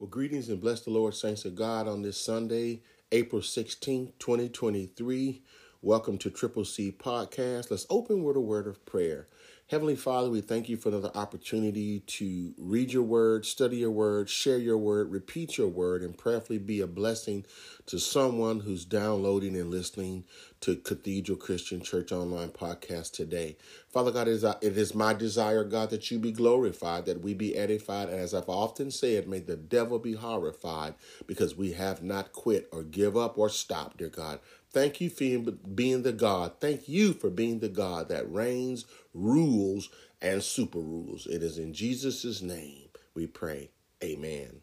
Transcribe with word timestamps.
Well, 0.00 0.08
greetings 0.08 0.48
and 0.48 0.62
bless 0.62 0.80
the 0.80 0.88
Lord, 0.88 1.14
saints 1.14 1.44
of 1.44 1.54
God, 1.54 1.86
on 1.86 2.00
this 2.00 2.18
Sunday, 2.18 2.80
April 3.12 3.42
16th, 3.42 4.12
2023. 4.18 5.42
Welcome 5.82 6.16
to 6.16 6.30
Triple 6.30 6.64
C 6.64 6.90
Podcast. 6.90 7.70
Let's 7.70 7.84
open 7.90 8.24
with 8.24 8.34
a 8.34 8.40
word 8.40 8.66
of 8.66 8.82
prayer. 8.86 9.28
Heavenly 9.70 9.94
Father, 9.94 10.28
we 10.30 10.40
thank 10.40 10.68
you 10.68 10.76
for 10.76 10.88
another 10.88 11.12
opportunity 11.14 12.00
to 12.00 12.52
read 12.58 12.92
your 12.92 13.04
word, 13.04 13.46
study 13.46 13.76
your 13.76 13.92
word, 13.92 14.28
share 14.28 14.58
your 14.58 14.76
word, 14.76 15.12
repeat 15.12 15.58
your 15.58 15.68
word, 15.68 16.02
and 16.02 16.18
prayerfully 16.18 16.58
be 16.58 16.80
a 16.80 16.88
blessing 16.88 17.46
to 17.86 18.00
someone 18.00 18.58
who's 18.58 18.84
downloading 18.84 19.54
and 19.54 19.70
listening 19.70 20.24
to 20.60 20.74
Cathedral 20.74 21.38
Christian 21.38 21.82
Church 21.82 22.10
Online 22.10 22.48
podcast 22.48 23.12
today. 23.12 23.56
Father 23.88 24.10
God, 24.10 24.26
it 24.26 24.32
is 24.76 24.92
uh, 24.92 24.96
my 24.96 25.14
desire, 25.14 25.62
God, 25.62 25.90
that 25.90 26.10
you 26.10 26.18
be 26.18 26.32
glorified, 26.32 27.06
that 27.06 27.22
we 27.22 27.32
be 27.32 27.56
edified, 27.56 28.08
and 28.08 28.18
as 28.18 28.34
I've 28.34 28.48
often 28.48 28.90
said, 28.90 29.28
may 29.28 29.38
the 29.38 29.54
devil 29.56 30.00
be 30.00 30.14
horrified 30.14 30.94
because 31.28 31.56
we 31.56 31.74
have 31.74 32.02
not 32.02 32.32
quit 32.32 32.68
or 32.72 32.82
give 32.82 33.16
up 33.16 33.38
or 33.38 33.48
stopped, 33.48 33.98
dear 33.98 34.08
God. 34.08 34.40
Thank 34.72 35.00
you 35.00 35.10
for 35.10 35.50
being 35.52 36.02
the 36.02 36.12
God. 36.12 36.52
Thank 36.60 36.88
you 36.88 37.12
for 37.12 37.28
being 37.28 37.58
the 37.58 37.68
God 37.68 38.08
that 38.08 38.30
reigns, 38.30 38.84
rules, 39.12 39.90
and 40.22 40.42
super 40.42 40.78
rules. 40.78 41.26
It 41.26 41.42
is 41.42 41.58
in 41.58 41.72
Jesus' 41.74 42.40
name 42.40 42.88
we 43.14 43.26
pray. 43.26 43.70
Amen. 44.02 44.62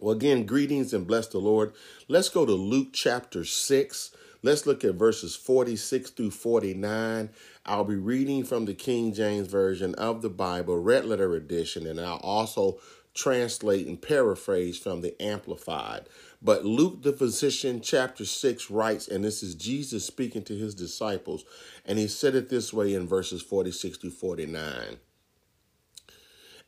Well, 0.00 0.16
again, 0.16 0.46
greetings 0.46 0.92
and 0.92 1.06
bless 1.06 1.28
the 1.28 1.38
Lord. 1.38 1.74
Let's 2.08 2.28
go 2.28 2.44
to 2.44 2.52
Luke 2.52 2.88
chapter 2.92 3.44
6. 3.44 4.16
Let's 4.42 4.66
look 4.66 4.82
at 4.82 4.96
verses 4.96 5.36
46 5.36 6.10
through 6.10 6.32
49. 6.32 7.30
I'll 7.64 7.84
be 7.84 7.94
reading 7.94 8.42
from 8.42 8.64
the 8.64 8.74
King 8.74 9.14
James 9.14 9.46
Version 9.46 9.94
of 9.94 10.22
the 10.22 10.30
Bible, 10.30 10.78
Red 10.78 11.04
Letter 11.04 11.34
Edition, 11.36 11.86
and 11.86 12.00
I'll 12.00 12.16
also 12.16 12.80
translate 13.14 13.86
and 13.86 14.00
paraphrase 14.02 14.78
from 14.78 15.02
the 15.02 15.20
Amplified. 15.22 16.08
But 16.44 16.64
Luke, 16.64 17.02
the 17.02 17.12
physician, 17.12 17.80
chapter 17.80 18.24
6 18.24 18.68
writes, 18.68 19.06
and 19.06 19.22
this 19.22 19.44
is 19.44 19.54
Jesus 19.54 20.04
speaking 20.04 20.42
to 20.44 20.56
his 20.56 20.74
disciples, 20.74 21.44
and 21.84 21.98
he 21.98 22.08
said 22.08 22.34
it 22.34 22.48
this 22.48 22.72
way 22.72 22.94
in 22.94 23.06
verses 23.06 23.42
46 23.42 23.98
to 23.98 24.10
49. 24.10 24.98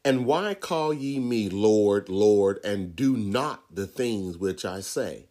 And 0.04 0.26
why 0.26 0.54
call 0.54 0.94
ye 0.94 1.18
me 1.18 1.48
Lord, 1.48 2.08
Lord, 2.08 2.60
and 2.62 2.94
do 2.94 3.16
not 3.16 3.64
the 3.74 3.86
things 3.86 4.38
which 4.38 4.64
I 4.64 4.80
say? 4.80 5.26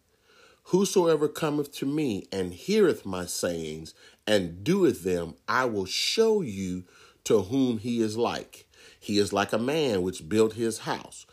Whosoever 0.64 1.28
cometh 1.28 1.72
to 1.76 1.86
me 1.86 2.26
and 2.32 2.52
heareth 2.52 3.06
my 3.06 3.24
sayings 3.24 3.94
and 4.26 4.64
doeth 4.64 5.04
them, 5.04 5.36
I 5.48 5.64
will 5.66 5.84
show 5.86 6.42
you 6.42 6.84
to 7.24 7.42
whom 7.42 7.78
he 7.78 8.02
is 8.02 8.18
like. 8.18 8.66
He 8.98 9.18
is 9.18 9.32
like 9.32 9.52
a 9.52 9.58
man 9.58 10.02
which 10.02 10.28
built 10.28 10.54
his 10.54 10.80
house 10.80 11.26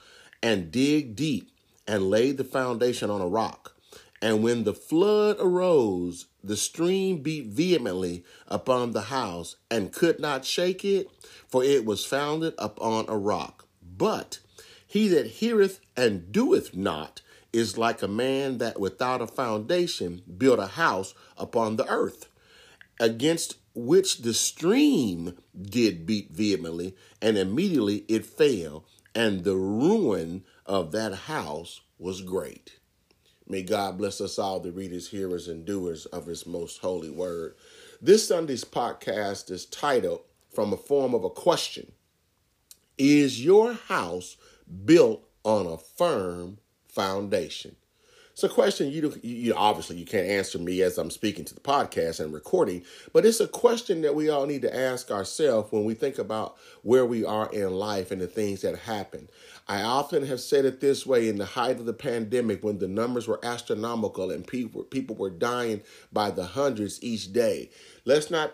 and 0.43 0.71
dig 0.71 1.15
deep 1.15 1.51
and 1.91 2.09
laid 2.09 2.37
the 2.37 2.43
foundation 2.45 3.09
on 3.09 3.19
a 3.19 3.27
rock. 3.27 3.75
And 4.21 4.41
when 4.41 4.63
the 4.63 4.73
flood 4.73 5.35
arose, 5.41 6.27
the 6.41 6.55
stream 6.55 7.21
beat 7.21 7.47
vehemently 7.47 8.23
upon 8.47 8.91
the 8.91 9.01
house 9.01 9.57
and 9.69 9.91
could 9.91 10.17
not 10.17 10.45
shake 10.45 10.85
it, 10.85 11.09
for 11.49 11.65
it 11.65 11.83
was 11.83 12.05
founded 12.05 12.53
upon 12.57 13.09
a 13.09 13.17
rock. 13.17 13.67
But 13.97 14.39
he 14.87 15.09
that 15.09 15.25
heareth 15.25 15.81
and 15.97 16.31
doeth 16.31 16.73
not 16.73 17.21
is 17.51 17.77
like 17.77 18.01
a 18.01 18.07
man 18.07 18.59
that 18.59 18.79
without 18.79 19.21
a 19.21 19.27
foundation 19.27 20.21
built 20.37 20.59
a 20.59 20.67
house 20.67 21.13
upon 21.37 21.75
the 21.75 21.89
earth, 21.89 22.29
against 23.01 23.57
which 23.75 24.19
the 24.19 24.33
stream 24.33 25.37
did 25.61 26.05
beat 26.05 26.31
vehemently, 26.31 26.95
and 27.21 27.37
immediately 27.37 28.05
it 28.07 28.25
fell, 28.25 28.85
and 29.13 29.43
the 29.43 29.57
ruin 29.57 30.45
of 30.71 30.93
that 30.93 31.13
house 31.13 31.81
was 31.99 32.21
great. 32.21 32.79
May 33.45 33.61
God 33.61 33.97
bless 33.97 34.21
us 34.21 34.39
all, 34.39 34.61
the 34.61 34.71
readers, 34.71 35.09
hearers, 35.09 35.49
and 35.49 35.65
doers 35.65 36.05
of 36.05 36.27
His 36.27 36.47
most 36.47 36.79
holy 36.79 37.09
word. 37.09 37.55
This 38.01 38.25
Sunday's 38.25 38.63
podcast 38.63 39.51
is 39.51 39.65
titled 39.65 40.21
From 40.55 40.71
a 40.71 40.77
Form 40.77 41.13
of 41.13 41.25
a 41.25 41.29
Question 41.29 41.91
Is 42.97 43.43
your 43.43 43.73
house 43.73 44.37
built 44.85 45.27
on 45.43 45.65
a 45.65 45.77
firm 45.77 46.59
foundation? 46.87 47.75
It's 48.31 48.43
a 48.43 48.49
question 48.49 48.89
you, 48.89 49.13
you 49.21 49.53
obviously 49.55 49.97
you 49.97 50.05
can't 50.05 50.27
answer 50.27 50.57
me 50.57 50.81
as 50.81 50.97
I'm 50.97 51.11
speaking 51.11 51.43
to 51.45 51.53
the 51.53 51.59
podcast 51.59 52.19
and 52.19 52.33
recording, 52.33 52.83
but 53.11 53.25
it's 53.25 53.41
a 53.41 53.47
question 53.47 54.01
that 54.01 54.15
we 54.15 54.29
all 54.29 54.45
need 54.45 54.61
to 54.61 54.75
ask 54.75 55.11
ourselves 55.11 55.71
when 55.71 55.83
we 55.83 55.93
think 55.93 56.17
about 56.17 56.57
where 56.81 57.05
we 57.05 57.25
are 57.25 57.51
in 57.51 57.71
life 57.71 58.09
and 58.09 58.21
the 58.21 58.27
things 58.27 58.61
that 58.61 58.77
happen. 58.79 59.27
I 59.67 59.83
often 59.83 60.25
have 60.25 60.39
said 60.39 60.65
it 60.65 60.79
this 60.79 61.05
way 61.05 61.27
in 61.27 61.37
the 61.37 61.45
height 61.45 61.79
of 61.79 61.85
the 61.85 61.93
pandemic 61.93 62.63
when 62.63 62.79
the 62.79 62.87
numbers 62.87 63.27
were 63.27 63.39
astronomical 63.43 64.31
and 64.31 64.47
people 64.47 64.83
people 64.83 65.15
were 65.15 65.29
dying 65.29 65.81
by 66.11 66.31
the 66.31 66.45
hundreds 66.45 67.03
each 67.03 67.33
day. 67.33 67.69
Let's 68.05 68.31
not 68.31 68.53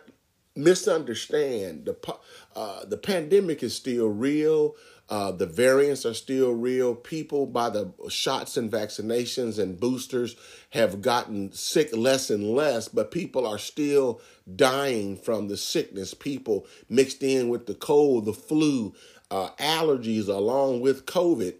misunderstand 0.55 1.85
the 1.85 2.17
uh, 2.55 2.85
the 2.85 2.97
pandemic 2.97 3.61
is 3.63 3.75
still 3.75 4.07
real. 4.07 4.75
Uh, 5.09 5.31
the 5.31 5.45
variants 5.45 6.05
are 6.05 6.13
still 6.13 6.51
real. 6.51 6.93
People, 6.93 7.45
by 7.45 7.69
the 7.69 7.91
shots 8.09 8.57
and 8.57 8.71
vaccinations 8.71 9.57
and 9.57 9.79
boosters, 9.79 10.35
have 10.71 11.01
gotten 11.01 11.51
sick 11.53 11.95
less 11.95 12.29
and 12.29 12.51
less, 12.53 12.87
but 12.87 13.11
people 13.11 13.47
are 13.47 13.57
still 13.57 14.19
dying 14.55 15.15
from 15.15 15.47
the 15.47 15.57
sickness. 15.57 16.13
People 16.13 16.65
mixed 16.89 17.23
in 17.23 17.47
with 17.47 17.67
the 17.67 17.75
cold, 17.75 18.25
the 18.25 18.33
flu, 18.33 18.93
uh, 19.31 19.49
allergies, 19.59 20.27
along 20.27 20.81
with 20.81 21.05
COVID 21.05 21.55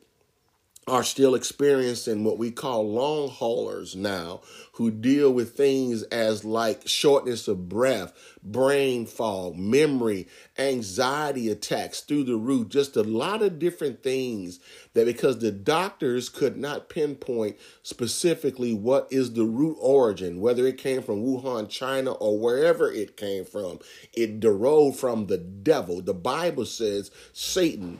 are 0.87 1.03
still 1.03 1.35
experiencing 1.35 2.23
what 2.23 2.37
we 2.37 2.49
call 2.49 2.89
long 2.89 3.29
haulers 3.29 3.95
now 3.95 4.39
who 4.73 4.89
deal 4.89 5.31
with 5.31 5.57
things 5.57 6.03
as 6.03 6.45
like 6.45 6.87
shortness 6.87 7.47
of 7.47 7.67
breath, 7.67 8.13
brain 8.41 9.05
fog, 9.05 9.55
memory, 9.57 10.27
anxiety 10.57 11.49
attacks 11.49 12.01
through 12.01 12.23
the 12.23 12.35
roof, 12.35 12.69
just 12.69 12.95
a 12.95 13.03
lot 13.03 13.41
of 13.41 13.59
different 13.59 14.01
things 14.01 14.59
that 14.93 15.05
because 15.05 15.39
the 15.39 15.51
doctors 15.51 16.29
could 16.29 16.55
not 16.55 16.89
pinpoint 16.89 17.57
specifically 17.83 18.73
what 18.73 19.07
is 19.11 19.33
the 19.33 19.45
root 19.45 19.77
origin, 19.81 20.39
whether 20.39 20.65
it 20.65 20.77
came 20.77 21.01
from 21.01 21.23
Wuhan, 21.23 21.67
China, 21.67 22.11
or 22.13 22.39
wherever 22.39 22.89
it 22.89 23.17
came 23.17 23.43
from, 23.43 23.79
it 24.13 24.39
derived 24.39 24.97
from 24.97 25.25
the 25.25 25.37
devil. 25.37 26.01
The 26.01 26.13
Bible 26.13 26.65
says 26.65 27.11
Satan 27.33 27.99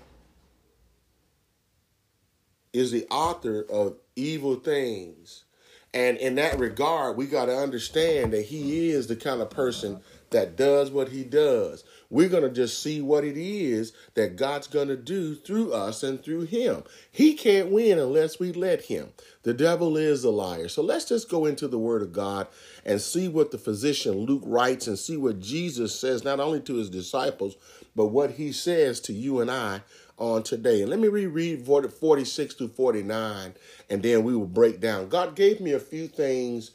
is 2.77 2.91
the 2.91 3.07
author 3.09 3.65
of 3.69 3.95
evil 4.15 4.55
things. 4.55 5.43
And 5.93 6.17
in 6.17 6.35
that 6.35 6.59
regard, 6.59 7.17
we 7.17 7.25
got 7.25 7.45
to 7.45 7.57
understand 7.57 8.33
that 8.33 8.43
he 8.43 8.89
is 8.89 9.07
the 9.07 9.15
kind 9.15 9.41
of 9.41 9.49
person 9.49 10.01
that 10.29 10.57
does 10.57 10.91
what 10.91 11.09
he 11.09 11.23
does. 11.23 11.83
We're 12.09 12.29
going 12.29 12.43
to 12.43 12.49
just 12.49 12.83
see 12.83 13.01
what 13.01 13.23
it 13.23 13.37
is 13.37 13.93
that 14.13 14.35
God's 14.35 14.67
going 14.67 14.89
to 14.89 14.97
do 14.97 15.33
through 15.35 15.73
us 15.73 16.03
and 16.03 16.21
through 16.21 16.41
him. 16.41 16.83
He 17.11 17.33
can't 17.33 17.71
win 17.71 17.97
unless 17.97 18.39
we 18.39 18.51
let 18.51 18.83
him. 18.83 19.13
The 19.43 19.53
devil 19.53 19.95
is 19.95 20.23
a 20.23 20.29
liar. 20.29 20.67
So 20.67 20.83
let's 20.83 21.05
just 21.05 21.29
go 21.29 21.45
into 21.45 21.67
the 21.67 21.79
word 21.79 22.01
of 22.01 22.11
God 22.13 22.47
and 22.85 23.01
see 23.01 23.27
what 23.29 23.51
the 23.51 23.57
physician 23.57 24.13
Luke 24.13 24.43
writes 24.45 24.87
and 24.87 24.99
see 24.99 25.17
what 25.17 25.39
Jesus 25.39 25.97
says, 25.97 26.23
not 26.23 26.39
only 26.41 26.59
to 26.61 26.75
his 26.75 26.89
disciples, 26.89 27.55
but 27.95 28.07
what 28.07 28.31
he 28.31 28.51
says 28.51 28.99
to 29.01 29.13
you 29.13 29.39
and 29.39 29.49
I 29.49 29.81
on 30.17 30.43
today. 30.43 30.81
And 30.81 30.89
let 30.89 30.99
me 30.99 31.07
reread 31.07 31.65
46 31.65 32.53
to 32.55 32.67
49, 32.67 33.53
and 33.89 34.03
then 34.03 34.23
we 34.23 34.35
will 34.35 34.47
break 34.47 34.79
down. 34.79 35.09
God 35.09 35.35
gave 35.35 35.59
me 35.59 35.73
a 35.73 35.79
few 35.79 36.07
things 36.07 36.71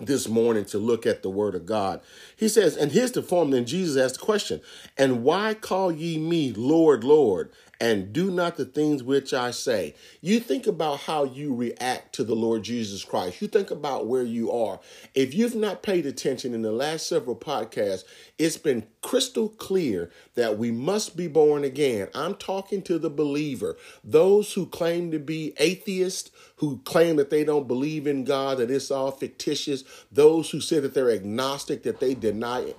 this 0.00 0.28
morning 0.28 0.64
to 0.64 0.78
look 0.78 1.06
at 1.06 1.22
the 1.22 1.30
word 1.30 1.54
of 1.54 1.66
God. 1.66 2.00
He 2.36 2.48
says, 2.48 2.76
and 2.76 2.92
here's 2.92 3.12
the 3.12 3.22
form. 3.22 3.50
Then 3.50 3.66
Jesus 3.66 3.96
asked 4.00 4.20
the 4.20 4.24
question, 4.24 4.60
and 4.96 5.24
why 5.24 5.54
call 5.54 5.90
ye 5.90 6.18
me 6.18 6.52
Lord, 6.52 7.02
Lord, 7.02 7.50
and 7.80 8.12
do 8.12 8.30
not 8.30 8.56
the 8.56 8.64
things 8.64 9.02
which 9.02 9.32
I 9.32 9.52
say. 9.52 9.94
You 10.20 10.40
think 10.40 10.66
about 10.66 11.00
how 11.00 11.24
you 11.24 11.54
react 11.54 12.14
to 12.16 12.24
the 12.24 12.34
Lord 12.34 12.64
Jesus 12.64 13.04
Christ. 13.04 13.40
You 13.40 13.46
think 13.46 13.70
about 13.70 14.06
where 14.06 14.24
you 14.24 14.50
are. 14.50 14.80
If 15.14 15.32
you've 15.32 15.54
not 15.54 15.82
paid 15.82 16.04
attention 16.04 16.54
in 16.54 16.62
the 16.62 16.72
last 16.72 17.06
several 17.06 17.36
podcasts, 17.36 18.02
it's 18.36 18.56
been 18.56 18.86
crystal 19.00 19.48
clear 19.48 20.10
that 20.34 20.58
we 20.58 20.72
must 20.72 21.16
be 21.16 21.28
born 21.28 21.62
again. 21.62 22.08
I'm 22.14 22.34
talking 22.34 22.82
to 22.82 22.98
the 22.98 23.10
believer, 23.10 23.76
those 24.02 24.52
who 24.54 24.66
claim 24.66 25.12
to 25.12 25.20
be 25.20 25.54
atheists, 25.58 26.30
who 26.56 26.78
claim 26.78 27.16
that 27.16 27.30
they 27.30 27.44
don't 27.44 27.68
believe 27.68 28.06
in 28.06 28.24
God, 28.24 28.58
that 28.58 28.70
it's 28.70 28.90
all 28.90 29.12
fictitious, 29.12 29.84
those 30.10 30.50
who 30.50 30.60
say 30.60 30.80
that 30.80 30.94
they're 30.94 31.10
agnostic, 31.10 31.84
that 31.84 32.00
they 32.00 32.14
deny 32.14 32.74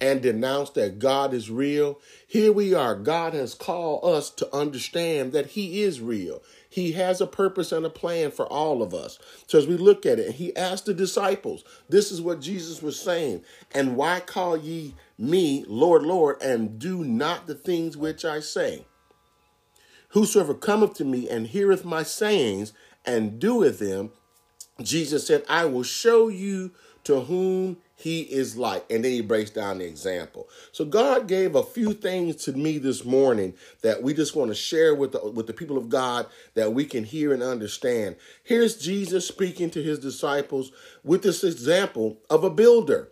and 0.00 0.22
denounce 0.22 0.70
that 0.70 0.98
God 0.98 1.34
is 1.34 1.50
real. 1.50 2.00
Here 2.26 2.52
we 2.52 2.72
are. 2.72 2.94
God 2.94 3.34
has 3.34 3.54
called 3.54 4.04
us 4.04 4.30
to 4.30 4.54
understand 4.54 5.32
that 5.32 5.46
He 5.46 5.82
is 5.82 6.00
real. 6.00 6.42
He 6.70 6.92
has 6.92 7.20
a 7.20 7.26
purpose 7.26 7.72
and 7.72 7.84
a 7.84 7.90
plan 7.90 8.30
for 8.30 8.46
all 8.46 8.82
of 8.82 8.94
us. 8.94 9.18
So 9.46 9.58
as 9.58 9.66
we 9.66 9.76
look 9.76 10.06
at 10.06 10.18
it, 10.18 10.36
He 10.36 10.54
asked 10.54 10.86
the 10.86 10.94
disciples, 10.94 11.64
this 11.88 12.12
is 12.12 12.22
what 12.22 12.40
Jesus 12.40 12.82
was 12.82 13.00
saying, 13.00 13.42
and 13.72 13.96
why 13.96 14.20
call 14.20 14.56
ye 14.56 14.94
me 15.18 15.64
Lord, 15.66 16.02
Lord, 16.02 16.40
and 16.40 16.78
do 16.78 17.04
not 17.04 17.46
the 17.46 17.54
things 17.54 17.96
which 17.96 18.24
I 18.24 18.40
say? 18.40 18.84
Whosoever 20.10 20.54
cometh 20.54 20.94
to 20.94 21.04
me 21.04 21.28
and 21.28 21.48
heareth 21.48 21.84
my 21.84 22.02
sayings 22.02 22.72
and 23.04 23.38
doeth 23.38 23.78
them, 23.78 24.12
Jesus 24.80 25.26
said, 25.26 25.44
I 25.48 25.64
will 25.64 25.82
show 25.82 26.28
you 26.28 26.70
to 27.04 27.22
whom 27.22 27.78
he 27.98 28.20
is 28.20 28.56
like. 28.56 28.84
And 28.90 29.04
then 29.04 29.10
he 29.10 29.20
breaks 29.20 29.50
down 29.50 29.78
the 29.78 29.84
example. 29.84 30.48
So 30.70 30.84
God 30.84 31.26
gave 31.26 31.56
a 31.56 31.64
few 31.64 31.92
things 31.92 32.36
to 32.44 32.52
me 32.52 32.78
this 32.78 33.04
morning 33.04 33.54
that 33.82 34.04
we 34.04 34.14
just 34.14 34.36
want 34.36 34.50
to 34.50 34.54
share 34.54 34.94
with 34.94 35.12
the, 35.12 35.30
with 35.30 35.48
the 35.48 35.52
people 35.52 35.76
of 35.76 35.88
God 35.88 36.26
that 36.54 36.72
we 36.72 36.84
can 36.84 37.02
hear 37.02 37.32
and 37.32 37.42
understand. 37.42 38.14
Here's 38.44 38.76
Jesus 38.76 39.26
speaking 39.26 39.68
to 39.70 39.82
his 39.82 39.98
disciples 39.98 40.70
with 41.02 41.24
this 41.24 41.42
example 41.42 42.18
of 42.30 42.44
a 42.44 42.50
builder. 42.50 43.08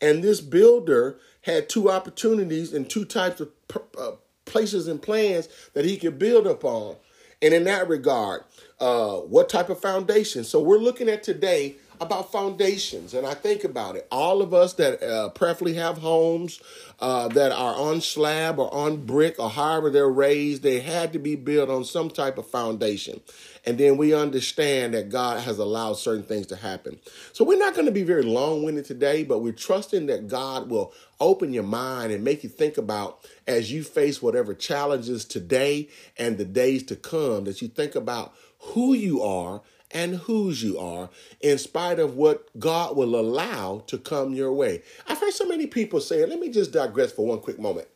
And 0.00 0.24
this 0.24 0.40
builder 0.40 1.18
had 1.42 1.68
two 1.68 1.90
opportunities 1.90 2.72
and 2.72 2.88
two 2.88 3.04
types 3.04 3.40
of 3.40 3.50
uh, 3.98 4.12
places 4.46 4.88
and 4.88 5.02
plans 5.02 5.50
that 5.74 5.84
he 5.84 5.98
could 5.98 6.18
build 6.18 6.46
upon. 6.46 6.96
And 7.42 7.52
in 7.52 7.64
that 7.64 7.88
regard, 7.88 8.44
uh, 8.78 9.16
what 9.16 9.50
type 9.50 9.68
of 9.68 9.80
foundation? 9.80 10.44
So 10.44 10.60
we're 10.60 10.78
looking 10.78 11.10
at 11.10 11.22
today 11.22 11.76
about 12.00 12.32
foundations, 12.32 13.12
and 13.12 13.26
I 13.26 13.34
think 13.34 13.62
about 13.62 13.94
it. 13.94 14.08
All 14.10 14.40
of 14.40 14.54
us 14.54 14.72
that 14.74 15.02
uh, 15.02 15.28
preferably 15.30 15.74
have 15.74 15.98
homes 15.98 16.58
uh, 16.98 17.28
that 17.28 17.52
are 17.52 17.74
on 17.74 18.00
slab 18.00 18.58
or 18.58 18.72
on 18.72 19.04
brick 19.04 19.38
or 19.38 19.50
however 19.50 19.90
they're 19.90 20.08
raised, 20.08 20.62
they 20.62 20.80
had 20.80 21.12
to 21.12 21.18
be 21.18 21.36
built 21.36 21.68
on 21.68 21.84
some 21.84 22.08
type 22.08 22.38
of 22.38 22.46
foundation. 22.46 23.20
And 23.66 23.76
then 23.76 23.98
we 23.98 24.14
understand 24.14 24.94
that 24.94 25.10
God 25.10 25.40
has 25.40 25.58
allowed 25.58 25.94
certain 25.94 26.22
things 26.22 26.46
to 26.46 26.56
happen. 26.56 26.98
So 27.34 27.44
we're 27.44 27.58
not 27.58 27.74
going 27.74 27.84
to 27.84 27.92
be 27.92 28.02
very 28.02 28.22
long 28.22 28.62
winded 28.62 28.86
today, 28.86 29.22
but 29.22 29.40
we're 29.40 29.52
trusting 29.52 30.06
that 30.06 30.28
God 30.28 30.70
will 30.70 30.94
open 31.20 31.52
your 31.52 31.64
mind 31.64 32.12
and 32.12 32.24
make 32.24 32.42
you 32.42 32.48
think 32.48 32.78
about 32.78 33.28
as 33.46 33.70
you 33.70 33.84
face 33.84 34.22
whatever 34.22 34.54
challenges 34.54 35.26
today 35.26 35.88
and 36.16 36.38
the 36.38 36.46
days 36.46 36.82
to 36.84 36.96
come, 36.96 37.44
that 37.44 37.60
you 37.60 37.68
think 37.68 37.94
about 37.94 38.32
who 38.58 38.94
you 38.94 39.22
are 39.22 39.60
and 39.92 40.16
whose 40.16 40.62
you 40.62 40.78
are, 40.78 41.10
in 41.40 41.58
spite 41.58 41.98
of 41.98 42.16
what 42.16 42.48
God 42.58 42.96
will 42.96 43.18
allow 43.18 43.82
to 43.86 43.98
come 43.98 44.32
your 44.34 44.52
way. 44.52 44.82
I've 45.08 45.18
heard 45.18 45.32
so 45.32 45.46
many 45.46 45.66
people 45.66 46.00
say, 46.00 46.24
let 46.24 46.40
me 46.40 46.50
just 46.50 46.72
digress 46.72 47.12
for 47.12 47.26
one 47.26 47.40
quick 47.40 47.58
moment. 47.58 47.88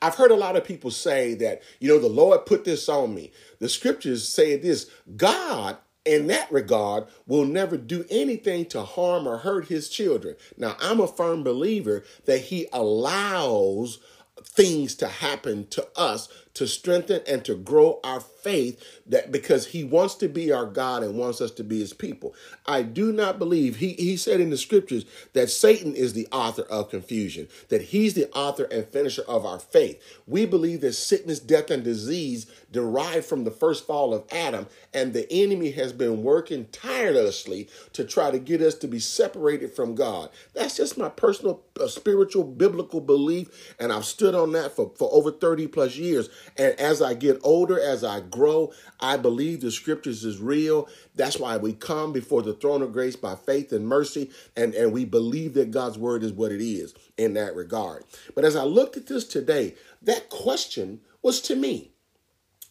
I've 0.00 0.16
heard 0.16 0.32
a 0.32 0.36
lot 0.36 0.56
of 0.56 0.64
people 0.64 0.90
say 0.90 1.34
that, 1.34 1.62
you 1.78 1.88
know, 1.88 2.00
the 2.00 2.08
Lord 2.08 2.44
put 2.44 2.64
this 2.64 2.88
on 2.88 3.14
me. 3.14 3.30
The 3.60 3.68
scriptures 3.68 4.28
say 4.28 4.56
this 4.56 4.90
God, 5.16 5.76
in 6.04 6.26
that 6.26 6.50
regard, 6.50 7.06
will 7.28 7.44
never 7.44 7.76
do 7.76 8.04
anything 8.10 8.66
to 8.66 8.82
harm 8.82 9.28
or 9.28 9.38
hurt 9.38 9.68
his 9.68 9.88
children. 9.88 10.34
Now, 10.58 10.76
I'm 10.80 10.98
a 10.98 11.06
firm 11.06 11.44
believer 11.44 12.02
that 12.24 12.38
he 12.38 12.66
allows 12.72 14.00
things 14.42 14.96
to 14.96 15.06
happen 15.06 15.68
to 15.68 15.86
us 15.96 16.28
to 16.54 16.66
strengthen 16.66 17.20
and 17.26 17.44
to 17.44 17.54
grow 17.54 17.98
our 18.04 18.20
faith 18.20 18.82
that 19.06 19.32
because 19.32 19.66
he 19.68 19.84
wants 19.84 20.14
to 20.16 20.28
be 20.28 20.52
our 20.52 20.66
God 20.66 21.02
and 21.02 21.16
wants 21.16 21.40
us 21.40 21.50
to 21.52 21.64
be 21.64 21.78
his 21.80 21.92
people. 21.92 22.34
I 22.66 22.82
do 22.82 23.12
not 23.12 23.38
believe 23.38 23.76
he 23.76 23.92
he 23.94 24.16
said 24.16 24.40
in 24.40 24.50
the 24.50 24.56
scriptures 24.56 25.04
that 25.32 25.50
Satan 25.50 25.94
is 25.94 26.12
the 26.12 26.28
author 26.32 26.62
of 26.62 26.90
confusion, 26.90 27.48
that 27.68 27.82
he's 27.82 28.14
the 28.14 28.30
author 28.32 28.64
and 28.64 28.86
finisher 28.86 29.22
of 29.22 29.46
our 29.46 29.58
faith. 29.58 30.02
We 30.26 30.46
believe 30.46 30.80
that 30.82 30.94
sickness, 30.94 31.40
death 31.40 31.70
and 31.70 31.84
disease 31.84 32.46
derived 32.70 33.26
from 33.26 33.44
the 33.44 33.50
first 33.50 33.86
fall 33.86 34.14
of 34.14 34.24
Adam 34.32 34.66
and 34.92 35.12
the 35.12 35.30
enemy 35.32 35.70
has 35.72 35.92
been 35.92 36.22
working 36.22 36.66
tirelessly 36.72 37.68
to 37.92 38.04
try 38.04 38.30
to 38.30 38.38
get 38.38 38.60
us 38.60 38.74
to 38.76 38.88
be 38.88 38.98
separated 38.98 39.72
from 39.72 39.94
God. 39.94 40.30
That's 40.54 40.76
just 40.76 40.98
my 40.98 41.08
personal 41.08 41.62
uh, 41.80 41.86
spiritual 41.86 42.44
biblical 42.44 43.00
belief 43.00 43.74
and 43.78 43.92
I've 43.92 44.04
stood 44.04 44.34
on 44.34 44.52
that 44.52 44.74
for 44.74 44.92
for 44.96 45.08
over 45.12 45.30
30 45.30 45.66
plus 45.68 45.96
years 45.96 46.28
and 46.56 46.78
as 46.78 47.00
I 47.02 47.14
get 47.14 47.38
older, 47.42 47.78
as 47.78 48.04
I 48.04 48.20
grow, 48.20 48.72
I 49.00 49.16
believe 49.16 49.60
the 49.60 49.70
scriptures 49.70 50.24
is 50.24 50.38
real. 50.38 50.88
That's 51.14 51.38
why 51.38 51.56
we 51.56 51.72
come 51.72 52.12
before 52.12 52.42
the 52.42 52.54
throne 52.54 52.82
of 52.82 52.92
grace 52.92 53.16
by 53.16 53.34
faith 53.34 53.72
and 53.72 53.86
mercy, 53.86 54.30
and, 54.56 54.74
and 54.74 54.92
we 54.92 55.04
believe 55.04 55.54
that 55.54 55.70
God's 55.70 55.98
word 55.98 56.22
is 56.22 56.32
what 56.32 56.52
it 56.52 56.62
is 56.62 56.94
in 57.16 57.34
that 57.34 57.54
regard. 57.54 58.04
But 58.34 58.44
as 58.44 58.56
I 58.56 58.64
looked 58.64 58.96
at 58.96 59.06
this 59.06 59.24
today, 59.24 59.74
that 60.02 60.28
question 60.28 61.00
was 61.22 61.40
to 61.42 61.56
me. 61.56 61.92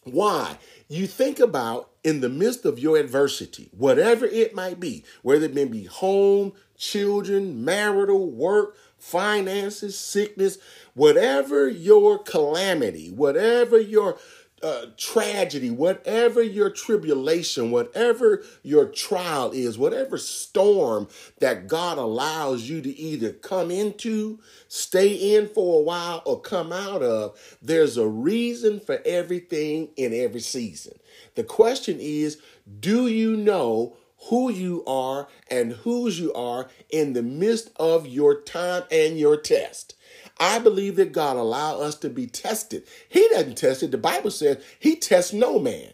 Why? 0.04 0.58
You 0.88 1.06
think 1.06 1.38
about 1.38 1.90
in 2.02 2.20
the 2.20 2.28
midst 2.28 2.64
of 2.64 2.78
your 2.78 2.96
adversity, 2.96 3.70
whatever 3.72 4.26
it 4.26 4.54
might 4.54 4.80
be, 4.80 5.04
whether 5.22 5.44
it 5.44 5.54
may 5.54 5.64
be 5.64 5.84
home, 5.84 6.52
children, 6.76 7.64
marital, 7.64 8.30
work, 8.30 8.76
finances, 9.02 9.98
sickness, 9.98 10.58
whatever 10.94 11.68
your 11.68 12.18
calamity, 12.18 13.10
whatever 13.10 13.78
your 13.78 14.16
uh, 14.62 14.86
tragedy, 14.96 15.70
whatever 15.70 16.40
your 16.40 16.70
tribulation, 16.70 17.72
whatever 17.72 18.44
your 18.62 18.86
trial 18.86 19.50
is, 19.50 19.76
whatever 19.76 20.16
storm 20.16 21.08
that 21.40 21.66
God 21.66 21.98
allows 21.98 22.68
you 22.68 22.80
to 22.80 22.96
either 22.96 23.32
come 23.32 23.72
into, 23.72 24.38
stay 24.68 25.36
in 25.36 25.48
for 25.48 25.80
a 25.80 25.82
while, 25.82 26.22
or 26.24 26.40
come 26.40 26.72
out 26.72 27.02
of, 27.02 27.36
there's 27.60 27.96
a 27.96 28.06
reason 28.06 28.78
for 28.78 29.02
everything 29.04 29.88
in 29.96 30.14
every 30.14 30.40
season. 30.40 30.96
The 31.34 31.44
question 31.44 31.98
is 31.98 32.40
do 32.78 33.08
you 33.08 33.36
know 33.36 33.96
who 34.28 34.50
you 34.50 34.84
are 34.86 35.28
and 35.48 35.72
whose 35.72 36.18
you 36.18 36.32
are 36.34 36.68
in 36.90 37.12
the 37.12 37.22
midst 37.22 37.70
of 37.76 38.06
your 38.06 38.40
time 38.40 38.84
and 38.90 39.18
your 39.18 39.36
test. 39.36 39.94
I 40.38 40.58
believe 40.58 40.96
that 40.96 41.12
God 41.12 41.36
allow 41.36 41.80
us 41.80 41.96
to 41.96 42.08
be 42.08 42.26
tested. 42.26 42.84
He 43.08 43.28
doesn't 43.28 43.56
test 43.56 43.82
it. 43.82 43.90
The 43.90 43.98
Bible 43.98 44.30
says 44.30 44.62
he 44.78 44.96
tests 44.96 45.32
no 45.32 45.58
man. 45.58 45.92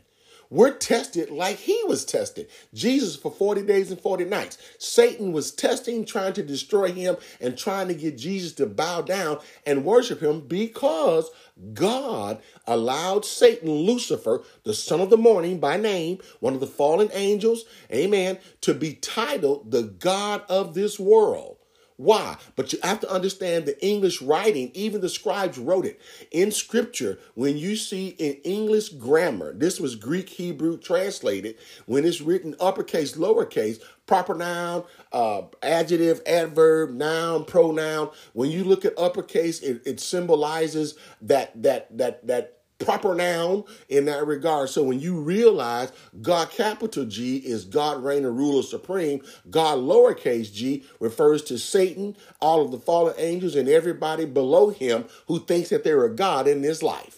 We're 0.50 0.73
tested 0.73 1.31
like 1.31 1.56
he 1.56 1.79
was 1.87 2.05
tested. 2.05 2.49
Jesus 2.73 3.17
for 3.17 3.31
40 3.31 3.62
days 3.62 3.91
and 3.91 4.00
40 4.00 4.25
nights. 4.25 4.56
Satan 4.79 5.33
was 5.33 5.50
testing, 5.50 6.05
trying 6.05 6.33
to 6.35 6.43
destroy 6.43 6.91
him 6.91 7.17
and 7.41 7.56
trying 7.56 7.89
to 7.89 7.95
get 7.95 8.17
Jesus 8.17 8.53
to 8.55 8.67
bow 8.67 9.03
down 9.03 9.41
and 9.67 9.85
worship 9.85 10.21
him 10.21 10.41
because 10.41 11.31
God 11.75 12.41
allowed 12.67 13.25
Satan, 13.25 13.71
Lucifer, 13.71 14.43
the 14.65 14.75
son 14.75 15.00
of 15.00 15.11
the 15.11 15.19
morning 15.19 15.61
by 15.61 15.77
name, 15.77 16.19
one 16.41 16.55
of 16.55 16.61
the 16.61 16.67
fallen 16.67 17.11
angels, 17.12 17.65
amen, 17.93 18.39
to 18.62 18.73
be 18.73 18.94
titled 18.94 19.71
the 19.71 19.83
God 19.83 20.43
of 20.49 20.75
this 20.75 20.99
world. 20.99 21.57
Why? 21.99 22.37
But 22.55 22.73
you 22.73 22.79
have 22.85 23.00
to 23.00 23.11
understand 23.11 23.67
the 23.67 23.85
English 23.85 24.23
writing, 24.23 24.71
even 24.73 25.00
the 25.00 25.09
scribes 25.09 25.59
wrote 25.59 25.85
it. 25.85 26.00
In 26.31 26.53
scripture, 26.53 27.19
when 27.35 27.56
you 27.56 27.75
see 27.75 28.11
in 28.19 28.35
English 28.45 28.91
grammar, 28.91 29.53
this 29.53 29.81
was 29.81 29.97
Greek 29.97 30.29
Hebrew 30.29 30.79
translated, 30.79 31.56
when 31.87 32.05
it's 32.05 32.20
written 32.20 32.55
uppercase, 32.61 33.17
lowercase, 33.17 33.81
proper 34.06 34.37
noun, 34.37 34.84
uh, 35.13 35.43
adjective, 35.61 36.22
adverb, 36.25 36.91
noun, 36.91 37.44
pronoun, 37.44 38.11
when 38.32 38.53
you 38.53 38.63
look 38.63 38.84
at 38.84 38.96
uppercase, 38.96 39.61
it, 39.61 39.82
it 39.84 39.99
symbolizes 39.99 40.94
that 41.20 41.61
that 41.61 41.99
that 41.99 42.25
that 42.29 42.57
proper 42.79 43.15
noun 43.15 43.65
in 43.89 44.05
that 44.06 44.27
regard. 44.27 44.70
So 44.70 44.82
when 44.82 45.01
you 45.01 45.20
realize 45.20 45.93
God 46.23 46.51
capital 46.51 47.05
G 47.05 47.39
is 47.39 47.65
God 47.65 48.03
reigning 48.03 48.37
ruler 48.37 48.63
supreme, 48.63 49.20
God 49.51 49.79
lowercase 49.79 50.53
g 50.53 50.85
refers 51.01 51.43
to 51.44 51.58
Satan, 51.58 52.17
all 52.41 52.65
of 52.65 52.70
the 52.70 52.79
fallen 52.79 53.15
angels, 53.19 53.55
and 53.56 53.69
everybody 53.69 54.25
below 54.25 54.70
him 54.70 55.05
who 55.27 55.41
thinks 55.41 55.70
that 55.70 55.85
they're 55.85 56.05
a 56.05 56.15
God 56.15 56.47
in 56.47 56.63
this 56.63 56.82
life. 56.82 57.18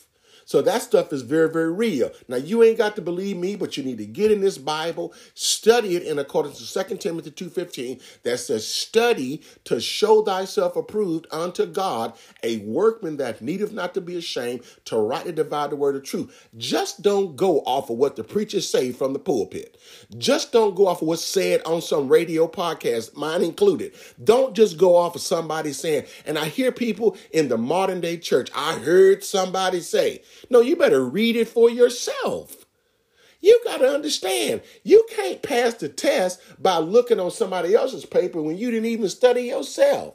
So 0.50 0.60
that 0.62 0.82
stuff 0.82 1.12
is 1.12 1.22
very, 1.22 1.48
very 1.48 1.72
real. 1.72 2.10
Now 2.26 2.34
you 2.34 2.64
ain't 2.64 2.76
got 2.76 2.96
to 2.96 3.02
believe 3.02 3.36
me, 3.36 3.54
but 3.54 3.76
you 3.76 3.84
need 3.84 3.98
to 3.98 4.04
get 4.04 4.32
in 4.32 4.40
this 4.40 4.58
Bible, 4.58 5.14
study 5.34 5.94
it 5.94 6.02
in 6.02 6.18
accordance 6.18 6.72
to 6.72 6.84
2 6.84 6.96
Timothy 6.96 7.30
2.15 7.30 8.02
that 8.24 8.38
says, 8.38 8.66
study 8.66 9.42
to 9.62 9.80
show 9.80 10.22
thyself 10.22 10.74
approved 10.74 11.28
unto 11.30 11.66
God, 11.66 12.14
a 12.42 12.56
workman 12.56 13.16
that 13.18 13.40
needeth 13.40 13.72
not 13.72 13.94
to 13.94 14.00
be 14.00 14.16
ashamed, 14.16 14.62
to 14.86 14.96
rightly 14.96 15.30
divide 15.30 15.70
the 15.70 15.76
word 15.76 15.94
of 15.94 16.02
truth. 16.02 16.48
Just 16.56 17.00
don't 17.00 17.36
go 17.36 17.60
off 17.60 17.88
of 17.88 17.98
what 17.98 18.16
the 18.16 18.24
preachers 18.24 18.68
say 18.68 18.90
from 18.90 19.12
the 19.12 19.20
pulpit. 19.20 19.78
Just 20.18 20.50
don't 20.50 20.74
go 20.74 20.88
off 20.88 21.00
of 21.00 21.06
what's 21.06 21.24
said 21.24 21.62
on 21.62 21.80
some 21.80 22.08
radio 22.08 22.48
podcast, 22.48 23.14
mine 23.14 23.44
included. 23.44 23.92
Don't 24.24 24.56
just 24.56 24.78
go 24.78 24.96
off 24.96 25.14
of 25.14 25.20
somebody 25.20 25.72
saying, 25.72 26.06
and 26.26 26.36
I 26.36 26.46
hear 26.46 26.72
people 26.72 27.16
in 27.30 27.46
the 27.46 27.56
modern 27.56 28.00
day 28.00 28.16
church, 28.16 28.50
I 28.52 28.80
heard 28.80 29.22
somebody 29.22 29.80
say, 29.80 30.22
no, 30.48 30.60
you 30.60 30.76
better 30.76 31.04
read 31.04 31.36
it 31.36 31.48
for 31.48 31.68
yourself. 31.68 32.64
You 33.40 33.60
got 33.64 33.78
to 33.78 33.88
understand, 33.88 34.62
you 34.84 35.06
can't 35.10 35.42
pass 35.42 35.74
the 35.74 35.88
test 35.88 36.40
by 36.62 36.78
looking 36.78 37.18
on 37.18 37.30
somebody 37.30 37.74
else's 37.74 38.04
paper 38.04 38.42
when 38.42 38.58
you 38.58 38.70
didn't 38.70 38.86
even 38.86 39.08
study 39.08 39.42
yourself. 39.42 40.14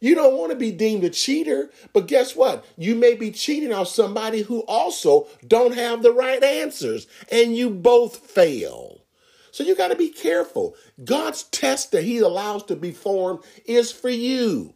You 0.00 0.14
don't 0.14 0.36
want 0.36 0.50
to 0.50 0.56
be 0.56 0.72
deemed 0.72 1.04
a 1.04 1.10
cheater, 1.10 1.70
but 1.92 2.06
guess 2.06 2.36
what? 2.36 2.64
You 2.76 2.94
may 2.94 3.14
be 3.14 3.30
cheating 3.30 3.72
on 3.72 3.86
somebody 3.86 4.42
who 4.42 4.60
also 4.60 5.26
don't 5.46 5.74
have 5.74 6.02
the 6.02 6.12
right 6.12 6.42
answers 6.42 7.06
and 7.30 7.56
you 7.56 7.70
both 7.70 8.18
fail. 8.18 9.00
So 9.52 9.64
you 9.64 9.74
got 9.74 9.88
to 9.88 9.96
be 9.96 10.10
careful. 10.10 10.74
God's 11.02 11.44
test 11.44 11.92
that 11.92 12.04
he 12.04 12.18
allows 12.18 12.64
to 12.64 12.76
be 12.76 12.92
formed 12.92 13.40
is 13.64 13.90
for 13.90 14.10
you. 14.10 14.74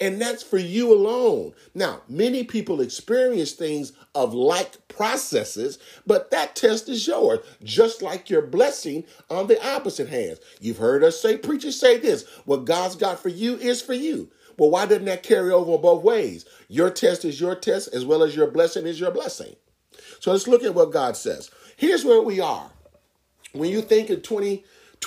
And 0.00 0.20
that's 0.20 0.42
for 0.42 0.58
you 0.58 0.92
alone. 0.92 1.52
Now, 1.74 2.02
many 2.08 2.44
people 2.44 2.80
experience 2.80 3.52
things 3.52 3.92
of 4.14 4.34
like 4.34 4.88
processes, 4.88 5.78
but 6.06 6.30
that 6.30 6.56
test 6.56 6.88
is 6.88 7.06
yours, 7.06 7.40
just 7.62 8.02
like 8.02 8.28
your 8.30 8.42
blessing 8.42 9.04
on 9.30 9.46
the 9.46 9.64
opposite 9.66 10.08
hands. 10.08 10.40
You've 10.60 10.78
heard 10.78 11.04
us 11.04 11.20
say, 11.20 11.36
preachers 11.36 11.78
say 11.78 11.98
this 11.98 12.24
what 12.44 12.64
God's 12.64 12.96
got 12.96 13.20
for 13.20 13.28
you 13.28 13.56
is 13.56 13.82
for 13.82 13.94
you. 13.94 14.30
Well, 14.58 14.70
why 14.70 14.86
doesn't 14.86 15.04
that 15.04 15.22
carry 15.22 15.52
over 15.52 15.78
both 15.78 16.02
ways? 16.02 16.46
Your 16.68 16.90
test 16.90 17.24
is 17.24 17.40
your 17.40 17.54
test, 17.54 17.92
as 17.94 18.04
well 18.06 18.22
as 18.22 18.34
your 18.34 18.50
blessing 18.50 18.86
is 18.86 18.98
your 18.98 19.10
blessing. 19.10 19.54
So 20.20 20.32
let's 20.32 20.48
look 20.48 20.62
at 20.62 20.74
what 20.74 20.92
God 20.92 21.16
says. 21.16 21.50
Here's 21.76 22.04
where 22.04 22.22
we 22.22 22.40
are. 22.40 22.70
When 23.52 23.70
you 23.70 23.82
think 23.82 24.10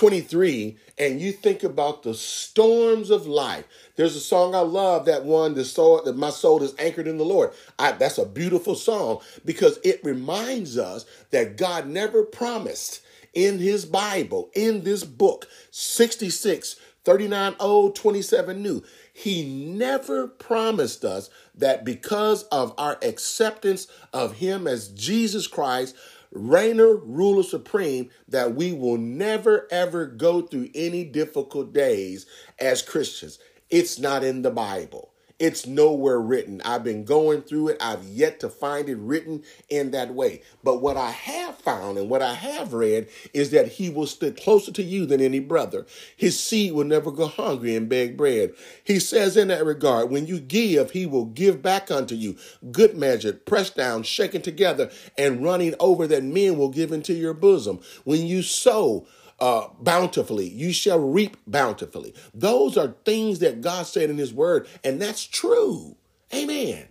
of 0.02 0.10
2023 0.10 0.76
and 0.98 1.20
you 1.20 1.32
think 1.32 1.62
about 1.62 2.02
the 2.02 2.14
storms 2.14 3.10
of 3.10 3.26
life, 3.26 3.64
there's 3.96 4.16
a 4.16 4.20
song 4.20 4.54
I 4.54 4.60
love 4.60 5.04
that 5.06 5.24
one, 5.24 5.54
the 5.54 5.64
soul 5.64 6.02
that 6.04 6.16
my 6.16 6.30
soul 6.30 6.62
is 6.62 6.74
anchored 6.78 7.06
in 7.06 7.18
the 7.18 7.24
Lord. 7.24 7.52
I, 7.78 7.92
that's 7.92 8.18
a 8.18 8.24
beautiful 8.26 8.74
song 8.74 9.20
because 9.44 9.78
it 9.84 10.02
reminds 10.02 10.78
us 10.78 11.04
that 11.30 11.56
God 11.58 11.86
never 11.86 12.22
promised 12.22 13.02
in 13.34 13.58
his 13.58 13.84
Bible, 13.84 14.50
in 14.54 14.84
this 14.84 15.04
book, 15.04 15.46
66, 15.70 16.76
39 17.04 17.54
old, 17.60 17.94
27 17.94 18.62
new. 18.62 18.82
He 19.12 19.44
never 19.44 20.26
promised 20.26 21.04
us 21.04 21.28
that 21.54 21.84
because 21.84 22.44
of 22.44 22.72
our 22.78 22.98
acceptance 23.02 23.86
of 24.14 24.36
him 24.36 24.66
as 24.66 24.88
Jesus 24.88 25.46
Christ, 25.46 25.94
reigner, 26.34 27.00
ruler 27.04 27.42
supreme, 27.42 28.10
that 28.28 28.54
we 28.54 28.72
will 28.72 28.98
never 28.98 29.66
ever 29.70 30.06
go 30.06 30.42
through 30.42 30.68
any 30.74 31.04
difficult 31.04 31.72
days 31.72 32.26
as 32.58 32.82
Christians. 32.82 33.38
It's 33.68 33.98
not 33.98 34.24
in 34.24 34.42
the 34.42 34.50
Bible. 34.50 35.12
It's 35.40 35.66
nowhere 35.66 36.20
written. 36.20 36.60
I've 36.66 36.84
been 36.84 37.04
going 37.04 37.40
through 37.40 37.68
it. 37.68 37.78
I've 37.80 38.04
yet 38.04 38.40
to 38.40 38.50
find 38.50 38.90
it 38.90 38.98
written 38.98 39.42
in 39.70 39.90
that 39.92 40.14
way. 40.14 40.42
But 40.62 40.82
what 40.82 40.98
I 40.98 41.10
have 41.10 41.56
found 41.56 41.96
and 41.96 42.10
what 42.10 42.20
I 42.20 42.34
have 42.34 42.74
read 42.74 43.08
is 43.32 43.50
that 43.52 43.68
he 43.68 43.88
will 43.88 44.06
stick 44.06 44.36
closer 44.36 44.70
to 44.72 44.82
you 44.82 45.06
than 45.06 45.22
any 45.22 45.40
brother. 45.40 45.86
His 46.14 46.38
seed 46.38 46.74
will 46.74 46.84
never 46.84 47.10
go 47.10 47.26
hungry 47.26 47.74
and 47.74 47.88
beg 47.88 48.18
bread. 48.18 48.52
He 48.84 48.98
says 48.98 49.34
in 49.34 49.48
that 49.48 49.64
regard, 49.64 50.10
when 50.10 50.26
you 50.26 50.40
give, 50.40 50.90
he 50.90 51.06
will 51.06 51.24
give 51.24 51.62
back 51.62 51.90
unto 51.90 52.14
you. 52.14 52.36
Good 52.70 52.98
measure, 52.98 53.32
pressed 53.32 53.76
down, 53.76 54.02
shaken 54.02 54.42
together, 54.42 54.90
and 55.16 55.42
running 55.42 55.74
over 55.80 56.06
that 56.06 56.22
men 56.22 56.58
will 56.58 56.68
give 56.68 56.92
into 56.92 57.14
your 57.14 57.32
bosom. 57.32 57.80
When 58.04 58.26
you 58.26 58.42
sow, 58.42 59.06
uh, 59.40 59.68
bountifully. 59.80 60.48
You 60.48 60.72
shall 60.72 61.00
reap 61.00 61.36
bountifully. 61.46 62.14
Those 62.34 62.76
are 62.76 62.94
things 63.04 63.40
that 63.40 63.60
God 63.60 63.86
said 63.86 64.10
in 64.10 64.18
His 64.18 64.34
Word, 64.34 64.68
and 64.84 65.00
that's 65.00 65.26
true. 65.26 65.96
Amen. 66.34 66.86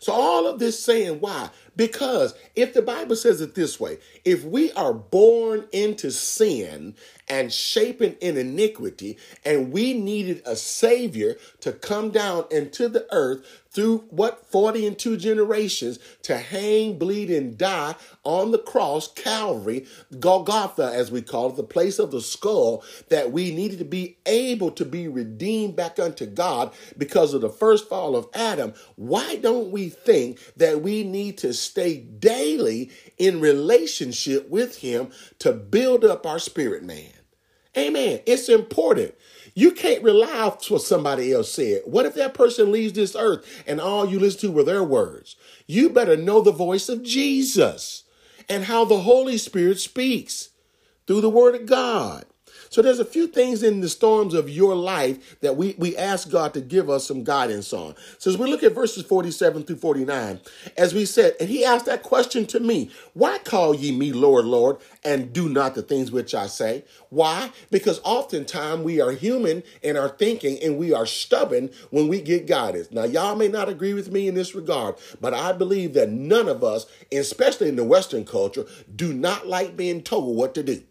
So, 0.00 0.12
all 0.12 0.46
of 0.46 0.58
this 0.58 0.82
saying 0.82 1.20
why? 1.20 1.50
Because 1.76 2.34
if 2.54 2.74
the 2.74 2.82
Bible 2.82 3.16
says 3.16 3.40
it 3.40 3.54
this 3.54 3.80
way, 3.80 3.98
if 4.24 4.44
we 4.44 4.70
are 4.72 4.92
born 4.92 5.66
into 5.72 6.10
sin 6.10 6.94
and 7.28 7.52
shapen 7.52 8.16
in 8.20 8.36
iniquity, 8.36 9.18
and 9.44 9.72
we 9.72 9.94
needed 9.94 10.42
a 10.44 10.56
Savior 10.56 11.36
to 11.60 11.72
come 11.72 12.10
down 12.10 12.44
into 12.50 12.88
the 12.88 13.06
earth 13.12 13.63
through 13.74 13.98
what 14.10 14.46
40 14.46 14.86
and 14.86 14.98
two 14.98 15.16
generations 15.16 15.98
to 16.22 16.38
hang, 16.38 16.96
bleed, 16.96 17.30
and 17.30 17.58
die 17.58 17.96
on 18.22 18.52
the 18.52 18.58
cross, 18.58 19.12
Calvary, 19.12 19.86
Golgotha, 20.18 20.92
as 20.94 21.10
we 21.10 21.20
call 21.20 21.50
it, 21.50 21.56
the 21.56 21.64
place 21.64 21.98
of 21.98 22.10
the 22.10 22.20
skull, 22.20 22.84
that 23.08 23.32
we 23.32 23.52
needed 23.52 23.78
to 23.80 23.84
be 23.84 24.16
able 24.26 24.70
to 24.70 24.84
be 24.84 25.08
redeemed 25.08 25.76
back 25.76 25.98
unto 25.98 26.24
God 26.24 26.72
because 26.96 27.34
of 27.34 27.40
the 27.40 27.50
first 27.50 27.88
fall 27.88 28.16
of 28.16 28.28
Adam. 28.32 28.72
Why 28.96 29.36
don't 29.36 29.70
we 29.70 29.88
think 29.88 30.38
that 30.56 30.80
we 30.80 31.02
need 31.02 31.36
to 31.38 31.52
stay 31.52 31.98
daily 31.98 32.90
in 33.18 33.40
relationship 33.40 34.48
with 34.48 34.78
Him 34.78 35.10
to 35.40 35.52
build 35.52 36.04
up 36.04 36.24
our 36.24 36.38
spirit 36.38 36.84
man? 36.84 37.10
Amen. 37.76 38.20
It's 38.24 38.48
important. 38.48 39.14
You 39.54 39.70
can't 39.70 40.02
rely 40.02 40.40
on 40.40 40.58
what 40.68 40.82
somebody 40.82 41.32
else 41.32 41.52
said. 41.52 41.82
What 41.84 42.06
if 42.06 42.14
that 42.14 42.34
person 42.34 42.72
leaves 42.72 42.92
this 42.92 43.14
earth 43.14 43.62
and 43.66 43.80
all 43.80 44.08
you 44.08 44.18
listen 44.18 44.40
to 44.40 44.50
were 44.50 44.64
their 44.64 44.82
words? 44.82 45.36
You 45.66 45.90
better 45.90 46.16
know 46.16 46.40
the 46.40 46.52
voice 46.52 46.88
of 46.88 47.04
Jesus 47.04 48.02
and 48.48 48.64
how 48.64 48.84
the 48.84 49.00
Holy 49.00 49.38
Spirit 49.38 49.78
speaks 49.78 50.50
through 51.06 51.20
the 51.20 51.30
Word 51.30 51.54
of 51.54 51.66
God. 51.66 52.24
So 52.74 52.82
there's 52.82 52.98
a 52.98 53.04
few 53.04 53.28
things 53.28 53.62
in 53.62 53.82
the 53.82 53.88
storms 53.88 54.34
of 54.34 54.50
your 54.50 54.74
life 54.74 55.38
that 55.42 55.56
we, 55.56 55.76
we 55.78 55.96
ask 55.96 56.28
God 56.28 56.52
to 56.54 56.60
give 56.60 56.90
us 56.90 57.06
some 57.06 57.22
guidance 57.22 57.72
on. 57.72 57.94
So 58.18 58.32
as 58.32 58.36
we 58.36 58.50
look 58.50 58.64
at 58.64 58.74
verses 58.74 59.04
47 59.04 59.62
through 59.62 59.76
49, 59.76 60.40
as 60.76 60.92
we 60.92 61.04
said, 61.04 61.36
and 61.38 61.48
he 61.48 61.64
asked 61.64 61.86
that 61.86 62.02
question 62.02 62.46
to 62.46 62.58
me, 62.58 62.90
why 63.12 63.38
call 63.38 63.76
ye 63.76 63.96
me 63.96 64.12
Lord, 64.12 64.46
Lord, 64.46 64.78
and 65.04 65.32
do 65.32 65.48
not 65.48 65.76
the 65.76 65.82
things 65.82 66.10
which 66.10 66.34
I 66.34 66.48
say? 66.48 66.82
Why? 67.10 67.52
Because 67.70 68.00
oftentimes 68.02 68.82
we 68.82 69.00
are 69.00 69.12
human 69.12 69.62
in 69.80 69.96
our 69.96 70.08
thinking 70.08 70.58
and 70.60 70.76
we 70.76 70.92
are 70.92 71.06
stubborn 71.06 71.70
when 71.90 72.08
we 72.08 72.20
get 72.20 72.48
guidance. 72.48 72.90
Now, 72.90 73.04
y'all 73.04 73.36
may 73.36 73.46
not 73.46 73.68
agree 73.68 73.94
with 73.94 74.10
me 74.10 74.26
in 74.26 74.34
this 74.34 74.52
regard, 74.52 74.96
but 75.20 75.32
I 75.32 75.52
believe 75.52 75.94
that 75.94 76.10
none 76.10 76.48
of 76.48 76.64
us, 76.64 76.86
especially 77.12 77.68
in 77.68 77.76
the 77.76 77.84
Western 77.84 78.24
culture, 78.24 78.66
do 78.96 79.12
not 79.12 79.46
like 79.46 79.76
being 79.76 80.02
told 80.02 80.36
what 80.36 80.56
to 80.56 80.64
do. 80.64 80.82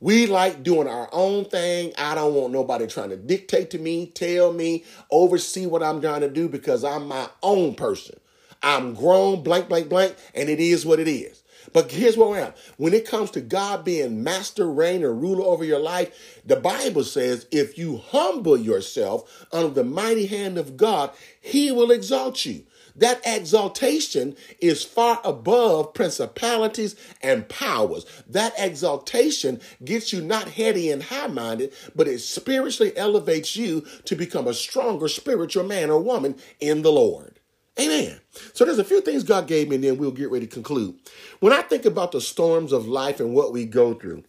We 0.00 0.26
like 0.26 0.62
doing 0.62 0.88
our 0.88 1.08
own 1.12 1.44
thing. 1.44 1.92
I 1.98 2.14
don't 2.14 2.34
want 2.34 2.52
nobody 2.52 2.86
trying 2.86 3.10
to 3.10 3.16
dictate 3.16 3.70
to 3.70 3.78
me, 3.78 4.06
tell 4.06 4.52
me, 4.52 4.84
oversee 5.10 5.66
what 5.66 5.82
I'm 5.82 6.00
trying 6.00 6.22
to 6.22 6.30
do 6.30 6.48
because 6.48 6.84
I'm 6.84 7.06
my 7.06 7.28
own 7.42 7.74
person. 7.74 8.18
I'm 8.62 8.94
grown, 8.94 9.42
blank, 9.42 9.68
blank, 9.68 9.88
blank, 9.88 10.16
and 10.34 10.48
it 10.48 10.60
is 10.60 10.86
what 10.86 11.00
it 11.00 11.08
is. 11.08 11.42
But 11.72 11.92
here's 11.92 12.16
what 12.16 12.38
I 12.38 12.46
am. 12.46 12.52
When 12.78 12.94
it 12.94 13.06
comes 13.06 13.30
to 13.32 13.40
God 13.40 13.84
being 13.84 14.24
master, 14.24 14.70
reign, 14.70 15.04
or 15.04 15.14
ruler 15.14 15.44
over 15.44 15.64
your 15.64 15.78
life, 15.78 16.40
the 16.44 16.56
Bible 16.56 17.04
says 17.04 17.46
if 17.50 17.78
you 17.78 17.98
humble 17.98 18.56
yourself 18.56 19.46
under 19.52 19.68
the 19.68 19.84
mighty 19.84 20.26
hand 20.26 20.58
of 20.58 20.76
God, 20.76 21.10
he 21.40 21.70
will 21.70 21.90
exalt 21.90 22.44
you. 22.44 22.64
That 23.00 23.22
exaltation 23.24 24.36
is 24.60 24.84
far 24.84 25.20
above 25.24 25.94
principalities 25.94 26.96
and 27.22 27.48
powers. 27.48 28.04
That 28.28 28.52
exaltation 28.58 29.60
gets 29.82 30.12
you 30.12 30.20
not 30.20 30.48
heady 30.48 30.90
and 30.90 31.02
high 31.02 31.28
minded, 31.28 31.72
but 31.96 32.06
it 32.06 32.20
spiritually 32.20 32.94
elevates 32.96 33.56
you 33.56 33.86
to 34.04 34.14
become 34.14 34.46
a 34.46 34.52
stronger 34.52 35.08
spiritual 35.08 35.64
man 35.64 35.88
or 35.88 35.98
woman 35.98 36.36
in 36.60 36.82
the 36.82 36.92
Lord. 36.92 37.40
Amen. 37.78 38.20
So 38.52 38.66
there's 38.66 38.78
a 38.78 38.84
few 38.84 39.00
things 39.00 39.24
God 39.24 39.46
gave 39.46 39.70
me, 39.70 39.76
and 39.76 39.84
then 39.84 39.96
we'll 39.96 40.10
get 40.10 40.30
ready 40.30 40.46
to 40.46 40.52
conclude. 40.52 40.96
When 41.40 41.54
I 41.54 41.62
think 41.62 41.86
about 41.86 42.12
the 42.12 42.20
storms 42.20 42.70
of 42.70 42.86
life 42.86 43.18
and 43.18 43.34
what 43.34 43.50
we 43.50 43.64
go 43.64 43.94
through, 43.94 44.24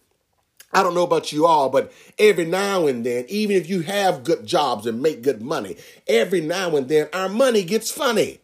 I 0.72 0.82
don't 0.82 0.94
know 0.94 1.04
about 1.04 1.30
you 1.30 1.44
all, 1.44 1.68
but 1.68 1.92
every 2.18 2.46
now 2.46 2.86
and 2.86 3.04
then, 3.04 3.26
even 3.28 3.54
if 3.54 3.68
you 3.68 3.82
have 3.82 4.24
good 4.24 4.46
jobs 4.46 4.86
and 4.86 5.02
make 5.02 5.20
good 5.20 5.42
money, 5.42 5.76
every 6.08 6.40
now 6.40 6.74
and 6.74 6.88
then 6.88 7.10
our 7.12 7.28
money 7.28 7.64
gets 7.64 7.90
funny 7.90 8.38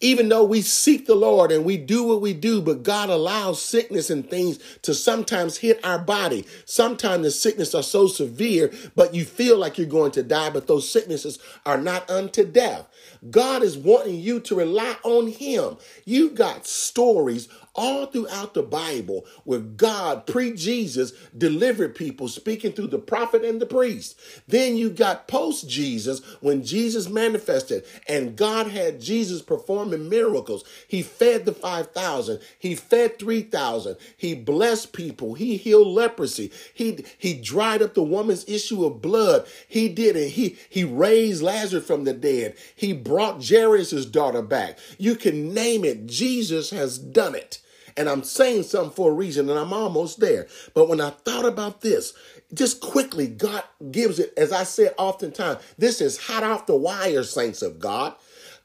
even 0.00 0.28
though 0.28 0.44
we 0.44 0.62
seek 0.62 1.06
the 1.06 1.14
Lord 1.14 1.50
and 1.50 1.64
we 1.64 1.76
do 1.76 2.04
what 2.04 2.20
we 2.20 2.32
do, 2.32 2.60
but 2.62 2.82
God 2.84 3.10
allows 3.10 3.60
sickness 3.60 4.10
and 4.10 4.28
things 4.28 4.58
to 4.82 4.94
sometimes 4.94 5.58
hit 5.58 5.84
our 5.84 5.98
body. 5.98 6.46
Sometimes 6.64 7.24
the 7.24 7.30
sickness 7.30 7.74
are 7.74 7.82
so 7.82 8.06
severe, 8.06 8.72
but 8.94 9.14
you 9.14 9.24
feel 9.24 9.58
like 9.58 9.76
you're 9.76 9.86
going 9.88 10.12
to 10.12 10.22
die, 10.22 10.50
but 10.50 10.68
those 10.68 10.88
sicknesses 10.88 11.38
are 11.66 11.78
not 11.78 12.08
unto 12.08 12.44
death. 12.44 12.86
God 13.30 13.62
is 13.62 13.76
wanting 13.76 14.20
you 14.20 14.38
to 14.40 14.54
rely 14.54 14.96
on 15.02 15.26
Him. 15.28 15.76
You 16.04 16.30
got 16.30 16.66
stories 16.66 17.48
all 17.78 18.06
throughout 18.06 18.54
the 18.54 18.62
Bible 18.62 19.24
where 19.44 19.60
God, 19.60 20.26
pre 20.26 20.52
Jesus, 20.52 21.12
delivered 21.36 21.94
people 21.94 22.26
speaking 22.26 22.72
through 22.72 22.88
the 22.88 22.98
prophet 22.98 23.44
and 23.44 23.60
the 23.60 23.66
priest. 23.66 24.18
Then 24.48 24.76
you 24.76 24.90
got 24.90 25.28
post 25.28 25.68
Jesus 25.68 26.20
when 26.40 26.64
Jesus 26.64 27.08
manifested 27.08 27.84
and 28.08 28.36
God 28.36 28.66
had 28.66 29.00
Jesus 29.00 29.42
performing 29.42 30.08
miracles. 30.08 30.64
He 30.88 31.02
fed 31.02 31.44
the 31.44 31.52
5,000, 31.52 32.40
He 32.58 32.74
fed 32.74 33.20
3,000, 33.20 33.96
He 34.16 34.34
blessed 34.34 34.92
people, 34.92 35.34
He 35.34 35.56
healed 35.56 35.86
leprosy, 35.86 36.50
He, 36.74 37.04
he 37.16 37.34
dried 37.34 37.80
up 37.80 37.94
the 37.94 38.02
woman's 38.02 38.44
issue 38.48 38.84
of 38.84 39.00
blood. 39.00 39.46
He 39.68 39.88
did 39.88 40.16
it. 40.16 40.30
He, 40.30 40.56
he 40.68 40.82
raised 40.82 41.42
Lazarus 41.42 41.86
from 41.86 42.02
the 42.02 42.12
dead. 42.12 42.56
He 42.74 42.92
brought 42.92 43.46
Jairus' 43.46 44.04
daughter 44.06 44.42
back. 44.42 44.78
You 44.98 45.14
can 45.14 45.54
name 45.54 45.84
it. 45.84 46.06
Jesus 46.06 46.70
has 46.70 46.98
done 46.98 47.36
it. 47.36 47.60
And 47.98 48.08
I'm 48.08 48.22
saying 48.22 48.62
something 48.62 48.92
for 48.92 49.10
a 49.10 49.14
reason, 49.14 49.50
and 49.50 49.58
I'm 49.58 49.72
almost 49.72 50.20
there. 50.20 50.46
But 50.72 50.88
when 50.88 51.00
I 51.00 51.10
thought 51.10 51.44
about 51.44 51.80
this, 51.80 52.14
just 52.54 52.80
quickly, 52.80 53.26
God 53.26 53.64
gives 53.90 54.20
it, 54.20 54.32
as 54.36 54.52
I 54.52 54.62
said 54.62 54.94
oftentimes, 54.96 55.60
this 55.76 56.00
is 56.00 56.16
hot 56.16 56.44
off 56.44 56.66
the 56.66 56.76
wire, 56.76 57.24
saints 57.24 57.60
of 57.60 57.80
God. 57.80 58.14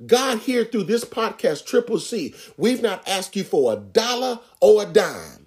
God, 0.06 0.40
here 0.40 0.64
through 0.64 0.84
this 0.84 1.04
podcast, 1.04 1.66
Triple 1.66 2.00
C, 2.00 2.36
we've 2.58 2.84
not 2.84 3.08
asked 3.08 3.36
you 3.36 3.44
for 3.44 3.74
a 3.74 3.78
dollar 3.78 4.40
or 4.62 4.84
a 4.84 4.86
dime. 4.86 5.44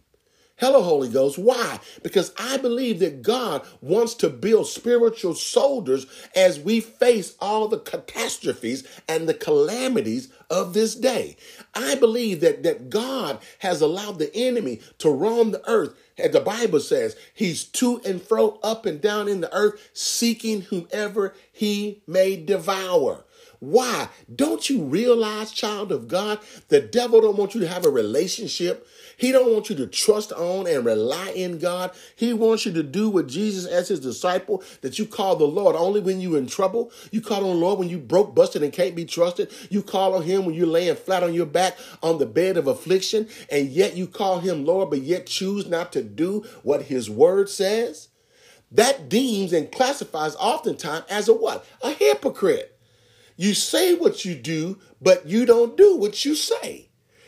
Hello, 0.59 0.83
Holy 0.83 1.11
Ghost. 1.11 1.37
Why? 1.37 1.81
Because 2.03 2.33
I 2.39 2.57
believe 2.57 2.99
that 3.01 3.21
God 3.21 3.67
wants 3.83 4.15
to 4.15 4.31
build 4.31 4.67
spiritual 4.67 5.35
soldiers 5.35 6.07
as 6.35 6.59
we 6.59 6.81
face 6.81 7.37
all 7.41 7.69
the 7.69 7.79
catastrophes 7.79 8.83
and 9.07 9.29
the 9.29 9.35
calamities 9.35 10.33
of 10.51 10.75
this 10.75 10.95
day. 10.95 11.37
I 11.75 11.95
believe 11.95 12.41
that, 12.41 12.63
that 12.63 12.91
God 12.91 13.41
has 13.59 13.81
allowed 13.81 14.19
the 14.19 14.35
enemy 14.35 14.81
to 14.99 15.11
roam 15.11 15.51
the 15.51 15.69
earth. 15.69 15.95
As 16.19 16.33
the 16.33 16.41
Bible 16.41 16.81
says, 16.81 17.17
he's 17.35 17.65
to 17.65 18.01
and 18.05 18.23
fro, 18.23 18.59
up 18.63 18.87
and 18.87 19.01
down 19.01 19.29
in 19.29 19.41
the 19.41 19.55
earth, 19.55 19.91
seeking 19.93 20.63
whomever 20.63 21.35
he 21.53 22.03
may 22.07 22.37
devour. 22.37 23.25
Why? 23.59 24.09
Don't 24.35 24.69
you 24.69 24.83
realize, 24.83 25.51
child 25.51 25.91
of 25.91 26.09
God, 26.09 26.41
the 26.69 26.81
devil 26.81 27.21
don't 27.21 27.39
want 27.39 27.55
you 27.55 27.61
to 27.63 27.69
have 27.69 27.87
a 27.87 27.91
relationship 27.91 28.87
he 29.17 29.33
don't 29.33 29.53
want 29.53 29.71
you 29.71 29.77
to 29.77 29.87
trust 29.87 30.31
on 30.33 30.67
and 30.67 30.85
rely 30.85 31.31
in 31.31 31.59
God. 31.59 31.93
He 32.15 32.33
wants 32.35 32.67
you 32.67 32.73
to 32.73 32.83
do 32.83 33.09
what 33.09 33.27
Jesus 33.27 33.65
as 33.65 33.89
his 33.89 34.01
disciple 34.01 34.63
that 34.83 34.99
you 34.99 35.07
call 35.07 35.37
the 35.37 35.47
Lord 35.47 35.75
only 35.75 36.01
when 36.01 36.21
you're 36.21 36.39
in 36.39 36.47
trouble. 36.47 36.93
You 37.11 37.23
call 37.23 37.45
on 37.45 37.59
the 37.59 37.67
Lord 37.67 37.79
when 37.79 37.89
you 37.89 37.99
broke, 37.99 38.35
busted, 38.35 38.63
and 38.63 38.73
can't 38.73 38.95
be 38.95 39.07
trusted. 39.07 39.51
You 39.71 39.83
call 39.83 40.15
on 40.15 40.23
him 40.23 40.45
when 40.45 40.55
you're 40.55 40.67
laying 40.67 40.97
flat 40.97 41.23
on 41.23 41.33
your 41.33 41.47
back 41.47 41.79
on 42.03 42.19
the 42.19 42.27
bed 42.27 42.57
of 42.59 42.67
affliction, 42.67 43.29
and 43.51 43.69
yet 43.69 43.97
you 43.97 44.07
call 44.07 44.41
him 44.41 44.67
Lord, 44.67 44.91
but 44.91 45.01
yet 45.01 45.27
choose 45.27 45.67
not 45.67 45.93
to 45.93 46.03
do 46.03 46.45
what 46.63 46.83
his 46.83 47.09
word 47.09 47.49
says. 47.49 48.09
That 48.71 49.09
deems 49.09 49.53
and 49.53 49.73
classifies 49.73 50.37
oftentimes 50.37 51.07
as 51.09 51.29
a 51.29 51.35
what? 51.35 51.65
A 51.83 51.91
hypocrite. 51.91 52.79
You 53.37 53.55
say 53.55 53.95
what 53.95 54.25
you 54.25 54.35
do, 54.35 54.79
but 55.01 55.27
you 55.27 55.47
don't 55.47 55.77
do 55.77 55.97
what 55.97 56.25
you 56.25 56.35
say. 56.35 56.86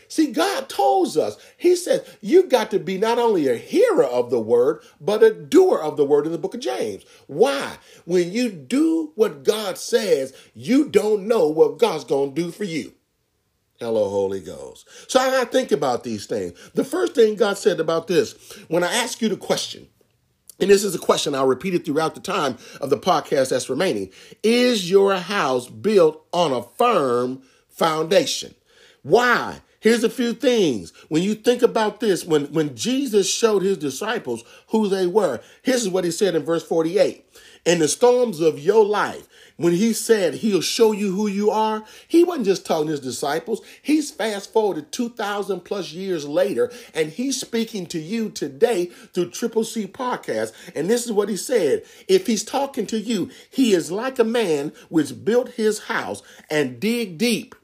See, 0.08 0.32
God 0.32 0.68
tells 0.68 1.16
us, 1.16 1.36
He 1.56 1.76
says, 1.76 2.04
you 2.20 2.44
got 2.44 2.70
to 2.70 2.78
be 2.78 2.98
not 2.98 3.18
only 3.18 3.46
a 3.46 3.56
hearer 3.56 4.04
of 4.04 4.30
the 4.30 4.40
word, 4.40 4.82
but 5.00 5.22
a 5.22 5.32
doer 5.32 5.78
of 5.78 5.96
the 5.96 6.04
word 6.04 6.26
in 6.26 6.32
the 6.32 6.38
book 6.38 6.54
of 6.54 6.60
James. 6.60 7.04
Why? 7.26 7.76
When 8.04 8.32
you 8.32 8.50
do 8.50 9.12
what 9.14 9.44
God 9.44 9.78
says, 9.78 10.34
you 10.54 10.88
don't 10.88 11.28
know 11.28 11.48
what 11.48 11.78
God's 11.78 12.04
going 12.04 12.34
to 12.34 12.42
do 12.42 12.50
for 12.50 12.64
you. 12.64 12.94
Hello, 13.78 14.08
Holy 14.08 14.40
Ghost. 14.40 14.88
So 15.08 15.20
I 15.20 15.44
think 15.44 15.70
about 15.70 16.02
these 16.02 16.26
things. 16.26 16.58
The 16.74 16.84
first 16.84 17.14
thing 17.14 17.36
God 17.36 17.58
said 17.58 17.78
about 17.78 18.08
this, 18.08 18.32
when 18.66 18.82
I 18.82 18.92
ask 18.92 19.22
you 19.22 19.28
the 19.28 19.36
question, 19.36 19.86
and 20.58 20.68
this 20.68 20.82
is 20.82 20.94
a 20.96 20.98
question 20.98 21.34
I'll 21.34 21.46
repeat 21.46 21.74
it 21.74 21.84
throughout 21.84 22.16
the 22.16 22.20
time 22.20 22.58
of 22.80 22.90
the 22.90 22.98
podcast 22.98 23.50
that's 23.50 23.70
remaining. 23.70 24.10
Is 24.42 24.90
your 24.90 25.14
house 25.14 25.68
built 25.68 26.26
on 26.32 26.52
a 26.52 26.62
firm 26.62 27.42
foundation? 27.68 28.56
Why? 29.02 29.60
Here's 29.80 30.02
a 30.02 30.10
few 30.10 30.32
things. 30.32 30.92
When 31.08 31.22
you 31.22 31.36
think 31.36 31.62
about 31.62 32.00
this, 32.00 32.24
when, 32.24 32.46
when 32.52 32.74
Jesus 32.74 33.32
showed 33.32 33.62
his 33.62 33.78
disciples 33.78 34.42
who 34.68 34.88
they 34.88 35.06
were, 35.06 35.40
here's 35.62 35.88
what 35.88 36.04
he 36.04 36.10
said 36.10 36.34
in 36.34 36.44
verse 36.44 36.64
48. 36.64 37.24
In 37.64 37.78
the 37.78 37.86
storms 37.86 38.40
of 38.40 38.58
your 38.58 38.84
life, 38.84 39.28
when 39.56 39.72
he 39.72 39.92
said 39.92 40.34
he'll 40.34 40.62
show 40.62 40.90
you 40.90 41.14
who 41.14 41.28
you 41.28 41.50
are, 41.50 41.84
he 42.08 42.24
wasn't 42.24 42.46
just 42.46 42.66
talking 42.66 42.86
to 42.86 42.92
his 42.92 43.00
disciples. 43.00 43.60
He's 43.80 44.10
fast 44.10 44.52
forwarded 44.52 44.90
2,000 44.90 45.60
plus 45.60 45.92
years 45.92 46.26
later, 46.26 46.72
and 46.92 47.10
he's 47.10 47.40
speaking 47.40 47.86
to 47.86 48.00
you 48.00 48.30
today 48.30 48.86
through 48.86 49.30
Triple 49.30 49.64
C 49.64 49.86
Podcast. 49.86 50.52
And 50.74 50.88
this 50.88 51.04
is 51.04 51.12
what 51.12 51.28
he 51.28 51.36
said 51.36 51.84
If 52.08 52.26
he's 52.26 52.42
talking 52.42 52.86
to 52.86 52.98
you, 52.98 53.30
he 53.50 53.74
is 53.74 53.92
like 53.92 54.18
a 54.18 54.24
man 54.24 54.72
which 54.88 55.24
built 55.24 55.50
his 55.50 55.80
house 55.80 56.22
and 56.50 56.80
dig 56.80 57.18
deep. 57.18 57.54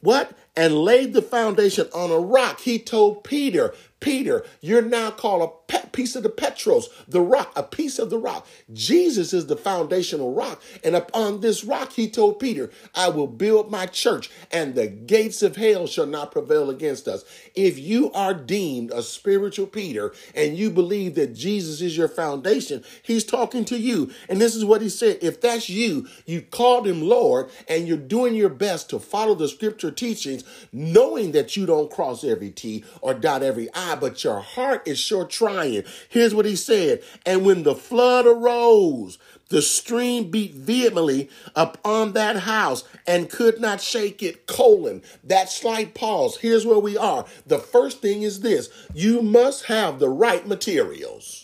What? 0.00 0.32
And 0.56 0.74
laid 0.74 1.12
the 1.12 1.22
foundation 1.22 1.88
on 1.94 2.10
a 2.10 2.18
rock. 2.18 2.60
He 2.60 2.78
told 2.78 3.24
Peter, 3.24 3.74
Peter, 4.00 4.44
you're 4.60 4.82
now 4.82 5.10
called 5.10 5.42
a 5.42 5.72
pe- 5.72 5.88
piece 5.90 6.16
of 6.16 6.22
the 6.22 6.30
Petros, 6.30 6.88
the 7.06 7.20
rock, 7.20 7.52
a 7.54 7.62
piece 7.62 7.98
of 7.98 8.10
the 8.10 8.18
rock. 8.18 8.46
Jesus 8.72 9.32
is 9.32 9.46
the 9.46 9.56
foundational 9.56 10.32
rock. 10.32 10.62
And 10.82 10.96
upon 10.96 11.40
this 11.40 11.64
rock, 11.64 11.92
he 11.92 12.08
told 12.08 12.40
Peter, 12.40 12.70
I 12.94 13.10
will 13.10 13.26
build 13.26 13.70
my 13.70 13.86
church, 13.86 14.30
and 14.50 14.74
the 14.74 14.86
gates 14.86 15.42
of 15.42 15.56
hell 15.56 15.86
shall 15.86 16.06
not 16.06 16.32
prevail 16.32 16.70
against 16.70 17.06
us. 17.08 17.24
If 17.54 17.78
you 17.78 18.10
are 18.12 18.34
deemed 18.34 18.90
a 18.90 19.02
spiritual 19.02 19.66
Peter 19.66 20.12
and 20.34 20.56
you 20.56 20.70
believe 20.70 21.14
that 21.16 21.34
Jesus 21.34 21.80
is 21.80 21.96
your 21.96 22.08
foundation, 22.08 22.82
he's 23.02 23.24
talking 23.24 23.64
to 23.66 23.78
you. 23.78 24.10
And 24.28 24.40
this 24.40 24.54
is 24.56 24.64
what 24.64 24.82
he 24.82 24.88
said 24.88 25.18
if 25.20 25.40
that's 25.40 25.68
you, 25.68 26.08
you 26.26 26.42
called 26.42 26.86
him 26.86 27.02
Lord, 27.02 27.50
and 27.68 27.86
you're 27.86 27.96
doing 27.96 28.34
your 28.34 28.48
best 28.48 28.88
to 28.90 28.98
follow 28.98 29.34
the 29.34 29.48
scripture 29.48 29.90
teachings, 29.90 30.44
knowing 30.72 31.32
that 31.32 31.56
you 31.56 31.66
don't 31.66 31.90
cross 31.90 32.24
every 32.24 32.50
T 32.50 32.84
or 33.02 33.14
dot 33.14 33.42
every 33.42 33.68
I 33.74 33.89
but 33.96 34.22
your 34.22 34.40
heart 34.40 34.86
is 34.86 34.98
sure 34.98 35.24
trying. 35.24 35.84
Here's 36.08 36.34
what 36.34 36.46
he 36.46 36.56
said. 36.56 37.02
And 37.24 37.44
when 37.44 37.62
the 37.62 37.74
flood 37.74 38.26
arose, 38.26 39.18
the 39.48 39.62
stream 39.62 40.30
beat 40.30 40.54
vehemently 40.54 41.28
upon 41.56 42.12
that 42.12 42.36
house 42.40 42.84
and 43.06 43.28
could 43.28 43.60
not 43.60 43.80
shake 43.80 44.22
it. 44.22 44.46
Colon. 44.46 45.02
That 45.24 45.50
slight 45.50 45.94
pause. 45.94 46.38
Here's 46.38 46.64
where 46.64 46.78
we 46.78 46.96
are. 46.96 47.26
The 47.46 47.58
first 47.58 48.00
thing 48.00 48.22
is 48.22 48.40
this 48.40 48.68
you 48.94 49.22
must 49.22 49.64
have 49.64 49.98
the 49.98 50.08
right 50.08 50.46
materials. 50.46 51.39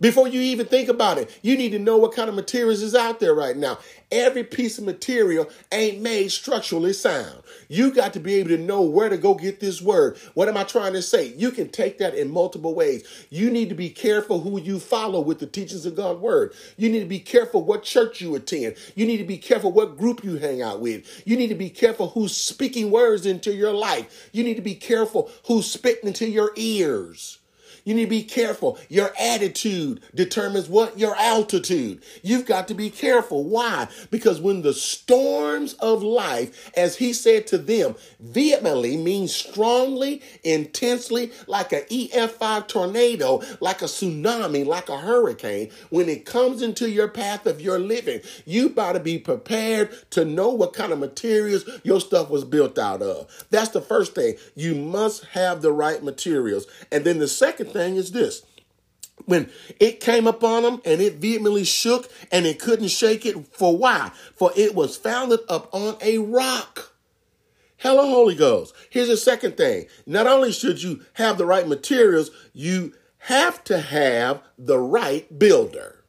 Before 0.00 0.26
you 0.26 0.40
even 0.40 0.66
think 0.66 0.88
about 0.88 1.18
it, 1.18 1.38
you 1.42 1.58
need 1.58 1.72
to 1.72 1.78
know 1.78 1.98
what 1.98 2.14
kind 2.14 2.30
of 2.30 2.34
materials 2.34 2.80
is 2.80 2.94
out 2.94 3.20
there 3.20 3.34
right 3.34 3.56
now. 3.56 3.78
Every 4.10 4.44
piece 4.44 4.78
of 4.78 4.84
material 4.84 5.48
ain't 5.70 6.00
made 6.00 6.32
structurally 6.32 6.94
sound. 6.94 7.42
You 7.68 7.92
got 7.92 8.14
to 8.14 8.20
be 8.20 8.36
able 8.36 8.48
to 8.50 8.58
know 8.58 8.82
where 8.82 9.10
to 9.10 9.18
go 9.18 9.34
get 9.34 9.60
this 9.60 9.82
word. 9.82 10.16
What 10.34 10.48
am 10.48 10.56
I 10.56 10.64
trying 10.64 10.94
to 10.94 11.02
say? 11.02 11.34
You 11.36 11.50
can 11.50 11.68
take 11.68 11.98
that 11.98 12.14
in 12.14 12.30
multiple 12.30 12.74
ways. 12.74 13.04
You 13.28 13.50
need 13.50 13.68
to 13.68 13.74
be 13.74 13.90
careful 13.90 14.40
who 14.40 14.58
you 14.58 14.80
follow 14.80 15.20
with 15.20 15.38
the 15.38 15.46
teachings 15.46 15.84
of 15.84 15.96
God's 15.96 16.20
word. 16.20 16.54
You 16.78 16.88
need 16.88 17.00
to 17.00 17.06
be 17.06 17.20
careful 17.20 17.62
what 17.62 17.82
church 17.82 18.22
you 18.22 18.34
attend. 18.34 18.76
You 18.94 19.06
need 19.06 19.18
to 19.18 19.24
be 19.24 19.38
careful 19.38 19.70
what 19.70 19.98
group 19.98 20.24
you 20.24 20.38
hang 20.38 20.62
out 20.62 20.80
with. 20.80 21.22
You 21.26 21.36
need 21.36 21.48
to 21.48 21.54
be 21.54 21.70
careful 21.70 22.08
who's 22.08 22.34
speaking 22.36 22.90
words 22.90 23.26
into 23.26 23.52
your 23.52 23.72
life. 23.72 24.30
You 24.32 24.44
need 24.44 24.56
to 24.56 24.62
be 24.62 24.76
careful 24.76 25.30
who's 25.46 25.70
spitting 25.70 26.08
into 26.08 26.28
your 26.28 26.52
ears. 26.56 27.39
You 27.84 27.94
need 27.94 28.04
to 28.04 28.10
be 28.10 28.22
careful. 28.22 28.78
Your 28.88 29.12
attitude 29.18 30.00
determines 30.14 30.68
what? 30.68 30.98
Your 30.98 31.16
altitude. 31.16 32.02
You've 32.22 32.46
got 32.46 32.68
to 32.68 32.74
be 32.74 32.90
careful. 32.90 33.44
Why? 33.44 33.88
Because 34.10 34.40
when 34.40 34.62
the 34.62 34.74
storms 34.74 35.74
of 35.74 36.02
life, 36.02 36.70
as 36.76 36.96
he 36.96 37.12
said 37.12 37.46
to 37.48 37.58
them, 37.58 37.94
vehemently 38.20 38.96
means 38.96 39.34
strongly, 39.34 40.22
intensely, 40.44 41.32
like 41.46 41.72
an 41.72 41.82
EF5 41.90 42.68
tornado, 42.68 43.42
like 43.60 43.82
a 43.82 43.86
tsunami, 43.86 44.66
like 44.66 44.88
a 44.88 44.98
hurricane, 44.98 45.70
when 45.90 46.08
it 46.08 46.26
comes 46.26 46.62
into 46.62 46.90
your 46.90 47.08
path 47.08 47.46
of 47.46 47.60
your 47.60 47.78
living, 47.78 48.20
you 48.44 48.68
got 48.68 48.92
to 48.92 49.00
be 49.00 49.18
prepared 49.18 49.90
to 50.10 50.24
know 50.24 50.50
what 50.50 50.72
kind 50.72 50.92
of 50.92 50.98
materials 50.98 51.64
your 51.82 52.00
stuff 52.00 52.30
was 52.30 52.44
built 52.44 52.78
out 52.78 53.02
of. 53.02 53.46
That's 53.50 53.70
the 53.70 53.80
first 53.80 54.14
thing. 54.14 54.36
You 54.54 54.74
must 54.74 55.24
have 55.26 55.62
the 55.62 55.72
right 55.72 56.02
materials. 56.02 56.66
And 56.92 57.04
then 57.04 57.18
the 57.18 57.28
second 57.28 57.69
thing 57.72 57.96
is 57.96 58.12
this. 58.12 58.42
When 59.26 59.50
it 59.78 60.00
came 60.00 60.26
upon 60.26 60.62
them 60.62 60.80
and 60.84 61.00
it 61.00 61.16
vehemently 61.16 61.64
shook 61.64 62.10
and 62.32 62.46
it 62.46 62.58
couldn't 62.58 62.88
shake 62.88 63.26
it 63.26 63.54
for 63.54 63.76
why? 63.76 64.12
For 64.34 64.50
it 64.56 64.74
was 64.74 64.96
founded 64.96 65.40
upon 65.48 65.96
a 66.00 66.18
rock. 66.18 66.94
Hello 67.76 68.06
holy 68.06 68.34
ghost. 68.34 68.74
Here's 68.90 69.08
the 69.08 69.16
second 69.16 69.56
thing. 69.56 69.86
Not 70.06 70.26
only 70.26 70.52
should 70.52 70.82
you 70.82 71.02
have 71.14 71.38
the 71.38 71.46
right 71.46 71.66
materials 71.66 72.30
you 72.52 72.94
have 73.24 73.62
to 73.64 73.78
have 73.78 74.42
the 74.58 74.78
right 74.78 75.38
builder 75.38 75.99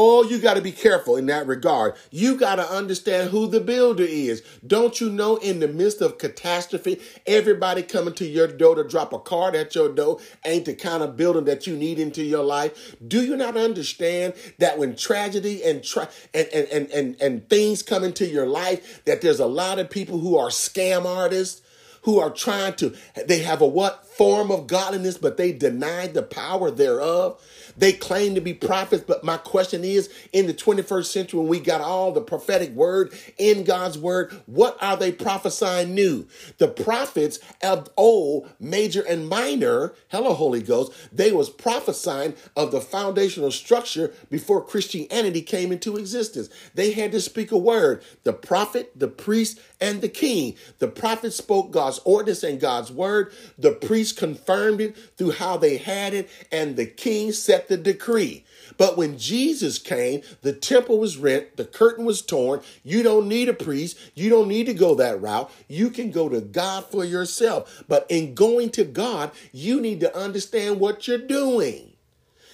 Oh, 0.00 0.22
you 0.22 0.38
got 0.38 0.54
to 0.54 0.62
be 0.62 0.70
careful 0.70 1.16
in 1.16 1.26
that 1.26 1.48
regard. 1.48 1.94
You 2.12 2.36
got 2.36 2.54
to 2.54 2.70
understand 2.70 3.30
who 3.30 3.48
the 3.48 3.58
builder 3.58 4.04
is. 4.04 4.44
Don't 4.64 5.00
you 5.00 5.10
know 5.10 5.38
in 5.38 5.58
the 5.58 5.66
midst 5.66 6.00
of 6.00 6.18
catastrophe, 6.18 7.00
everybody 7.26 7.82
coming 7.82 8.14
to 8.14 8.24
your 8.24 8.46
door 8.46 8.76
to 8.76 8.84
drop 8.84 9.12
a 9.12 9.18
card 9.18 9.56
at 9.56 9.74
your 9.74 9.92
door 9.92 10.20
ain't 10.44 10.66
the 10.66 10.74
kind 10.76 11.02
of 11.02 11.16
building 11.16 11.46
that 11.46 11.66
you 11.66 11.76
need 11.76 11.98
into 11.98 12.22
your 12.22 12.44
life? 12.44 12.94
Do 13.08 13.24
you 13.24 13.34
not 13.36 13.56
understand 13.56 14.34
that 14.58 14.78
when 14.78 14.94
tragedy 14.94 15.64
and 15.64 15.82
tra- 15.82 16.10
and, 16.32 16.46
and, 16.54 16.68
and, 16.68 16.90
and, 16.92 17.20
and 17.20 17.48
things 17.48 17.82
come 17.82 18.04
into 18.04 18.24
your 18.24 18.46
life, 18.46 19.04
that 19.04 19.20
there's 19.20 19.40
a 19.40 19.46
lot 19.46 19.80
of 19.80 19.90
people 19.90 20.20
who 20.20 20.38
are 20.38 20.50
scam 20.50 21.06
artists? 21.06 21.62
who 22.02 22.20
are 22.20 22.30
trying 22.30 22.74
to, 22.74 22.94
they 23.26 23.40
have 23.40 23.60
a 23.60 23.66
what 23.66 24.06
form 24.06 24.50
of 24.50 24.66
godliness, 24.66 25.18
but 25.18 25.36
they 25.36 25.52
deny 25.52 26.06
the 26.06 26.22
power 26.22 26.70
thereof. 26.70 27.38
They 27.78 27.92
claim 27.92 28.34
to 28.34 28.40
be 28.42 28.54
prophets, 28.54 29.04
but 29.06 29.24
my 29.24 29.38
question 29.38 29.84
is 29.84 30.10
in 30.32 30.46
the 30.46 30.54
21st 30.54 31.06
century, 31.06 31.40
when 31.40 31.48
we 31.48 31.60
got 31.60 31.80
all 31.80 32.12
the 32.12 32.20
prophetic 32.20 32.70
word 32.72 33.12
in 33.38 33.64
God's 33.64 33.98
word, 33.98 34.32
what 34.46 34.76
are 34.82 34.96
they 34.96 35.12
prophesying 35.12 35.94
new? 35.94 36.26
The 36.58 36.68
prophets 36.68 37.38
of 37.62 37.88
old, 37.96 38.50
major 38.60 39.02
and 39.02 39.28
minor, 39.28 39.94
hello, 40.08 40.34
Holy 40.34 40.62
Ghost, 40.62 40.92
they 41.12 41.32
was 41.32 41.50
prophesying 41.50 42.34
of 42.56 42.72
the 42.72 42.80
foundational 42.80 43.52
structure 43.52 44.12
before 44.30 44.64
Christianity 44.64 45.42
came 45.42 45.72
into 45.72 45.96
existence. 45.96 46.50
They 46.74 46.92
had 46.92 47.12
to 47.12 47.20
speak 47.20 47.52
a 47.52 47.58
word. 47.58 48.02
The 48.24 48.32
prophet, 48.32 48.92
the 48.96 49.08
priest, 49.08 49.60
and 49.80 50.00
the 50.00 50.08
king. 50.08 50.56
The 50.78 50.88
prophet 50.88 51.32
spoke 51.32 51.70
God's 51.70 52.00
ordinance 52.04 52.42
and 52.42 52.60
God's 52.60 52.90
word. 52.90 53.32
The 53.58 53.72
priest 53.72 54.16
confirmed 54.16 54.80
it 54.80 54.96
through 55.16 55.32
how 55.32 55.56
they 55.56 55.76
had 55.76 56.14
it, 56.14 56.28
and 56.50 56.76
the 56.76 56.86
king 56.86 57.32
set 57.32 57.68
the 57.68 57.76
decree. 57.76 58.44
But 58.76 58.96
when 58.96 59.18
Jesus 59.18 59.78
came, 59.78 60.22
the 60.42 60.52
temple 60.52 60.98
was 60.98 61.16
rent, 61.16 61.56
the 61.56 61.64
curtain 61.64 62.04
was 62.04 62.22
torn. 62.22 62.60
You 62.84 63.02
don't 63.02 63.28
need 63.28 63.48
a 63.48 63.54
priest. 63.54 63.98
You 64.14 64.30
don't 64.30 64.48
need 64.48 64.66
to 64.66 64.74
go 64.74 64.94
that 64.96 65.20
route. 65.20 65.50
You 65.68 65.90
can 65.90 66.10
go 66.10 66.28
to 66.28 66.40
God 66.40 66.84
for 66.84 67.04
yourself. 67.04 67.84
But 67.88 68.06
in 68.08 68.34
going 68.34 68.70
to 68.70 68.84
God, 68.84 69.32
you 69.52 69.80
need 69.80 70.00
to 70.00 70.16
understand 70.16 70.80
what 70.80 71.08
you're 71.08 71.18
doing. 71.18 71.92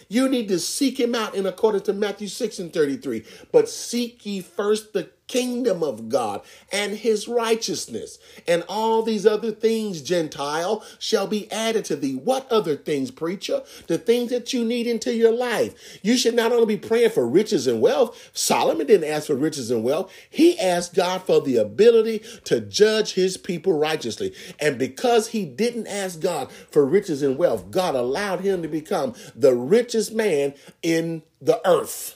You 0.08 0.28
need 0.28 0.48
to 0.48 0.58
seek 0.58 1.00
him 1.00 1.14
out 1.14 1.34
in 1.34 1.46
accordance 1.46 1.84
to 1.84 1.92
Matthew 1.92 2.28
6 2.28 2.58
and 2.58 2.72
33. 2.72 3.24
But 3.52 3.68
seek 3.68 4.24
ye 4.24 4.40
first 4.40 4.92
the 4.92 5.10
kingdom 5.26 5.82
of 5.82 6.08
God 6.08 6.42
and 6.72 6.96
his 6.96 7.26
righteousness. 7.26 8.18
And 8.46 8.64
all 8.68 9.02
these 9.02 9.26
other 9.26 9.50
things, 9.50 10.02
Gentile, 10.02 10.84
shall 10.98 11.26
be 11.26 11.50
added 11.50 11.84
to 11.86 11.96
thee. 11.96 12.14
What 12.14 12.50
other 12.50 12.76
things, 12.76 13.10
preacher? 13.10 13.62
The 13.86 13.98
things 13.98 14.30
that 14.30 14.52
you 14.52 14.64
need 14.64 14.86
into 14.86 15.14
your 15.14 15.32
life. 15.32 15.98
You 16.02 16.16
should 16.16 16.34
not 16.34 16.52
only 16.52 16.76
be 16.76 16.88
praying 16.88 17.10
for 17.10 17.26
riches 17.26 17.66
and 17.66 17.80
wealth. 17.80 18.30
Solomon 18.34 18.86
didn't 18.86 19.10
ask 19.10 19.26
for 19.26 19.34
riches 19.34 19.70
and 19.70 19.82
wealth. 19.82 20.12
He 20.28 20.58
asked 20.58 20.94
God 20.94 21.22
for 21.22 21.40
the 21.40 21.56
ability 21.56 22.22
to 22.44 22.60
judge 22.60 23.14
his 23.14 23.36
people 23.36 23.72
righteously. 23.72 24.34
And 24.60 24.78
because 24.78 25.28
he 25.28 25.44
didn't 25.44 25.86
ask 25.86 26.20
God 26.20 26.52
for 26.70 26.84
riches 26.84 27.22
and 27.22 27.38
wealth, 27.38 27.70
God 27.70 27.94
allowed 27.94 28.40
him 28.40 28.62
to 28.62 28.68
become 28.68 29.14
the 29.34 29.54
richest 29.54 30.12
man 30.12 30.54
in 30.82 31.22
the 31.40 31.60
earth 31.66 32.13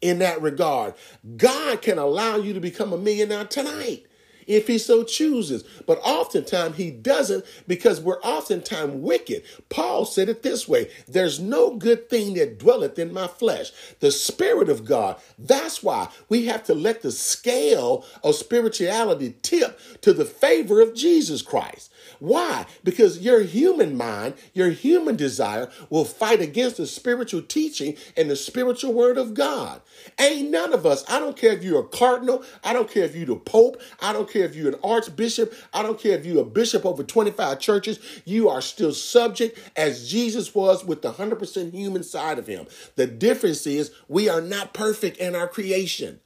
in 0.00 0.18
that 0.20 0.40
regard. 0.42 0.94
God 1.36 1.82
can 1.82 1.98
allow 1.98 2.36
you 2.36 2.52
to 2.52 2.60
become 2.60 2.92
a 2.92 2.98
millionaire 2.98 3.44
tonight 3.44 4.06
if 4.46 4.66
he 4.66 4.78
so 4.78 5.02
chooses. 5.04 5.64
But 5.86 6.00
oftentimes 6.04 6.76
he 6.76 6.90
doesn't 6.90 7.44
because 7.66 8.00
we're 8.00 8.20
oftentimes 8.20 8.94
wicked. 8.94 9.42
Paul 9.68 10.04
said 10.04 10.28
it 10.28 10.42
this 10.42 10.68
way 10.68 10.90
there's 11.08 11.40
no 11.40 11.76
good 11.76 12.08
thing 12.08 12.34
that 12.34 12.58
dwelleth 12.58 12.98
in 12.98 13.12
my 13.12 13.26
flesh. 13.26 13.72
The 14.00 14.10
Spirit 14.10 14.68
of 14.68 14.84
God. 14.84 15.16
That's 15.38 15.82
why 15.82 16.08
we 16.28 16.46
have 16.46 16.64
to 16.64 16.74
let 16.74 17.02
the 17.02 17.12
scale 17.12 18.04
of 18.22 18.34
spirituality 18.34 19.34
tip 19.42 19.78
to 20.02 20.12
the 20.12 20.24
favor 20.24 20.80
of 20.80 20.94
Jesus 20.94 21.42
Christ. 21.42 21.92
Why? 22.18 22.66
Because 22.84 23.20
your 23.20 23.40
human 23.42 23.96
mind, 23.96 24.34
your 24.52 24.70
human 24.70 25.16
desire 25.16 25.70
will 25.90 26.04
fight 26.04 26.40
against 26.40 26.76
the 26.76 26.86
spiritual 26.86 27.42
teaching 27.42 27.96
and 28.16 28.30
the 28.30 28.36
spiritual 28.36 28.92
word 28.92 29.18
of 29.18 29.34
God. 29.34 29.80
Ain't 30.18 30.50
none 30.50 30.72
of 30.72 30.86
us, 30.86 31.04
I 31.08 31.18
don't 31.18 31.36
care 31.36 31.52
if 31.52 31.62
you're 31.62 31.80
a 31.80 31.88
cardinal, 31.88 32.44
I 32.64 32.72
don't 32.72 32.90
care 32.90 33.04
if 33.04 33.14
you're 33.14 33.26
the 33.26 33.36
pope, 33.36 33.80
I 34.00 34.12
don't 34.12 34.30
care 34.30 34.44
if 34.44 34.54
you're 34.54 34.72
an 34.72 34.80
archbishop, 34.82 35.54
I 35.72 35.82
don't 35.82 35.98
care 35.98 36.18
if 36.18 36.26
you're 36.26 36.42
a 36.42 36.44
bishop 36.44 36.84
over 36.84 37.02
25 37.02 37.58
churches, 37.58 37.98
you 38.24 38.48
are 38.48 38.60
still 38.60 38.92
subject 38.92 39.58
as 39.76 40.08
Jesus 40.08 40.54
was 40.54 40.84
with 40.84 41.02
the 41.02 41.12
100% 41.12 41.72
human 41.72 42.02
side 42.02 42.38
of 42.38 42.46
him. 42.46 42.66
The 42.96 43.06
difference 43.06 43.66
is 43.66 43.90
we 44.08 44.28
are 44.28 44.40
not 44.40 44.74
perfect 44.74 45.18
in 45.18 45.34
our 45.34 45.48
creation. 45.48 46.20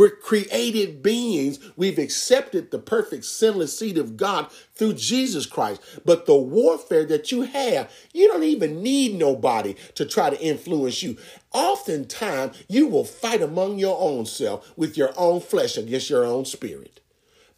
We're 0.00 0.08
created 0.08 1.02
beings. 1.02 1.58
We've 1.76 1.98
accepted 1.98 2.70
the 2.70 2.78
perfect 2.78 3.26
sinless 3.26 3.78
seed 3.78 3.98
of 3.98 4.16
God 4.16 4.50
through 4.74 4.94
Jesus 4.94 5.44
Christ. 5.44 5.82
But 6.06 6.24
the 6.24 6.38
warfare 6.38 7.04
that 7.04 7.30
you 7.30 7.42
have, 7.42 7.92
you 8.14 8.26
don't 8.26 8.44
even 8.44 8.82
need 8.82 9.18
nobody 9.18 9.76
to 9.96 10.06
try 10.06 10.30
to 10.30 10.40
influence 10.40 11.02
you. 11.02 11.18
Oftentimes, 11.52 12.64
you 12.66 12.86
will 12.86 13.04
fight 13.04 13.42
among 13.42 13.78
your 13.78 14.00
own 14.00 14.24
self 14.24 14.72
with 14.74 14.96
your 14.96 15.12
own 15.18 15.42
flesh 15.42 15.76
against 15.76 16.08
your 16.08 16.24
own 16.24 16.46
spirit. 16.46 17.00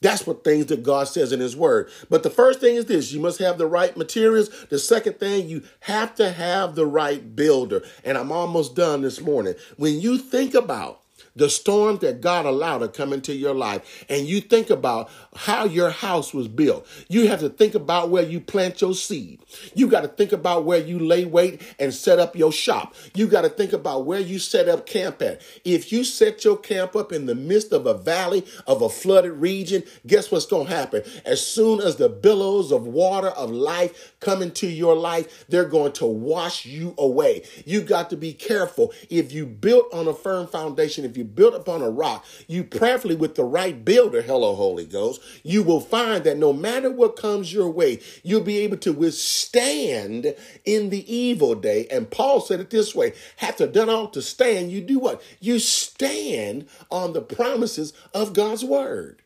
That's 0.00 0.26
what 0.26 0.42
things 0.42 0.66
that 0.66 0.83
God 0.83 1.07
says 1.07 1.31
in 1.31 1.38
His 1.38 1.57
Word. 1.57 1.92
But 2.11 2.24
the 2.24 2.28
first 2.31 2.59
thing 2.59 2.74
is 2.74 2.87
this 2.87 3.12
you 3.12 3.20
must 3.20 3.38
have 3.38 3.57
the 3.57 3.68
right 3.68 3.96
materials. 3.96 4.48
The 4.68 4.81
second 4.81 5.20
thing, 5.20 5.48
you 5.48 5.62
have 5.78 6.16
to 6.16 6.33
have 6.33 6.74
the 6.74 6.87
right 6.87 7.37
builder. 7.37 7.85
And 8.05 8.18
I'm 8.18 8.33
almost 8.33 8.74
done 8.74 9.02
this 9.02 9.20
morning. 9.20 9.55
When 9.76 10.00
you 10.00 10.18
think 10.18 10.55
about 10.55 11.02
the 11.37 11.49
storms 11.49 12.01
that 12.01 12.21
God 12.21 12.47
allowed 12.47 12.79
to 12.79 12.88
come 12.88 13.12
into 13.12 13.35
your 13.35 13.55
life, 13.55 14.05
and 14.09 14.27
you 14.27 14.40
think 14.40 14.71
about 14.71 15.11
how 15.35 15.64
your 15.64 15.90
house 15.90 16.35
was 16.35 16.49
built. 16.49 16.87
You 17.09 17.29
have 17.29 17.40
to 17.40 17.49
think 17.49 17.75
about 17.75 18.11
where 18.11 18.23
you 18.23 18.40
plant 18.40 18.81
your 18.81 18.95
seed. 18.95 19.40
You 19.75 19.88
got 19.88 20.03
to 20.03 20.09
think 20.09 20.33
about 20.33 20.64
where 20.64 20.81
you 20.81 20.99
lay 20.99 21.25
wait 21.25 21.62
and 21.79 21.92
set 21.92 22.18
up 22.18 22.37
your 22.37 22.53
shop. 22.53 22.95
You 23.14 23.27
got 23.27 23.42
to 23.42 23.49
think 23.49 23.73
about 23.73 24.07
where 24.07 24.21
you 24.21 24.38
set 24.38 24.68
up 24.68 24.87
camp 24.87 25.23
at. 25.23 25.40
If 25.64 25.92
you 25.92 26.05
set 26.05 26.45
your 26.45 26.57
camp 26.57 26.97
up 26.97 27.12
in 27.12 27.27
the 27.27 27.35
midst 27.35 27.73
of 27.73 27.87
a 27.87 27.95
valley 27.95 28.45
of 28.66 28.83
a 28.83 28.88
flooded 28.88 29.33
region, 29.33 29.83
guess 30.07 30.31
what's 30.31 30.47
going 30.47 30.66
to 30.66 30.75
happen? 30.75 31.03
As 31.25 31.47
soon 31.47 31.81
as 31.81 31.97
the 31.97 32.09
billows 32.09 32.73
of 32.73 32.87
water 32.87 33.29
of 33.29 33.51
life 33.51 34.12
come 34.23 34.41
into 34.41 34.67
your 34.67 34.95
life, 34.95 35.45
they're 35.49 35.69
going 35.69 35.93
to 35.93 36.07
wash 36.07 36.65
you 36.65 36.95
away. 36.97 37.43
You 37.67 37.83
got 37.83 38.09
to 38.11 38.17
be 38.17 38.33
careful. 38.33 38.93
If 39.11 39.33
you 39.33 39.45
built 39.45 39.93
on 39.93 40.09
a 40.09 40.15
firm 40.15 40.47
foundation, 40.47 41.05
if 41.05 41.17
you 41.17 41.25
built 41.25 41.55
upon 41.55 41.83
a 41.83 41.91
rock, 41.91 42.25
you 42.47 42.65
prayerfully 42.65 43.17
with 43.17 43.35
the 43.35 43.45
right 43.45 43.85
builder, 43.85 44.23
hello, 44.23 44.55
Holy 44.55 44.87
Ghost, 44.87 45.21
you 45.43 45.63
will 45.63 45.81
find 45.81 46.25
that 46.25 46.39
no 46.39 46.53
matter 46.53 46.91
what 46.91 47.17
comes 47.17 47.53
your 47.53 47.69
way, 47.69 48.01
you'll 48.23 48.41
be 48.41 48.59
able 48.59 48.79
to 48.79 48.93
withstand 48.93 50.35
in 50.65 50.91
the 50.91 51.15
evil 51.15 51.55
day. 51.55 51.87
And 51.91 52.11
Paul 52.11 52.41
said 52.41 52.61
it 52.61 52.71
this 52.71 52.95
way 52.95 53.13
after 53.41 53.67
done 53.67 53.91
all 53.91 54.09
to 54.09 54.23
stand, 54.23 54.71
you 54.71 54.81
do 54.81 54.99
what? 54.99 55.23
You 55.41 55.59
stand 55.59 56.67
on 56.91 57.13
the 57.13 57.23
promises 57.23 57.93
of 58.15 58.33
God's 58.33 58.65
word 58.65 59.22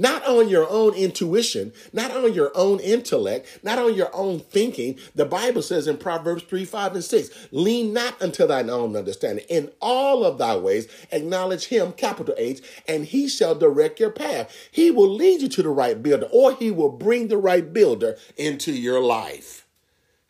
not 0.00 0.26
on 0.26 0.48
your 0.48 0.66
own 0.70 0.94
intuition, 0.94 1.72
not 1.92 2.10
on 2.10 2.32
your 2.32 2.50
own 2.54 2.80
intellect, 2.80 3.60
not 3.62 3.78
on 3.78 3.94
your 3.94 4.10
own 4.14 4.40
thinking. 4.40 4.98
The 5.14 5.26
Bible 5.26 5.60
says 5.60 5.86
in 5.86 5.98
Proverbs 5.98 6.42
3, 6.44 6.64
5, 6.64 6.94
and 6.94 7.04
6, 7.04 7.48
lean 7.52 7.92
not 7.92 8.20
unto 8.20 8.46
thine 8.46 8.70
own 8.70 8.96
understanding. 8.96 9.44
In 9.50 9.70
all 9.80 10.24
of 10.24 10.38
thy 10.38 10.56
ways, 10.56 10.88
acknowledge 11.12 11.66
him, 11.66 11.92
capital 11.92 12.34
H, 12.38 12.62
and 12.88 13.04
he 13.04 13.28
shall 13.28 13.54
direct 13.54 14.00
your 14.00 14.10
path. 14.10 14.56
He 14.72 14.90
will 14.90 15.10
lead 15.10 15.42
you 15.42 15.48
to 15.50 15.62
the 15.62 15.68
right 15.68 16.02
builder, 16.02 16.28
or 16.32 16.54
he 16.54 16.70
will 16.70 16.90
bring 16.90 17.28
the 17.28 17.36
right 17.36 17.70
builder 17.70 18.16
into 18.38 18.72
your 18.72 19.02
life. 19.02 19.66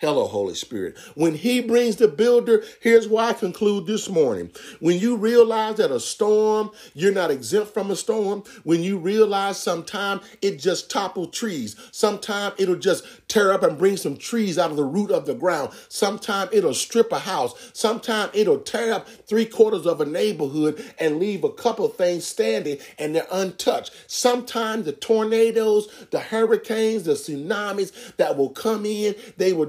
Hello, 0.00 0.26
Holy 0.26 0.54
Spirit. 0.54 0.96
When 1.14 1.34
He 1.34 1.60
brings 1.60 1.96
the 1.96 2.08
builder, 2.08 2.64
here's 2.80 3.06
why 3.06 3.28
I 3.28 3.32
conclude 3.34 3.86
this 3.86 4.08
morning. 4.08 4.50
When 4.78 4.98
you 4.98 5.14
realize 5.14 5.76
that 5.76 5.90
a 5.90 6.00
storm, 6.00 6.70
you're 6.94 7.12
not 7.12 7.30
exempt 7.30 7.74
from 7.74 7.90
a 7.90 7.96
storm. 7.96 8.44
When 8.64 8.82
you 8.82 8.96
realize 8.96 9.60
sometime 9.60 10.22
it 10.40 10.58
just 10.58 10.90
toppled 10.90 11.34
trees. 11.34 11.76
Sometime 11.92 12.52
it'll 12.56 12.76
just 12.76 13.04
tear 13.28 13.52
up 13.52 13.62
and 13.62 13.76
bring 13.76 13.98
some 13.98 14.16
trees 14.16 14.58
out 14.58 14.70
of 14.70 14.78
the 14.78 14.84
root 14.84 15.10
of 15.10 15.26
the 15.26 15.34
ground. 15.34 15.72
Sometime 15.90 16.48
it'll 16.50 16.72
strip 16.72 17.12
a 17.12 17.18
house. 17.18 17.70
Sometime 17.74 18.30
it'll 18.32 18.60
tear 18.60 18.94
up 18.94 19.06
three 19.06 19.44
quarters 19.44 19.84
of 19.84 20.00
a 20.00 20.06
neighborhood 20.06 20.82
and 20.98 21.18
leave 21.18 21.44
a 21.44 21.52
couple 21.52 21.86
things 21.88 22.24
standing 22.24 22.78
and 22.98 23.14
they're 23.14 23.26
untouched. 23.30 23.92
Sometimes 24.06 24.86
the 24.86 24.92
tornadoes, 24.92 25.92
the 26.10 26.20
hurricanes, 26.20 27.02
the 27.02 27.12
tsunamis 27.12 28.16
that 28.16 28.38
will 28.38 28.48
come 28.48 28.86
in, 28.86 29.14
they 29.36 29.52
will 29.52 29.66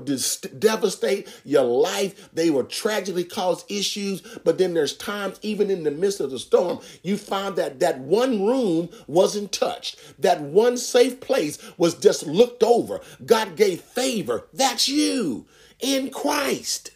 devastate 0.59 1.27
your 1.43 1.63
life. 1.63 2.29
They 2.33 2.49
will 2.49 2.65
tragically 2.65 3.23
cause 3.23 3.65
issues. 3.69 4.21
But 4.43 4.57
then 4.57 4.73
there's 4.73 4.95
times, 4.95 5.39
even 5.41 5.69
in 5.69 5.83
the 5.83 5.91
midst 5.91 6.19
of 6.19 6.31
the 6.31 6.39
storm, 6.39 6.79
you 7.03 7.17
find 7.17 7.55
that 7.55 7.79
that 7.79 7.99
one 7.99 8.45
room 8.45 8.89
wasn't 9.07 9.51
touched. 9.51 9.99
That 10.21 10.41
one 10.41 10.77
safe 10.77 11.19
place 11.19 11.57
was 11.77 11.95
just 11.95 12.25
looked 12.25 12.63
over. 12.63 13.01
God 13.25 13.55
gave 13.55 13.81
favor. 13.81 14.47
That's 14.53 14.87
you 14.87 15.45
in 15.79 16.09
Christ. 16.09 16.91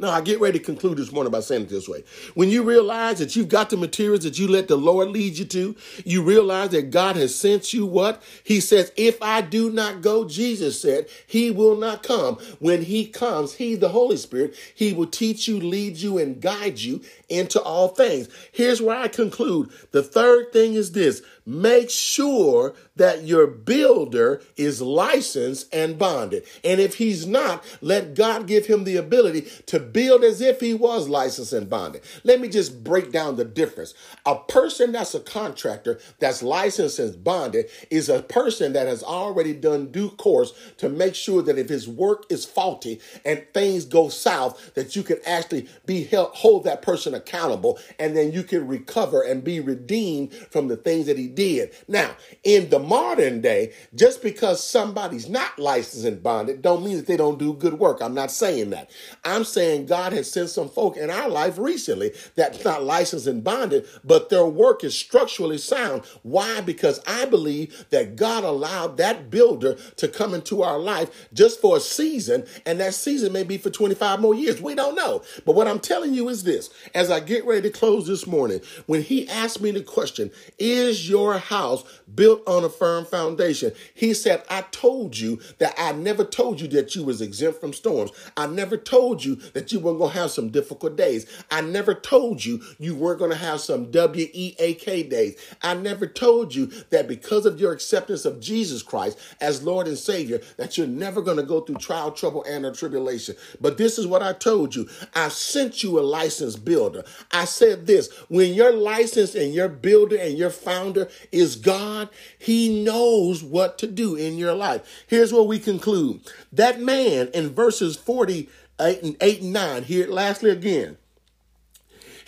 Now, 0.00 0.10
I 0.10 0.20
get 0.20 0.40
ready 0.40 0.60
to 0.60 0.64
conclude 0.64 0.96
this 0.96 1.10
morning 1.10 1.32
by 1.32 1.40
saying 1.40 1.62
it 1.62 1.68
this 1.68 1.88
way. 1.88 2.04
When 2.34 2.50
you 2.50 2.62
realize 2.62 3.18
that 3.18 3.34
you've 3.34 3.48
got 3.48 3.68
the 3.68 3.76
materials 3.76 4.22
that 4.22 4.38
you 4.38 4.46
let 4.46 4.68
the 4.68 4.76
Lord 4.76 5.08
lead 5.08 5.38
you 5.38 5.44
to, 5.46 5.74
you 6.04 6.22
realize 6.22 6.70
that 6.70 6.90
God 6.90 7.16
has 7.16 7.34
sent 7.34 7.72
you 7.72 7.84
what? 7.84 8.22
He 8.44 8.60
says, 8.60 8.92
if 8.96 9.20
I 9.20 9.40
do 9.40 9.70
not 9.72 10.00
go, 10.00 10.24
Jesus 10.24 10.80
said, 10.80 11.08
he 11.26 11.50
will 11.50 11.76
not 11.76 12.04
come. 12.04 12.36
When 12.60 12.82
he 12.82 13.06
comes, 13.06 13.54
he, 13.54 13.74
the 13.74 13.88
Holy 13.88 14.16
Spirit, 14.16 14.54
he 14.72 14.92
will 14.92 15.08
teach 15.08 15.48
you, 15.48 15.58
lead 15.58 15.96
you, 15.96 16.16
and 16.16 16.40
guide 16.40 16.78
you 16.78 17.02
into 17.28 17.60
all 17.60 17.88
things. 17.88 18.28
Here's 18.52 18.80
where 18.80 18.96
I 18.96 19.08
conclude. 19.08 19.70
The 19.90 20.04
third 20.04 20.52
thing 20.52 20.74
is 20.74 20.92
this 20.92 21.22
make 21.44 21.90
sure 21.90 22.74
that 22.98 23.24
your 23.24 23.46
builder 23.46 24.42
is 24.56 24.82
licensed 24.82 25.72
and 25.74 25.98
bonded. 25.98 26.44
And 26.62 26.80
if 26.80 26.96
he's 26.96 27.26
not, 27.26 27.64
let 27.80 28.14
God 28.14 28.46
give 28.46 28.66
him 28.66 28.84
the 28.84 28.96
ability 28.96 29.48
to 29.66 29.80
build 29.80 30.22
as 30.22 30.40
if 30.40 30.60
he 30.60 30.74
was 30.74 31.08
licensed 31.08 31.52
and 31.52 31.68
bonded. 31.68 32.02
Let 32.24 32.40
me 32.40 32.48
just 32.48 32.84
break 32.84 33.10
down 33.10 33.36
the 33.36 33.44
difference. 33.44 33.94
A 34.26 34.36
person 34.36 34.92
that's 34.92 35.14
a 35.14 35.20
contractor 35.20 36.00
that's 36.18 36.42
licensed 36.42 36.98
and 36.98 37.22
bonded 37.22 37.70
is 37.90 38.08
a 38.08 38.22
person 38.22 38.72
that 38.74 38.86
has 38.86 39.02
already 39.02 39.54
done 39.54 39.90
due 39.90 40.10
course 40.10 40.52
to 40.78 40.88
make 40.88 41.14
sure 41.14 41.42
that 41.42 41.58
if 41.58 41.68
his 41.68 41.88
work 41.88 42.24
is 42.30 42.44
faulty 42.44 43.00
and 43.24 43.46
things 43.54 43.84
go 43.84 44.08
south, 44.08 44.74
that 44.74 44.96
you 44.96 45.02
can 45.02 45.18
actually 45.24 45.68
be 45.86 46.04
held, 46.04 46.30
hold 46.34 46.64
that 46.64 46.82
person 46.82 47.14
accountable 47.14 47.78
and 47.98 48.16
then 48.16 48.32
you 48.32 48.42
can 48.42 48.66
recover 48.66 49.22
and 49.22 49.44
be 49.44 49.60
redeemed 49.60 50.32
from 50.32 50.68
the 50.68 50.76
things 50.76 51.06
that 51.06 51.16
he 51.16 51.28
did. 51.28 51.72
Now, 51.86 52.16
in 52.44 52.70
the 52.70 52.78
modern 52.88 53.40
day, 53.40 53.72
just 53.94 54.22
because 54.22 54.64
somebody's 54.64 55.28
not 55.28 55.58
licensed 55.58 56.06
and 56.06 56.22
bonded 56.22 56.62
don't 56.62 56.84
mean 56.84 56.96
that 56.96 57.06
they 57.06 57.16
don't 57.16 57.38
do 57.38 57.52
good 57.52 57.74
work. 57.78 58.00
I'm 58.00 58.14
not 58.14 58.30
saying 58.30 58.70
that. 58.70 58.90
I'm 59.24 59.44
saying 59.44 59.86
God 59.86 60.12
has 60.12 60.30
sent 60.30 60.50
some 60.50 60.68
folk 60.68 60.96
in 60.96 61.10
our 61.10 61.28
life 61.28 61.58
recently 61.58 62.12
that's 62.34 62.64
not 62.64 62.84
licensed 62.84 63.26
and 63.26 63.44
bonded, 63.44 63.86
but 64.04 64.30
their 64.30 64.46
work 64.46 64.84
is 64.84 64.94
structurally 64.94 65.58
sound. 65.58 66.04
Why? 66.22 66.60
Because 66.60 67.00
I 67.06 67.26
believe 67.26 67.86
that 67.90 68.16
God 68.16 68.44
allowed 68.44 68.96
that 68.96 69.30
builder 69.30 69.74
to 69.96 70.08
come 70.08 70.34
into 70.34 70.62
our 70.62 70.78
life 70.78 71.28
just 71.32 71.60
for 71.60 71.76
a 71.76 71.80
season, 71.80 72.46
and 72.66 72.80
that 72.80 72.94
season 72.94 73.32
may 73.32 73.42
be 73.42 73.58
for 73.58 73.70
25 73.70 74.20
more 74.20 74.34
years. 74.34 74.60
We 74.60 74.74
don't 74.74 74.94
know. 74.94 75.22
But 75.44 75.54
what 75.54 75.68
I'm 75.68 75.80
telling 75.80 76.14
you 76.14 76.28
is 76.28 76.44
this 76.44 76.70
as 76.94 77.10
I 77.10 77.20
get 77.20 77.44
ready 77.46 77.62
to 77.62 77.70
close 77.70 78.06
this 78.06 78.26
morning, 78.26 78.60
when 78.86 79.02
he 79.02 79.28
asked 79.28 79.60
me 79.60 79.70
the 79.70 79.82
question, 79.82 80.30
Is 80.58 81.08
your 81.08 81.38
house 81.38 81.84
built 82.14 82.42
on 82.46 82.64
a 82.64 82.68
firm 82.78 83.04
foundation? 83.04 83.72
He 83.94 84.14
said, 84.14 84.42
I 84.48 84.62
told 84.70 85.18
you 85.18 85.40
that 85.58 85.74
I 85.76 85.92
never 85.92 86.24
told 86.24 86.60
you 86.60 86.68
that 86.68 86.94
you 86.94 87.04
was 87.04 87.20
exempt 87.20 87.60
from 87.60 87.72
storms. 87.72 88.10
I 88.36 88.46
never 88.46 88.76
told 88.76 89.24
you 89.24 89.36
that 89.54 89.72
you 89.72 89.80
weren't 89.80 89.98
going 89.98 90.12
to 90.12 90.18
have 90.18 90.30
some 90.30 90.50
difficult 90.50 90.96
days. 90.96 91.26
I 91.50 91.60
never 91.60 91.94
told 91.94 92.44
you 92.44 92.62
you 92.78 92.94
weren't 92.94 93.18
going 93.18 93.30
to 93.30 93.36
have 93.36 93.60
some 93.60 93.90
W 93.90 94.26
E 94.32 94.54
A 94.58 94.74
K 94.74 95.02
days. 95.02 95.36
I 95.62 95.74
never 95.74 96.06
told 96.06 96.54
you 96.54 96.66
that 96.90 97.08
because 97.08 97.46
of 97.46 97.60
your 97.60 97.72
acceptance 97.72 98.24
of 98.24 98.40
Jesus 98.40 98.82
Christ 98.82 99.18
as 99.40 99.62
Lord 99.62 99.88
and 99.88 99.98
Savior, 99.98 100.40
that 100.56 100.78
you're 100.78 100.86
never 100.86 101.20
going 101.20 101.36
to 101.36 101.42
go 101.42 101.60
through 101.60 101.76
trial, 101.76 102.12
trouble, 102.12 102.44
and 102.44 102.64
a 102.64 102.72
tribulation. 102.72 103.34
But 103.60 103.78
this 103.78 103.98
is 103.98 104.06
what 104.06 104.22
I 104.22 104.32
told 104.32 104.74
you. 104.74 104.88
I 105.14 105.28
sent 105.28 105.82
you 105.82 105.98
a 105.98 106.02
licensed 106.02 106.64
builder. 106.64 107.04
I 107.32 107.44
said 107.44 107.86
this 107.86 108.12
when 108.28 108.54
your 108.54 108.72
license 108.72 109.34
and 109.34 109.52
your 109.52 109.68
builder 109.68 110.16
and 110.16 110.36
your 110.36 110.50
founder 110.50 111.08
is 111.32 111.56
God, 111.56 112.08
He 112.38 112.67
knows 112.68 113.42
what 113.42 113.78
to 113.78 113.86
do 113.86 114.14
in 114.14 114.38
your 114.38 114.54
life. 114.54 115.04
Here's 115.06 115.32
what 115.32 115.46
we 115.46 115.58
conclude 115.58 116.20
that 116.52 116.80
man 116.80 117.28
in 117.34 117.50
verses 117.50 117.96
48 117.96 119.02
and 119.02 119.16
8 119.20 119.42
and 119.42 119.52
9, 119.52 119.82
here 119.84 120.06
lastly 120.06 120.50
again. 120.50 120.96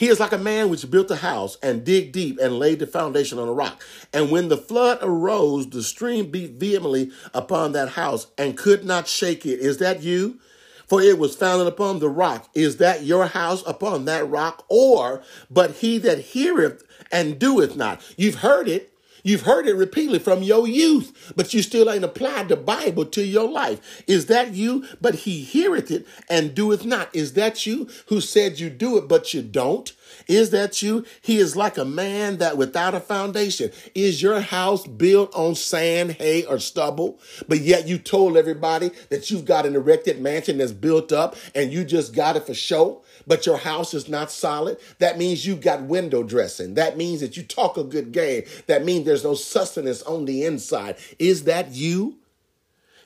He 0.00 0.08
is 0.08 0.18
like 0.18 0.32
a 0.32 0.38
man 0.38 0.70
which 0.70 0.90
built 0.90 1.10
a 1.10 1.16
house 1.16 1.58
and 1.62 1.84
dig 1.84 2.10
deep 2.10 2.38
and 2.40 2.58
laid 2.58 2.78
the 2.78 2.86
foundation 2.86 3.38
on 3.38 3.48
a 3.48 3.52
rock. 3.52 3.82
And 4.14 4.30
when 4.30 4.48
the 4.48 4.56
flood 4.56 4.98
arose, 5.02 5.68
the 5.68 5.82
stream 5.82 6.30
beat 6.30 6.52
vehemently 6.52 7.10
upon 7.34 7.72
that 7.72 7.90
house 7.90 8.28
and 8.38 8.56
could 8.56 8.82
not 8.82 9.08
shake 9.08 9.44
it. 9.44 9.60
Is 9.60 9.76
that 9.76 10.02
you? 10.02 10.40
For 10.86 11.02
it 11.02 11.18
was 11.18 11.36
founded 11.36 11.66
upon 11.66 11.98
the 11.98 12.08
rock. 12.08 12.48
Is 12.54 12.78
that 12.78 13.04
your 13.04 13.26
house 13.26 13.62
upon 13.66 14.06
that 14.06 14.26
rock? 14.26 14.64
Or, 14.70 15.22
but 15.50 15.72
he 15.72 15.98
that 15.98 16.18
heareth 16.18 16.82
and 17.12 17.38
doeth 17.38 17.76
not. 17.76 18.00
You've 18.16 18.36
heard 18.36 18.68
it. 18.68 18.94
You've 19.22 19.42
heard 19.42 19.66
it 19.66 19.74
repeatedly 19.74 20.18
from 20.18 20.42
your 20.42 20.66
youth, 20.66 21.32
but 21.36 21.52
you 21.52 21.62
still 21.62 21.90
ain't 21.90 22.04
applied 22.04 22.48
the 22.48 22.56
Bible 22.56 23.04
to 23.06 23.24
your 23.24 23.48
life. 23.48 24.02
Is 24.06 24.26
that 24.26 24.54
you? 24.54 24.84
But 25.00 25.14
he 25.14 25.40
heareth 25.42 25.90
it 25.90 26.06
and 26.28 26.54
doeth 26.54 26.84
not. 26.84 27.14
Is 27.14 27.34
that 27.34 27.66
you 27.66 27.88
who 28.06 28.20
said 28.20 28.58
you 28.58 28.70
do 28.70 28.96
it, 28.98 29.08
but 29.08 29.34
you 29.34 29.42
don't? 29.42 29.92
Is 30.28 30.50
that 30.50 30.82
you? 30.82 31.04
He 31.20 31.38
is 31.38 31.56
like 31.56 31.76
a 31.76 31.84
man 31.84 32.38
that 32.38 32.56
without 32.56 32.94
a 32.94 33.00
foundation. 33.00 33.70
Is 33.94 34.22
your 34.22 34.40
house 34.40 34.86
built 34.86 35.34
on 35.34 35.54
sand, 35.54 36.12
hay, 36.12 36.44
or 36.44 36.58
stubble? 36.58 37.20
But 37.48 37.60
yet 37.60 37.86
you 37.86 37.98
told 37.98 38.36
everybody 38.36 38.90
that 39.08 39.30
you've 39.30 39.44
got 39.44 39.66
an 39.66 39.74
erected 39.74 40.20
mansion 40.20 40.58
that's 40.58 40.72
built 40.72 41.12
up 41.12 41.36
and 41.54 41.72
you 41.72 41.84
just 41.84 42.14
got 42.14 42.36
it 42.36 42.46
for 42.46 42.54
show, 42.54 43.02
but 43.26 43.46
your 43.46 43.58
house 43.58 43.94
is 43.94 44.08
not 44.08 44.30
solid. 44.30 44.78
That 44.98 45.18
means 45.18 45.46
you 45.46 45.56
got 45.56 45.82
window 45.82 46.22
dressing. 46.22 46.74
That 46.74 46.96
means 46.96 47.20
that 47.20 47.36
you 47.36 47.42
talk 47.42 47.76
a 47.76 47.84
good 47.84 48.12
game. 48.12 48.44
That 48.66 48.84
means 48.84 49.06
there's 49.06 49.24
no 49.24 49.34
sustenance 49.34 50.02
on 50.02 50.24
the 50.24 50.44
inside. 50.44 50.96
Is 51.18 51.44
that 51.44 51.72
you? 51.72 52.19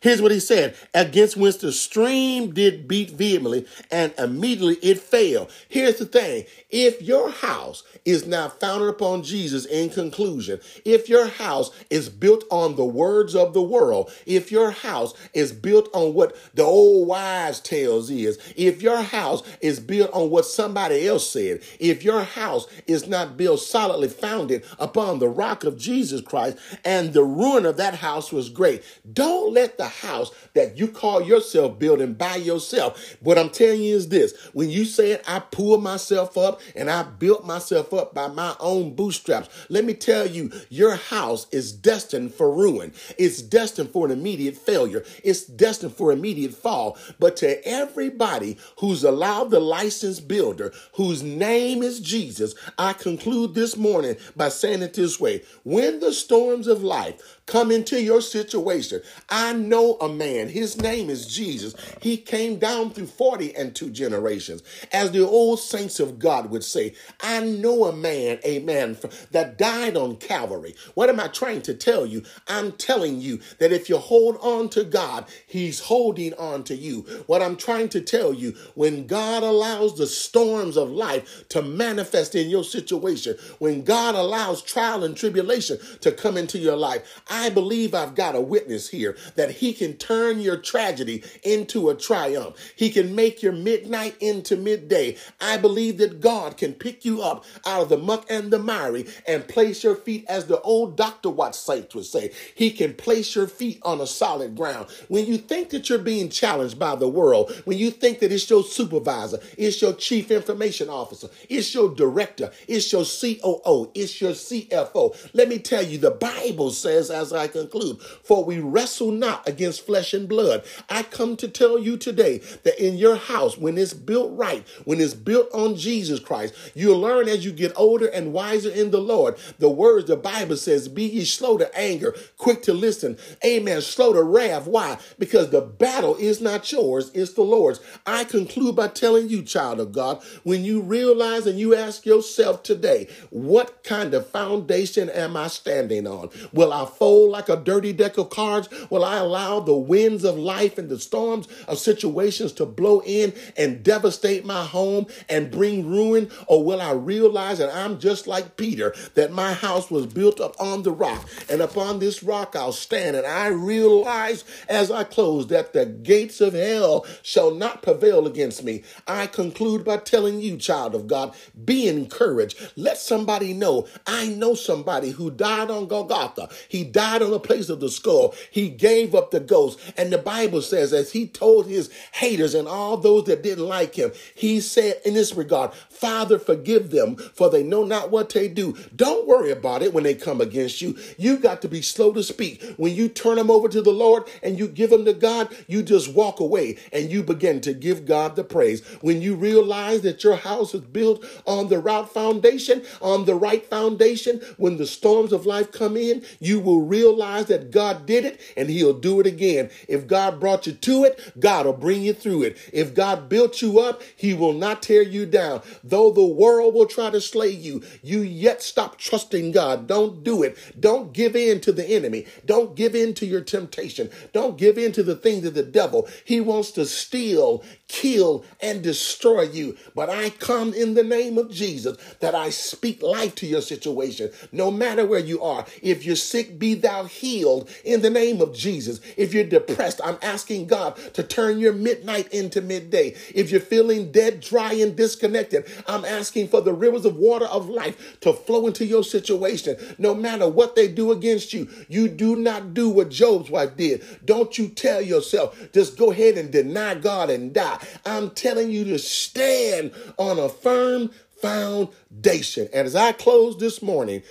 Here's 0.04 0.20
what 0.20 0.32
he 0.32 0.40
said 0.40 0.76
against 0.92 1.34
which 1.34 1.60
the 1.60 1.72
stream 1.72 2.52
did 2.52 2.86
beat 2.86 3.12
vehemently, 3.12 3.66
and 3.90 4.12
immediately 4.18 4.74
it 4.86 5.00
fell. 5.00 5.48
Here's 5.70 5.96
the 5.96 6.04
thing 6.04 6.44
if 6.68 7.00
your 7.00 7.30
house 7.30 7.84
is 8.04 8.26
now 8.26 8.48
founded 8.48 8.90
upon 8.90 9.22
Jesus 9.22 9.64
in 9.64 9.88
conclusion, 9.88 10.60
if 10.84 11.08
your 11.08 11.26
house 11.26 11.70
is 11.88 12.10
built 12.10 12.44
on 12.50 12.76
the 12.76 12.84
words 12.84 13.34
of 13.34 13.54
the 13.54 13.62
world, 13.62 14.12
if 14.26 14.52
your 14.52 14.72
house 14.72 15.14
is 15.32 15.52
built 15.52 15.88
on 15.94 16.12
what 16.12 16.36
the 16.52 16.62
old 16.62 17.08
wives' 17.08 17.60
tales 17.60 18.10
is, 18.10 18.38
if 18.56 18.82
your 18.82 19.00
house 19.00 19.42
is 19.62 19.80
built 19.80 20.10
on 20.12 20.28
what 20.28 20.44
somebody 20.44 21.08
else 21.08 21.30
said, 21.30 21.62
if 21.80 22.04
your 22.04 22.24
house 22.24 22.66
is 22.86 23.08
not 23.08 23.38
built 23.38 23.60
solidly 23.60 24.08
founded 24.08 24.66
upon 24.78 25.18
the 25.18 25.28
rock 25.28 25.64
of 25.64 25.78
Jesus 25.78 26.20
Christ, 26.20 26.58
and 26.84 27.14
the 27.14 27.24
ruin 27.24 27.64
of 27.64 27.78
that 27.78 27.94
house 27.94 28.30
was 28.30 28.50
great, 28.50 28.82
don't 29.10 29.54
let 29.54 29.78
the 29.78 29.93
house 30.00 30.30
that 30.54 30.78
you 30.78 30.88
call 30.88 31.22
yourself 31.22 31.78
building 31.78 32.14
by 32.14 32.36
yourself. 32.36 33.16
What 33.20 33.38
I'm 33.38 33.50
telling 33.50 33.82
you 33.82 33.96
is 33.96 34.08
this 34.08 34.34
when 34.52 34.70
you 34.70 34.84
said, 34.84 35.22
I 35.26 35.40
pulled 35.40 35.82
myself 35.82 36.36
up 36.36 36.60
and 36.74 36.90
I 36.90 37.02
built 37.02 37.44
myself 37.44 37.92
up 37.92 38.14
by 38.14 38.28
my 38.28 38.54
own 38.60 38.94
bootstraps, 38.94 39.48
let 39.68 39.84
me 39.84 39.94
tell 39.94 40.26
you, 40.26 40.52
your 40.68 40.96
house 40.96 41.46
is 41.50 41.72
destined 41.72 42.34
for 42.34 42.52
ruin. 42.54 42.92
It's 43.18 43.42
destined 43.42 43.90
for 43.90 44.06
an 44.06 44.12
immediate 44.12 44.56
failure. 44.56 45.04
It's 45.22 45.44
destined 45.44 45.94
for 45.94 46.12
immediate 46.12 46.54
fall. 46.54 46.98
But 47.18 47.36
to 47.38 47.66
everybody 47.66 48.58
who's 48.78 49.04
allowed 49.04 49.50
the 49.50 49.60
licensed 49.60 50.28
builder, 50.28 50.72
whose 50.94 51.22
name 51.22 51.82
is 51.82 52.00
Jesus, 52.00 52.54
I 52.78 52.92
conclude 52.92 53.54
this 53.54 53.76
morning 53.76 54.16
by 54.36 54.48
saying 54.48 54.82
it 54.82 54.94
this 54.94 55.20
way 55.20 55.42
when 55.64 56.00
the 56.00 56.12
storms 56.12 56.66
of 56.66 56.82
life 56.82 57.40
come 57.46 57.70
into 57.70 58.00
your 58.00 58.20
situation. 58.20 59.02
I 59.28 59.52
know 59.52 59.83
a 59.92 60.08
man, 60.08 60.48
his 60.48 60.80
name 60.80 61.10
is 61.10 61.26
Jesus. 61.26 61.74
He 62.00 62.16
came 62.16 62.58
down 62.58 62.90
through 62.90 63.06
40 63.06 63.54
and 63.54 63.74
two 63.74 63.90
generations. 63.90 64.62
As 64.92 65.10
the 65.12 65.26
old 65.26 65.60
saints 65.60 66.00
of 66.00 66.18
God 66.18 66.50
would 66.50 66.64
say, 66.64 66.94
I 67.20 67.40
know 67.40 67.84
a 67.84 67.94
man, 67.94 68.38
a 68.44 68.58
man 68.60 68.96
that 69.30 69.58
died 69.58 69.96
on 69.96 70.16
Calvary. 70.16 70.74
What 70.94 71.08
am 71.08 71.20
I 71.20 71.28
trying 71.28 71.62
to 71.62 71.74
tell 71.74 72.06
you? 72.06 72.22
I'm 72.48 72.72
telling 72.72 73.20
you 73.20 73.40
that 73.58 73.72
if 73.72 73.88
you 73.88 73.98
hold 73.98 74.36
on 74.40 74.68
to 74.70 74.84
God, 74.84 75.26
he's 75.46 75.80
holding 75.80 76.34
on 76.34 76.64
to 76.64 76.74
you. 76.74 77.02
What 77.26 77.42
I'm 77.42 77.56
trying 77.56 77.88
to 77.90 78.00
tell 78.00 78.32
you, 78.32 78.54
when 78.74 79.06
God 79.06 79.42
allows 79.42 79.96
the 79.96 80.06
storms 80.06 80.76
of 80.76 80.90
life 80.90 81.48
to 81.50 81.62
manifest 81.62 82.34
in 82.34 82.50
your 82.50 82.64
situation, 82.64 83.36
when 83.58 83.84
God 83.84 84.14
allows 84.14 84.62
trial 84.62 85.04
and 85.04 85.16
tribulation 85.16 85.78
to 86.00 86.12
come 86.12 86.36
into 86.36 86.58
your 86.58 86.76
life, 86.76 87.22
I 87.28 87.50
believe 87.50 87.94
I've 87.94 88.14
got 88.14 88.34
a 88.34 88.40
witness 88.40 88.88
here 88.88 89.16
that 89.36 89.50
he 89.50 89.72
can 89.74 89.94
turn 89.94 90.40
your 90.40 90.56
tragedy 90.56 91.22
into 91.42 91.90
a 91.90 91.94
triumph. 91.94 92.56
He 92.76 92.90
can 92.90 93.14
make 93.14 93.42
your 93.42 93.52
midnight 93.52 94.16
into 94.20 94.56
midday. 94.56 95.16
I 95.40 95.58
believe 95.58 95.98
that 95.98 96.20
God 96.20 96.56
can 96.56 96.72
pick 96.72 97.04
you 97.04 97.22
up 97.22 97.44
out 97.66 97.82
of 97.82 97.88
the 97.88 97.98
muck 97.98 98.26
and 98.30 98.50
the 98.50 98.58
miry 98.58 99.06
and 99.26 99.46
place 99.46 99.84
your 99.84 99.96
feet, 99.96 100.24
as 100.28 100.46
the 100.46 100.60
old 100.62 100.96
Dr. 100.96 101.30
Watts 101.30 101.58
saints 101.58 101.94
would 101.94 102.06
say, 102.06 102.32
he 102.54 102.70
can 102.70 102.94
place 102.94 103.34
your 103.34 103.46
feet 103.46 103.80
on 103.82 104.00
a 104.00 104.06
solid 104.06 104.56
ground. 104.56 104.88
When 105.08 105.26
you 105.26 105.38
think 105.38 105.70
that 105.70 105.88
you're 105.88 105.98
being 105.98 106.28
challenged 106.28 106.78
by 106.78 106.96
the 106.96 107.08
world, 107.08 107.52
when 107.64 107.78
you 107.78 107.90
think 107.90 108.20
that 108.20 108.32
it's 108.32 108.48
your 108.48 108.62
supervisor, 108.62 109.38
it's 109.58 109.80
your 109.82 109.92
chief 109.94 110.30
information 110.30 110.88
officer, 110.88 111.28
it's 111.48 111.74
your 111.74 111.94
director, 111.94 112.50
it's 112.68 112.92
your 112.92 113.04
COO, 113.04 113.90
it's 113.94 114.20
your 114.20 114.32
CFO, 114.32 115.30
let 115.32 115.48
me 115.48 115.58
tell 115.58 115.82
you, 115.82 115.98
the 115.98 116.10
Bible 116.10 116.70
says, 116.70 117.10
as 117.10 117.32
I 117.32 117.48
conclude. 117.48 118.00
For 118.00 118.44
we 118.44 118.58
wrestle 118.58 119.10
not 119.10 119.48
against 119.54 119.86
flesh 119.86 120.12
and 120.12 120.28
blood. 120.28 120.64
I 120.90 121.04
come 121.04 121.36
to 121.36 121.48
tell 121.48 121.78
you 121.78 121.96
today 121.96 122.38
that 122.64 122.84
in 122.84 122.96
your 122.96 123.14
house, 123.14 123.56
when 123.56 123.78
it's 123.78 123.94
built 123.94 124.36
right, 124.36 124.66
when 124.84 125.00
it's 125.00 125.14
built 125.14 125.48
on 125.54 125.76
Jesus 125.76 126.18
Christ, 126.18 126.54
you'll 126.74 126.98
learn 126.98 127.28
as 127.28 127.44
you 127.44 127.52
get 127.52 127.72
older 127.76 128.06
and 128.06 128.32
wiser 128.32 128.70
in 128.70 128.90
the 128.90 129.00
Lord. 129.00 129.36
The 129.58 129.68
words 129.68 130.08
the 130.08 130.16
Bible 130.16 130.56
says, 130.56 130.88
Be 130.88 131.04
ye 131.04 131.24
slow 131.24 131.56
to 131.58 131.78
anger, 131.78 132.14
quick 132.36 132.62
to 132.62 132.74
listen. 132.74 133.16
Amen. 133.44 133.80
Slow 133.80 134.12
to 134.12 134.22
wrath. 134.22 134.66
Why? 134.66 134.98
Because 135.18 135.50
the 135.50 135.60
battle 135.60 136.16
is 136.16 136.40
not 136.40 136.70
yours, 136.72 137.10
it's 137.14 137.34
the 137.34 137.42
Lord's. 137.42 137.80
I 138.06 138.24
conclude 138.24 138.74
by 138.74 138.88
telling 138.88 139.28
you, 139.28 139.42
child 139.42 139.78
of 139.78 139.92
God, 139.92 140.22
when 140.42 140.64
you 140.64 140.80
realize 140.80 141.46
and 141.46 141.58
you 141.58 141.74
ask 141.74 142.04
yourself 142.04 142.62
today, 142.62 143.08
what 143.30 143.84
kind 143.84 144.14
of 144.14 144.28
foundation 144.28 145.08
am 145.08 145.36
I 145.36 145.46
standing 145.46 146.06
on? 146.06 146.30
Will 146.52 146.72
I 146.72 146.86
fold 146.86 147.30
like 147.30 147.48
a 147.48 147.56
dirty 147.56 147.92
deck 147.92 148.18
of 148.18 148.30
cards? 148.30 148.68
Will 148.90 149.04
I 149.04 149.18
allow 149.18 149.43
allow 149.44 149.60
the 149.60 149.74
winds 149.74 150.24
of 150.24 150.38
life 150.38 150.78
and 150.78 150.88
the 150.88 150.98
storms 150.98 151.48
of 151.68 151.78
situations 151.78 152.52
to 152.52 152.66
blow 152.66 153.02
in 153.04 153.32
and 153.56 153.82
devastate 153.82 154.44
my 154.44 154.64
home 154.64 155.06
and 155.28 155.50
bring 155.50 155.88
ruin? 155.88 156.30
Or 156.46 156.64
will 156.64 156.80
I 156.80 156.92
realize 156.92 157.58
that 157.58 157.74
I'm 157.74 157.98
just 157.98 158.26
like 158.26 158.56
Peter, 158.56 158.94
that 159.14 159.32
my 159.32 159.52
house 159.52 159.90
was 159.90 160.06
built 160.06 160.40
up 160.40 160.54
on 160.60 160.82
the 160.82 160.92
rock, 160.92 161.28
and 161.48 161.60
upon 161.60 161.98
this 161.98 162.22
rock 162.22 162.56
I'll 162.56 162.72
stand? 162.72 163.16
And 163.16 163.26
I 163.26 163.48
realize 163.48 164.44
as 164.68 164.90
I 164.90 165.04
close 165.04 165.48
that 165.48 165.72
the 165.72 165.86
gates 165.86 166.40
of 166.40 166.54
hell 166.54 167.06
shall 167.22 167.54
not 167.54 167.82
prevail 167.82 168.26
against 168.26 168.64
me. 168.64 168.82
I 169.06 169.26
conclude 169.26 169.84
by 169.84 169.98
telling 169.98 170.40
you, 170.40 170.56
child 170.56 170.94
of 170.94 171.06
God, 171.06 171.34
be 171.64 171.88
encouraged. 171.88 172.72
Let 172.76 172.98
somebody 172.98 173.52
know. 173.52 173.86
I 174.06 174.28
know 174.28 174.54
somebody 174.54 175.10
who 175.10 175.30
died 175.30 175.70
on 175.70 175.86
Golgotha. 175.86 176.48
He 176.68 176.84
died 176.84 177.22
on 177.22 177.30
the 177.30 177.40
place 177.40 177.68
of 177.68 177.80
the 177.80 177.88
skull. 177.88 178.34
He 178.50 178.68
gave 178.68 179.14
up 179.14 179.30
the 179.34 179.40
ghost. 179.40 179.78
And 179.96 180.12
the 180.12 180.18
Bible 180.18 180.62
says, 180.62 180.92
as 180.92 181.12
he 181.12 181.26
told 181.26 181.66
his 181.66 181.90
haters 182.12 182.54
and 182.54 182.66
all 182.66 182.96
those 182.96 183.24
that 183.24 183.42
didn't 183.42 183.66
like 183.66 183.94
him, 183.94 184.12
he 184.34 184.60
said 184.60 185.00
in 185.04 185.14
this 185.14 185.34
regard, 185.34 185.74
Father, 185.74 186.38
forgive 186.38 186.90
them, 186.90 187.16
for 187.16 187.50
they 187.50 187.62
know 187.62 187.84
not 187.84 188.10
what 188.10 188.30
they 188.30 188.48
do. 188.48 188.76
Don't 188.94 189.26
worry 189.26 189.50
about 189.50 189.82
it 189.82 189.92
when 189.92 190.04
they 190.04 190.14
come 190.14 190.40
against 190.40 190.80
you. 190.80 190.96
You 191.18 191.36
got 191.38 191.62
to 191.62 191.68
be 191.68 191.82
slow 191.82 192.12
to 192.12 192.22
speak. 192.22 192.62
When 192.76 192.94
you 192.94 193.08
turn 193.08 193.36
them 193.36 193.50
over 193.50 193.68
to 193.68 193.82
the 193.82 193.90
Lord 193.90 194.24
and 194.42 194.58
you 194.58 194.68
give 194.68 194.90
them 194.90 195.04
to 195.04 195.12
God, 195.12 195.54
you 195.66 195.82
just 195.82 196.14
walk 196.14 196.40
away 196.40 196.78
and 196.92 197.10
you 197.10 197.22
begin 197.22 197.60
to 197.62 197.74
give 197.74 198.06
God 198.06 198.36
the 198.36 198.44
praise. 198.44 198.84
When 199.00 199.22
you 199.22 199.34
realize 199.34 200.02
that 200.02 200.22
your 200.22 200.36
house 200.36 200.74
is 200.74 200.82
built 200.82 201.24
on 201.46 201.68
the 201.68 201.78
right 201.78 202.08
foundation, 202.08 202.84
on 203.00 203.24
the 203.24 203.34
right 203.34 203.64
foundation, 203.66 204.40
when 204.56 204.76
the 204.76 204.86
storms 204.86 205.32
of 205.32 205.46
life 205.46 205.72
come 205.72 205.96
in, 205.96 206.24
you 206.40 206.60
will 206.60 206.82
realize 206.82 207.46
that 207.46 207.70
God 207.70 208.06
did 208.06 208.24
it 208.24 208.40
and 208.56 208.68
he'll 208.68 208.98
do 208.98 209.20
it 209.20 209.23
again. 209.26 209.70
If 209.88 210.06
God 210.06 210.40
brought 210.40 210.66
you 210.66 210.72
to 210.72 211.04
it, 211.04 211.20
God 211.38 211.66
will 211.66 211.72
bring 211.72 212.02
you 212.02 212.14
through 212.14 212.44
it. 212.44 212.56
If 212.72 212.94
God 212.94 213.28
built 213.28 213.62
you 213.62 213.78
up, 213.80 214.02
he 214.16 214.34
will 214.34 214.52
not 214.52 214.82
tear 214.82 215.02
you 215.02 215.26
down. 215.26 215.62
Though 215.82 216.10
the 216.10 216.24
world 216.24 216.74
will 216.74 216.86
try 216.86 217.10
to 217.10 217.20
slay 217.20 217.50
you, 217.50 217.82
you 218.02 218.20
yet 218.20 218.62
stop 218.62 218.98
trusting 218.98 219.52
God. 219.52 219.86
Don't 219.86 220.22
do 220.24 220.42
it. 220.42 220.56
Don't 220.78 221.12
give 221.12 221.36
in 221.36 221.60
to 221.60 221.72
the 221.72 221.86
enemy. 221.86 222.26
Don't 222.44 222.74
give 222.76 222.94
in 222.94 223.14
to 223.14 223.26
your 223.26 223.40
temptation. 223.40 224.10
Don't 224.32 224.58
give 224.58 224.78
in 224.78 224.92
to 224.92 225.02
the 225.02 225.16
things 225.16 225.44
of 225.44 225.54
the 225.54 225.62
devil. 225.62 226.08
He 226.24 226.40
wants 226.40 226.70
to 226.72 226.86
steal, 226.86 227.64
kill, 227.88 228.44
and 228.60 228.82
destroy 228.82 229.42
you. 229.42 229.76
But 229.94 230.10
I 230.10 230.30
come 230.30 230.72
in 230.72 230.94
the 230.94 231.02
name 231.02 231.38
of 231.38 231.50
Jesus 231.50 231.96
that 232.20 232.34
I 232.34 232.50
speak 232.50 233.02
life 233.02 233.34
to 233.36 233.46
your 233.46 233.60
situation, 233.60 234.30
no 234.52 234.70
matter 234.70 235.06
where 235.06 235.20
you 235.20 235.42
are. 235.42 235.66
If 235.82 236.04
you're 236.04 236.16
sick, 236.16 236.58
be 236.58 236.74
thou 236.74 237.04
healed 237.04 237.68
in 237.84 238.02
the 238.02 238.10
name 238.10 238.40
of 238.40 238.54
Jesus. 238.54 239.00
If 239.16 239.34
you're 239.34 239.44
depressed, 239.44 240.00
I'm 240.02 240.18
asking 240.22 240.66
God 240.66 240.96
to 241.14 241.22
turn 241.22 241.58
your 241.58 241.72
midnight 241.72 242.32
into 242.32 242.60
midday. 242.60 243.14
If 243.34 243.50
you're 243.50 243.60
feeling 243.60 244.10
dead, 244.10 244.40
dry, 244.40 244.72
and 244.74 244.96
disconnected, 244.96 245.66
I'm 245.86 246.04
asking 246.04 246.48
for 246.48 246.60
the 246.60 246.72
rivers 246.72 247.04
of 247.04 247.16
water 247.16 247.46
of 247.46 247.68
life 247.68 248.18
to 248.20 248.32
flow 248.32 248.66
into 248.66 248.86
your 248.86 249.04
situation. 249.04 249.76
No 249.98 250.14
matter 250.14 250.48
what 250.48 250.74
they 250.74 250.88
do 250.88 251.12
against 251.12 251.52
you, 251.52 251.68
you 251.88 252.08
do 252.08 252.36
not 252.36 252.74
do 252.74 252.88
what 252.88 253.10
Job's 253.10 253.50
wife 253.50 253.76
did. 253.76 254.02
Don't 254.24 254.56
you 254.58 254.68
tell 254.68 255.02
yourself, 255.02 255.58
just 255.72 255.96
go 255.96 256.10
ahead 256.10 256.38
and 256.38 256.50
deny 256.50 256.94
God 256.94 257.30
and 257.30 257.52
die. 257.52 257.73
I'm 258.04 258.30
telling 258.30 258.70
you 258.70 258.84
to 258.84 258.98
stand 258.98 259.92
on 260.18 260.38
a 260.38 260.48
firm 260.48 261.10
foundation. 261.40 262.68
And 262.72 262.86
as 262.86 262.94
I 262.94 263.12
close 263.12 263.58
this 263.58 263.82
morning, 263.82 264.22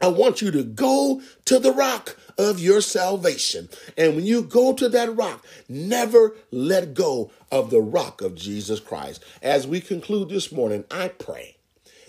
I 0.00 0.08
want 0.08 0.40
you 0.40 0.50
to 0.52 0.62
go 0.62 1.20
to 1.46 1.58
the 1.58 1.72
rock 1.72 2.16
of 2.38 2.60
your 2.60 2.80
salvation. 2.80 3.68
And 3.96 4.16
when 4.16 4.24
you 4.24 4.42
go 4.42 4.72
to 4.72 4.88
that 4.90 5.14
rock, 5.16 5.44
never 5.68 6.36
let 6.52 6.94
go 6.94 7.32
of 7.50 7.70
the 7.70 7.80
rock 7.82 8.22
of 8.22 8.36
Jesus 8.36 8.80
Christ. 8.80 9.24
As 9.42 9.66
we 9.66 9.80
conclude 9.80 10.28
this 10.28 10.52
morning, 10.52 10.84
I 10.90 11.08
pray 11.08 11.57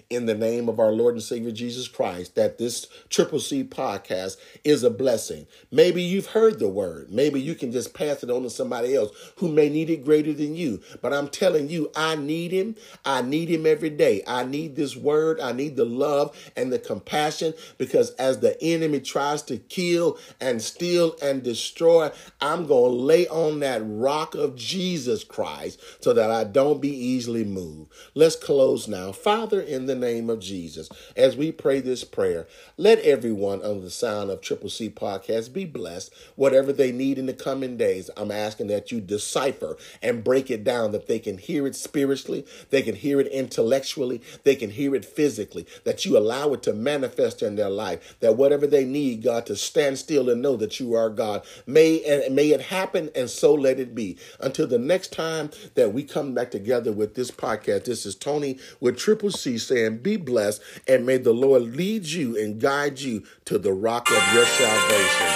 in 0.09 0.25
the 0.25 0.33
name 0.33 0.67
of 0.67 0.79
our 0.79 0.91
Lord 0.91 1.13
and 1.13 1.21
Savior 1.21 1.51
Jesus 1.51 1.87
Christ 1.87 2.33
that 2.33 2.57
this 2.57 2.87
Triple 3.09 3.39
C 3.39 3.63
podcast 3.63 4.37
is 4.63 4.83
a 4.83 4.89
blessing. 4.89 5.45
Maybe 5.71 6.01
you've 6.01 6.27
heard 6.27 6.57
the 6.57 6.67
word. 6.67 7.11
Maybe 7.11 7.39
you 7.39 7.53
can 7.53 7.71
just 7.71 7.93
pass 7.93 8.23
it 8.23 8.31
on 8.31 8.41
to 8.41 8.49
somebody 8.49 8.95
else 8.95 9.11
who 9.35 9.51
may 9.51 9.69
need 9.69 9.91
it 9.91 10.03
greater 10.03 10.33
than 10.33 10.55
you. 10.55 10.81
But 11.03 11.13
I'm 11.13 11.27
telling 11.27 11.69
you, 11.69 11.91
I 11.95 12.15
need 12.15 12.51
him. 12.51 12.75
I 13.05 13.21
need 13.21 13.49
him 13.49 13.67
every 13.67 13.91
day. 13.91 14.23
I 14.25 14.45
need 14.45 14.75
this 14.75 14.95
word. 14.95 15.39
I 15.39 15.51
need 15.51 15.75
the 15.75 15.85
love 15.85 16.35
and 16.55 16.73
the 16.73 16.79
compassion 16.79 17.53
because 17.77 18.09
as 18.11 18.39
the 18.39 18.61
enemy 18.63 19.01
tries 19.01 19.43
to 19.43 19.57
kill 19.57 20.17
and 20.41 20.59
steal 20.59 21.15
and 21.21 21.43
destroy, 21.43 22.09
I'm 22.41 22.65
going 22.65 22.91
to 22.91 23.03
lay 23.03 23.27
on 23.27 23.59
that 23.59 23.81
rock 23.85 24.33
of 24.33 24.55
Jesus 24.55 25.23
Christ 25.23 25.79
so 25.99 26.13
that 26.13 26.31
I 26.31 26.45
don't 26.45 26.81
be 26.81 26.95
easily 26.95 27.43
moved. 27.43 27.91
Let's 28.15 28.35
close 28.35 28.87
now. 28.87 29.11
Father, 29.11 29.61
in 29.61 29.85
the 29.85 29.98
name 29.99 30.29
of 30.29 30.39
Jesus. 30.39 30.89
As 31.15 31.35
we 31.35 31.51
pray 31.51 31.79
this 31.79 32.03
prayer, 32.03 32.47
let 32.77 32.99
everyone 32.99 33.61
under 33.61 33.81
the 33.81 33.89
sound 33.89 34.29
of 34.29 34.41
Triple 34.41 34.69
C 34.69 34.89
Podcast 34.89 35.53
be 35.53 35.65
blessed. 35.65 36.13
Whatever 36.35 36.73
they 36.73 36.91
need 36.91 37.17
in 37.17 37.25
the 37.25 37.33
coming 37.33 37.77
days, 37.77 38.09
I'm 38.17 38.31
asking 38.31 38.67
that 38.67 38.91
you 38.91 39.01
decipher 39.01 39.77
and 40.01 40.23
break 40.23 40.49
it 40.49 40.63
down 40.63 40.91
that 40.91 41.07
they 41.07 41.19
can 41.19 41.37
hear 41.37 41.67
it 41.67 41.75
spiritually, 41.75 42.45
they 42.69 42.81
can 42.81 42.95
hear 42.95 43.19
it 43.19 43.27
intellectually, 43.27 44.21
they 44.43 44.55
can 44.55 44.71
hear 44.71 44.95
it 44.95 45.05
physically, 45.05 45.67
that 45.83 46.05
you 46.05 46.17
allow 46.17 46.53
it 46.53 46.63
to 46.63 46.73
manifest 46.73 47.41
in 47.41 47.55
their 47.55 47.69
life, 47.69 48.15
that 48.19 48.37
whatever 48.37 48.65
they 48.65 48.85
need, 48.85 49.23
God, 49.23 49.45
to 49.47 49.55
stand 49.55 49.97
still 49.97 50.29
and 50.29 50.41
know 50.41 50.55
that 50.55 50.79
you 50.79 50.93
are 50.93 51.09
God. 51.09 51.43
May 51.67 52.03
and 52.03 52.35
may 52.35 52.49
it 52.49 52.61
happen 52.61 53.09
and 53.15 53.29
so 53.29 53.53
let 53.53 53.79
it 53.79 53.93
be. 53.93 54.17
Until 54.39 54.67
the 54.67 54.79
next 54.79 55.11
time 55.11 55.51
that 55.75 55.93
we 55.93 56.03
come 56.03 56.33
back 56.33 56.51
together 56.51 56.91
with 56.91 57.15
this 57.15 57.31
podcast, 57.31 57.85
this 57.85 58.05
is 58.05 58.15
Tony 58.15 58.57
with 58.79 58.97
Triple 58.97 59.31
C 59.31 59.57
saying, 59.57 59.88
and 59.89 60.03
be 60.03 60.15
blessed. 60.17 60.61
And 60.87 61.05
may 61.05 61.17
the 61.17 61.33
Lord 61.33 61.75
lead 61.75 62.05
you 62.05 62.37
and 62.37 62.61
guide 62.61 63.01
you 63.01 63.23
to 63.45 63.57
the 63.57 63.73
rock 63.73 64.09
of 64.11 64.33
your 64.33 64.45
salvation. 64.45 65.31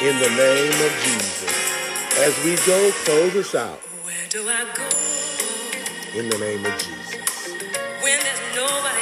In 0.00 0.18
the 0.20 0.30
name 0.30 0.72
of 0.72 0.92
Jesus. 1.02 1.52
As 2.18 2.44
we 2.44 2.54
go, 2.64 2.90
close 3.04 3.34
us 3.36 3.54
out. 3.54 3.78
Where 4.04 4.14
do 4.30 4.48
I 4.48 4.64
go? 4.74 6.18
In 6.18 6.28
the 6.28 6.38
name 6.38 6.64
of 6.64 6.72
Jesus. 6.78 7.48
When 8.02 8.18
there's 8.20 8.42
nobody 8.54 9.01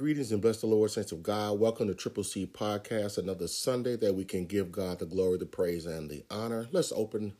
greetings, 0.00 0.32
and 0.32 0.40
bless 0.40 0.62
the 0.62 0.66
Lord, 0.66 0.90
saints 0.90 1.12
of 1.12 1.22
God. 1.22 1.60
Welcome 1.60 1.86
to 1.88 1.94
Triple 1.94 2.24
C 2.24 2.46
Podcast, 2.46 3.18
another 3.18 3.46
Sunday 3.46 3.96
that 3.96 4.14
we 4.14 4.24
can 4.24 4.46
give 4.46 4.72
God 4.72 4.98
the 4.98 5.04
glory, 5.04 5.36
the 5.36 5.44
praise, 5.44 5.84
and 5.84 6.08
the 6.08 6.24
honor. 6.30 6.66
Let's 6.72 6.90
open 6.90 7.34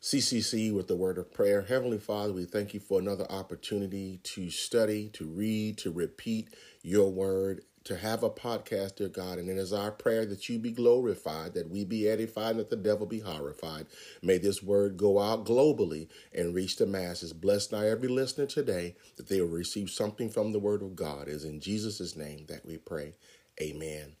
CCC 0.00 0.74
with 0.74 0.88
the 0.88 0.96
word 0.96 1.16
of 1.16 1.32
prayer. 1.32 1.62
Heavenly 1.62 1.98
Father, 1.98 2.32
we 2.32 2.44
thank 2.44 2.74
you 2.74 2.80
for 2.80 2.98
another 2.98 3.24
opportunity 3.30 4.18
to 4.24 4.50
study, 4.50 5.10
to 5.10 5.26
read, 5.26 5.78
to 5.78 5.92
repeat 5.92 6.48
your 6.82 7.08
word 7.08 7.60
to 7.84 7.96
have 7.96 8.22
a 8.22 8.30
podcast, 8.30 8.96
dear 8.96 9.08
God. 9.08 9.38
And 9.38 9.48
it 9.48 9.58
is 9.58 9.72
our 9.72 9.90
prayer 9.90 10.24
that 10.26 10.48
you 10.48 10.58
be 10.58 10.70
glorified, 10.70 11.54
that 11.54 11.70
we 11.70 11.84
be 11.84 12.08
edified, 12.08 12.52
and 12.52 12.60
that 12.60 12.70
the 12.70 12.76
devil 12.76 13.06
be 13.06 13.20
horrified. 13.20 13.86
May 14.22 14.38
this 14.38 14.62
word 14.62 14.96
go 14.96 15.18
out 15.18 15.44
globally 15.44 16.08
and 16.32 16.54
reach 16.54 16.76
the 16.76 16.86
masses. 16.86 17.32
Bless 17.32 17.72
now 17.72 17.80
every 17.80 18.08
listener 18.08 18.46
today 18.46 18.96
that 19.16 19.28
they 19.28 19.40
will 19.40 19.48
receive 19.48 19.90
something 19.90 20.28
from 20.28 20.52
the 20.52 20.60
word 20.60 20.82
of 20.82 20.96
God. 20.96 21.28
Is 21.28 21.44
in 21.44 21.60
Jesus' 21.60 22.16
name 22.16 22.46
that 22.48 22.64
we 22.64 22.76
pray. 22.76 23.14
Amen. 23.60 24.12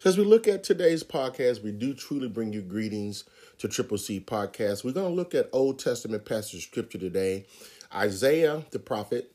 So 0.00 0.10
as 0.10 0.16
we 0.16 0.24
look 0.24 0.46
at 0.46 0.62
today's 0.62 1.02
podcast, 1.02 1.62
we 1.62 1.72
do 1.72 1.92
truly 1.92 2.28
bring 2.28 2.52
you 2.52 2.62
greetings 2.62 3.24
to 3.58 3.66
Triple 3.66 3.98
C 3.98 4.20
Podcast. 4.20 4.84
We're 4.84 4.92
going 4.92 5.10
to 5.10 5.14
look 5.14 5.34
at 5.34 5.48
Old 5.52 5.80
Testament 5.80 6.24
passage 6.24 6.64
scripture 6.68 6.98
today. 6.98 7.46
Isaiah 7.92 8.64
the 8.70 8.78
prophet 8.78 9.32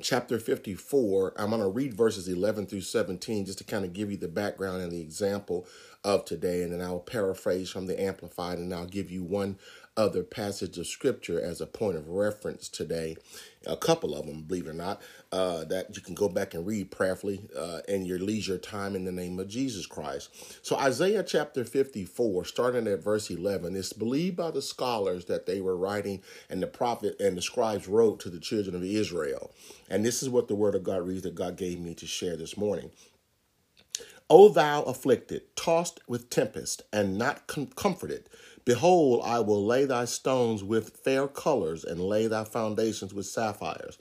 chapter 0.00 0.38
54. 0.38 1.34
I'm 1.36 1.50
going 1.50 1.62
to 1.62 1.68
read 1.68 1.94
verses 1.94 2.28
11 2.28 2.66
through 2.66 2.82
17 2.82 3.46
just 3.46 3.58
to 3.58 3.64
kind 3.64 3.84
of 3.84 3.92
give 3.92 4.10
you 4.10 4.16
the 4.16 4.28
background 4.28 4.82
and 4.82 4.92
the 4.92 5.00
example 5.00 5.66
of 6.04 6.24
today. 6.24 6.62
And 6.62 6.72
then 6.72 6.80
I'll 6.80 7.00
paraphrase 7.00 7.70
from 7.70 7.86
the 7.86 8.00
Amplified 8.00 8.58
and 8.58 8.72
I'll 8.72 8.86
give 8.86 9.10
you 9.10 9.22
one 9.22 9.58
other 9.96 10.22
passage 10.22 10.78
of 10.78 10.86
scripture 10.86 11.40
as 11.40 11.60
a 11.60 11.66
point 11.66 11.96
of 11.96 12.08
reference 12.08 12.68
today. 12.68 13.16
A 13.66 13.76
couple 13.76 14.14
of 14.14 14.26
them, 14.26 14.42
believe 14.42 14.66
it 14.66 14.70
or 14.70 14.74
not, 14.74 15.02
uh, 15.32 15.64
that 15.64 15.96
you 15.96 16.02
can 16.02 16.14
go 16.14 16.28
back 16.28 16.54
and 16.54 16.66
read 16.66 16.90
prayerfully 16.90 17.48
uh, 17.58 17.80
in 17.88 18.06
your 18.06 18.18
leisure 18.18 18.58
time 18.58 18.96
in 18.96 19.04
the 19.04 19.12
name 19.12 19.38
of 19.38 19.48
Jesus 19.48 19.86
Christ. 19.86 20.30
So, 20.64 20.76
Isaiah 20.76 21.22
chapter 21.24 21.64
54, 21.64 22.44
starting 22.44 22.86
at 22.86 23.02
verse 23.02 23.30
11, 23.30 23.76
it's 23.76 23.92
believed 23.92 24.36
by 24.36 24.50
the 24.52 24.62
scholars 24.62 25.26
that 25.26 25.46
they 25.46 25.60
were 25.60 25.76
writing, 25.76 26.22
and 26.50 26.62
the 26.62 26.68
prophet 26.68 27.20
and 27.20 27.36
the 27.36 27.42
scribes 27.42 27.88
wrote 27.88 28.20
to 28.20 28.30
the 28.30 28.40
children 28.40 28.76
of 28.76 28.84
Israel. 28.84 29.52
And 29.90 30.04
this 30.04 30.22
is 30.22 30.30
what 30.30 30.48
the 30.48 30.54
word 30.56 30.74
of 30.74 30.84
God 30.84 31.06
reads 31.06 31.22
that 31.22 31.34
God 31.34 31.56
gave 31.56 31.80
me 31.80 31.94
to 31.94 32.06
share 32.06 32.36
this 32.36 32.56
morning. 32.56 32.90
O 34.28 34.48
thou 34.48 34.82
afflicted, 34.82 35.56
tossed 35.56 36.00
with 36.08 36.30
tempest, 36.30 36.82
and 36.92 37.16
not 37.16 37.46
com- 37.46 37.68
comforted, 37.68 38.28
behold, 38.66 39.22
I 39.24 39.40
will 39.40 39.64
lay 39.64 39.86
thy 39.86 40.04
stones 40.04 40.62
with 40.62 40.98
fair 40.98 41.26
colors, 41.26 41.82
and 41.84 41.98
lay 41.98 42.26
thy 42.26 42.44
foundations 42.44 43.14
with 43.14 43.24
sapphires. 43.24 43.96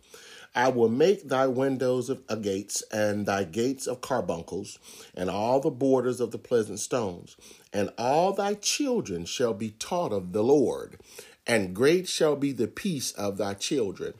I 0.54 0.70
will 0.70 0.90
make 0.90 1.28
thy 1.28 1.48
windows 1.48 2.10
of 2.10 2.24
uh, 2.30 2.36
gates, 2.36 2.82
and 2.92 3.26
thy 3.26 3.44
gates 3.44 3.88
of 3.88 4.02
carbuncles, 4.02 4.80
and 5.14 5.30
all 5.30 5.60
the 5.60 5.70
borders 5.70 6.22
of 6.22 6.32
the 6.32 6.38
pleasant 6.38 6.80
stones. 6.80 7.36
And 7.74 7.92
all 7.98 8.32
thy 8.34 8.54
children 8.56 9.26
shall 9.26 9.54
be 9.54 9.72
taught 9.72 10.14
of 10.14 10.32
the 10.32 10.44
Lord, 10.44 10.98
and 11.46 11.76
great 11.76 12.08
shall 12.08 12.36
be 12.36 12.54
the 12.54 12.68
peace 12.68 13.12
of 13.12 13.38
thy 13.38 13.54
children. 13.54 14.14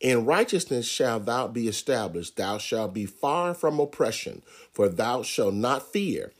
In 0.00 0.24
righteousness 0.24 0.86
shalt 0.86 1.26
thou 1.26 1.48
be 1.48 1.68
established. 1.68 2.36
Thou 2.36 2.58
shalt 2.58 2.92
be 2.92 3.06
far 3.06 3.54
from 3.54 3.80
oppression, 3.80 4.42
for 4.72 4.88
thou 4.88 5.22
shalt 5.22 5.54
not 5.54 5.92
fear, 5.92 6.32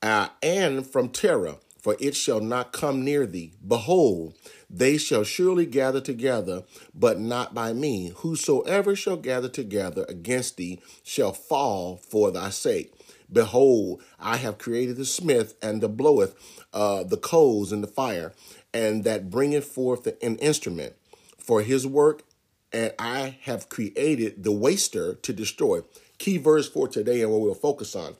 uh, 0.00 0.28
and 0.42 0.86
from 0.86 1.08
terror, 1.08 1.56
for 1.86 1.94
it 2.00 2.16
shall 2.16 2.40
not 2.40 2.72
come 2.72 3.04
near 3.04 3.26
thee. 3.26 3.52
Behold, 3.64 4.36
they 4.68 4.98
shall 4.98 5.22
surely 5.22 5.64
gather 5.64 6.00
together, 6.00 6.64
but 6.92 7.20
not 7.20 7.54
by 7.54 7.72
me. 7.72 8.12
Whosoever 8.16 8.96
shall 8.96 9.16
gather 9.16 9.48
together 9.48 10.04
against 10.08 10.56
thee 10.56 10.80
shall 11.04 11.32
fall 11.32 11.96
for 11.96 12.32
thy 12.32 12.50
sake. 12.50 12.92
Behold, 13.32 14.02
I 14.18 14.38
have 14.38 14.58
created 14.58 14.96
the 14.96 15.04
smith 15.04 15.54
and 15.62 15.80
the 15.80 15.88
bloweth 15.88 16.34
uh, 16.72 17.04
the 17.04 17.18
coals 17.18 17.72
in 17.72 17.82
the 17.82 17.86
fire, 17.86 18.32
and 18.74 19.04
that 19.04 19.30
bringeth 19.30 19.66
forth 19.66 20.08
an 20.08 20.38
instrument 20.38 20.94
for 21.38 21.62
his 21.62 21.86
work 21.86 22.24
and 22.72 22.92
I 22.98 23.38
have 23.42 23.68
created 23.68 24.42
the 24.42 24.50
waster 24.50 25.14
to 25.14 25.32
destroy. 25.32 25.82
Key 26.18 26.38
verse 26.38 26.68
for 26.68 26.88
today 26.88 27.22
and 27.22 27.30
what 27.30 27.42
we'll 27.42 27.54
focus 27.54 27.94
on. 27.94 28.16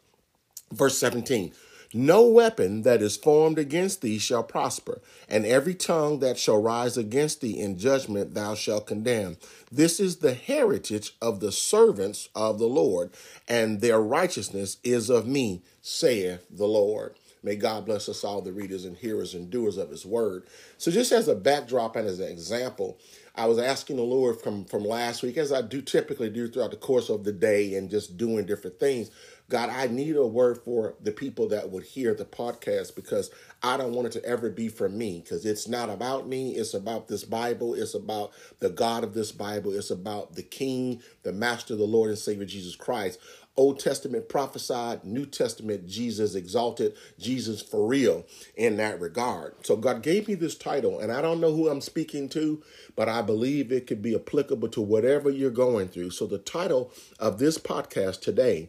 Verse 0.72 0.96
17 0.98 1.52
No 1.96 2.26
weapon 2.26 2.82
that 2.82 3.00
is 3.00 3.16
formed 3.16 3.58
against 3.58 4.02
thee 4.02 4.18
shall 4.18 4.42
prosper, 4.42 5.00
and 5.30 5.46
every 5.46 5.74
tongue 5.74 6.18
that 6.18 6.36
shall 6.36 6.60
rise 6.60 6.98
against 6.98 7.40
thee 7.40 7.58
in 7.58 7.78
judgment 7.78 8.34
thou 8.34 8.54
shalt 8.54 8.86
condemn. 8.86 9.38
This 9.72 9.98
is 9.98 10.16
the 10.16 10.34
heritage 10.34 11.16
of 11.22 11.40
the 11.40 11.50
servants 11.50 12.28
of 12.34 12.58
the 12.58 12.68
Lord, 12.68 13.12
and 13.48 13.80
their 13.80 13.98
righteousness 13.98 14.76
is 14.84 15.08
of 15.08 15.26
me, 15.26 15.62
saith 15.80 16.44
the 16.50 16.68
Lord. 16.68 17.16
May 17.42 17.56
God 17.56 17.86
bless 17.86 18.10
us 18.10 18.24
all, 18.24 18.42
the 18.42 18.52
readers 18.52 18.84
and 18.84 18.96
hearers 18.96 19.32
and 19.32 19.48
doers 19.48 19.78
of 19.78 19.88
his 19.88 20.04
word. 20.04 20.48
So, 20.78 20.90
just 20.90 21.12
as 21.12 21.28
a 21.28 21.34
backdrop 21.34 21.96
and 21.96 22.06
as 22.06 22.18
an 22.18 22.28
example, 22.28 22.98
I 23.36 23.46
was 23.46 23.58
asking 23.58 23.96
the 23.96 24.02
Lord 24.02 24.40
from 24.40 24.64
from 24.64 24.84
last 24.84 25.22
week, 25.22 25.36
as 25.36 25.52
I 25.52 25.62
do 25.62 25.80
typically 25.80 26.28
do 26.28 26.48
throughout 26.48 26.72
the 26.72 26.76
course 26.76 27.08
of 27.08 27.22
the 27.22 27.32
day 27.32 27.74
and 27.74 27.88
just 27.88 28.16
doing 28.16 28.46
different 28.46 28.80
things. 28.80 29.10
God, 29.48 29.70
I 29.70 29.86
need 29.86 30.16
a 30.16 30.26
word 30.26 30.58
for 30.58 30.94
the 31.00 31.12
people 31.12 31.48
that 31.48 31.70
would 31.70 31.84
hear 31.84 32.14
the 32.14 32.24
podcast 32.24 32.96
because 32.96 33.30
I 33.62 33.76
don't 33.76 33.92
want 33.92 34.08
it 34.08 34.12
to 34.12 34.24
ever 34.24 34.50
be 34.50 34.68
for 34.68 34.88
me 34.88 35.20
because 35.22 35.46
it's 35.46 35.68
not 35.68 35.88
about 35.88 36.26
me. 36.26 36.56
It's 36.56 36.74
about 36.74 37.06
this 37.06 37.24
Bible. 37.24 37.74
It's 37.74 37.94
about 37.94 38.32
the 38.58 38.70
God 38.70 39.04
of 39.04 39.14
this 39.14 39.30
Bible. 39.30 39.72
It's 39.72 39.90
about 39.90 40.34
the 40.34 40.42
King, 40.42 41.00
the 41.22 41.32
Master, 41.32 41.76
the 41.76 41.84
Lord 41.84 42.10
and 42.10 42.18
Savior 42.18 42.44
Jesus 42.44 42.74
Christ. 42.74 43.20
Old 43.56 43.80
Testament 43.80 44.28
prophesied, 44.28 45.04
New 45.04 45.24
Testament 45.24 45.86
Jesus 45.86 46.34
exalted, 46.34 46.94
Jesus 47.18 47.62
for 47.62 47.86
real 47.86 48.26
in 48.54 48.76
that 48.76 49.00
regard. 49.00 49.54
So 49.64 49.76
God 49.76 50.02
gave 50.02 50.28
me 50.28 50.34
this 50.34 50.56
title, 50.56 51.00
and 51.00 51.10
I 51.10 51.22
don't 51.22 51.40
know 51.40 51.54
who 51.54 51.68
I'm 51.68 51.80
speaking 51.80 52.28
to, 52.30 52.62
but 52.94 53.08
I 53.08 53.22
believe 53.22 53.72
it 53.72 53.86
could 53.86 54.02
be 54.02 54.14
applicable 54.14 54.68
to 54.70 54.82
whatever 54.82 55.30
you're 55.30 55.50
going 55.50 55.88
through. 55.88 56.10
So 56.10 56.26
the 56.26 56.38
title 56.38 56.92
of 57.18 57.38
this 57.38 57.56
podcast 57.56 58.20
today, 58.20 58.68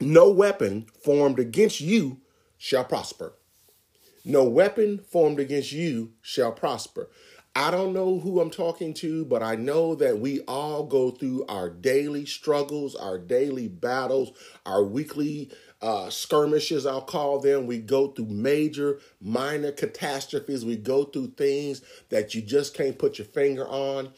No 0.00 0.30
Weapon 0.30 0.86
Formed 1.04 1.38
Against 1.38 1.80
You 1.80 2.20
Shall 2.58 2.84
Prosper. 2.84 3.34
No 4.24 4.44
weapon 4.44 4.98
formed 4.98 5.40
against 5.40 5.72
you 5.72 6.12
shall 6.20 6.52
prosper. 6.52 7.08
I 7.56 7.70
don't 7.70 7.92
know 7.92 8.20
who 8.20 8.40
I'm 8.40 8.50
talking 8.50 8.94
to, 8.94 9.24
but 9.24 9.42
I 9.42 9.56
know 9.56 9.94
that 9.96 10.20
we 10.20 10.40
all 10.42 10.84
go 10.84 11.10
through 11.10 11.46
our 11.48 11.68
daily 11.68 12.26
struggles, 12.26 12.94
our 12.94 13.18
daily 13.18 13.66
battles, 13.66 14.30
our 14.66 14.84
weekly 14.84 15.50
uh, 15.82 16.10
skirmishes, 16.10 16.86
I'll 16.86 17.00
call 17.00 17.40
them. 17.40 17.66
We 17.66 17.78
go 17.78 18.08
through 18.08 18.26
major, 18.26 19.00
minor 19.20 19.72
catastrophes. 19.72 20.64
We 20.64 20.76
go 20.76 21.04
through 21.04 21.28
things 21.38 21.82
that 22.10 22.34
you 22.34 22.42
just 22.42 22.74
can't 22.74 22.98
put 22.98 23.18
your 23.18 23.26
finger 23.26 23.66
on. 23.66 24.10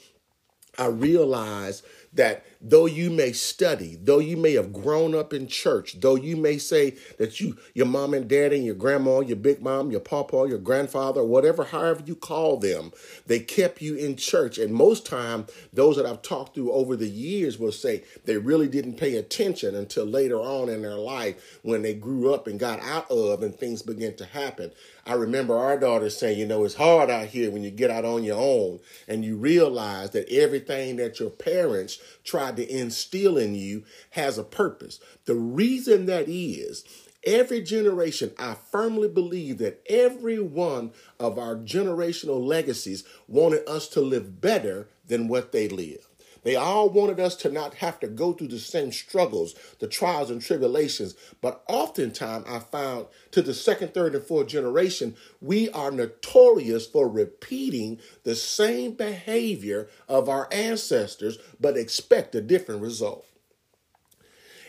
I 0.78 0.86
realize 0.86 1.82
that 2.14 2.44
though 2.62 2.86
you 2.86 3.10
may 3.10 3.32
study, 3.32 3.98
though 4.00 4.20
you 4.20 4.36
may 4.36 4.52
have 4.52 4.72
grown 4.72 5.14
up 5.14 5.34
in 5.34 5.48
church, 5.48 6.00
though 6.00 6.14
you 6.14 6.36
may 6.36 6.58
say 6.58 6.96
that 7.18 7.40
you, 7.40 7.58
your 7.74 7.86
mom 7.86 8.14
and 8.14 8.28
dad 8.28 8.52
and 8.52 8.64
your 8.64 8.76
grandma, 8.76 9.20
your 9.20 9.36
big 9.36 9.60
mom, 9.60 9.90
your 9.90 10.00
papa, 10.00 10.46
your 10.48 10.58
grandfather, 10.58 11.24
whatever, 11.24 11.64
however 11.64 12.02
you 12.06 12.14
call 12.14 12.56
them, 12.56 12.92
they 13.26 13.40
kept 13.40 13.82
you 13.82 13.96
in 13.96 14.16
church. 14.16 14.58
And 14.58 14.72
most 14.72 15.04
time, 15.04 15.46
those 15.72 15.96
that 15.96 16.06
I've 16.06 16.22
talked 16.22 16.54
to 16.54 16.72
over 16.72 16.94
the 16.94 17.08
years 17.08 17.58
will 17.58 17.72
say 17.72 18.04
they 18.24 18.36
really 18.36 18.68
didn't 18.68 18.96
pay 18.96 19.16
attention 19.16 19.74
until 19.74 20.04
later 20.04 20.36
on 20.38 20.68
in 20.68 20.82
their 20.82 20.94
life 20.94 21.58
when 21.62 21.82
they 21.82 21.94
grew 21.94 22.32
up 22.32 22.46
and 22.46 22.60
got 22.60 22.80
out 22.80 23.10
of 23.10 23.42
and 23.42 23.54
things 23.54 23.82
began 23.82 24.14
to 24.16 24.24
happen. 24.24 24.70
I 25.04 25.14
remember 25.14 25.58
our 25.58 25.76
daughter 25.76 26.10
saying, 26.10 26.38
you 26.38 26.46
know, 26.46 26.64
it's 26.64 26.76
hard 26.76 27.10
out 27.10 27.26
here 27.26 27.50
when 27.50 27.64
you 27.64 27.70
get 27.70 27.90
out 27.90 28.04
on 28.04 28.22
your 28.22 28.38
own 28.38 28.78
and 29.08 29.24
you 29.24 29.36
realize 29.36 30.10
that 30.10 30.28
everything 30.30 30.96
that 30.96 31.18
your 31.18 31.30
parents 31.30 31.98
tried 32.22 32.51
to 32.56 32.68
instill 32.68 33.38
in 33.38 33.54
you 33.54 33.84
has 34.10 34.38
a 34.38 34.44
purpose. 34.44 35.00
The 35.24 35.34
reason 35.34 36.06
that 36.06 36.28
is, 36.28 36.84
every 37.24 37.62
generation, 37.62 38.32
I 38.38 38.54
firmly 38.54 39.08
believe 39.08 39.58
that 39.58 39.82
every 39.88 40.40
one 40.40 40.92
of 41.18 41.38
our 41.38 41.56
generational 41.56 42.44
legacies 42.44 43.04
wanted 43.28 43.68
us 43.68 43.88
to 43.88 44.00
live 44.00 44.40
better 44.40 44.88
than 45.06 45.28
what 45.28 45.52
they 45.52 45.68
lived. 45.68 46.06
They 46.42 46.56
all 46.56 46.88
wanted 46.90 47.20
us 47.20 47.36
to 47.36 47.50
not 47.50 47.74
have 47.74 48.00
to 48.00 48.08
go 48.08 48.32
through 48.32 48.48
the 48.48 48.58
same 48.58 48.90
struggles, 48.90 49.54
the 49.78 49.86
trials 49.86 50.30
and 50.30 50.42
tribulations. 50.42 51.14
But 51.40 51.62
oftentimes, 51.68 52.46
I 52.48 52.58
found 52.58 53.06
to 53.30 53.42
the 53.42 53.54
second, 53.54 53.94
third, 53.94 54.14
and 54.14 54.24
fourth 54.24 54.48
generation, 54.48 55.16
we 55.40 55.70
are 55.70 55.90
notorious 55.90 56.86
for 56.86 57.08
repeating 57.08 58.00
the 58.24 58.34
same 58.34 58.92
behavior 58.92 59.88
of 60.08 60.28
our 60.28 60.48
ancestors, 60.50 61.38
but 61.60 61.76
expect 61.76 62.34
a 62.34 62.40
different 62.40 62.82
result. 62.82 63.24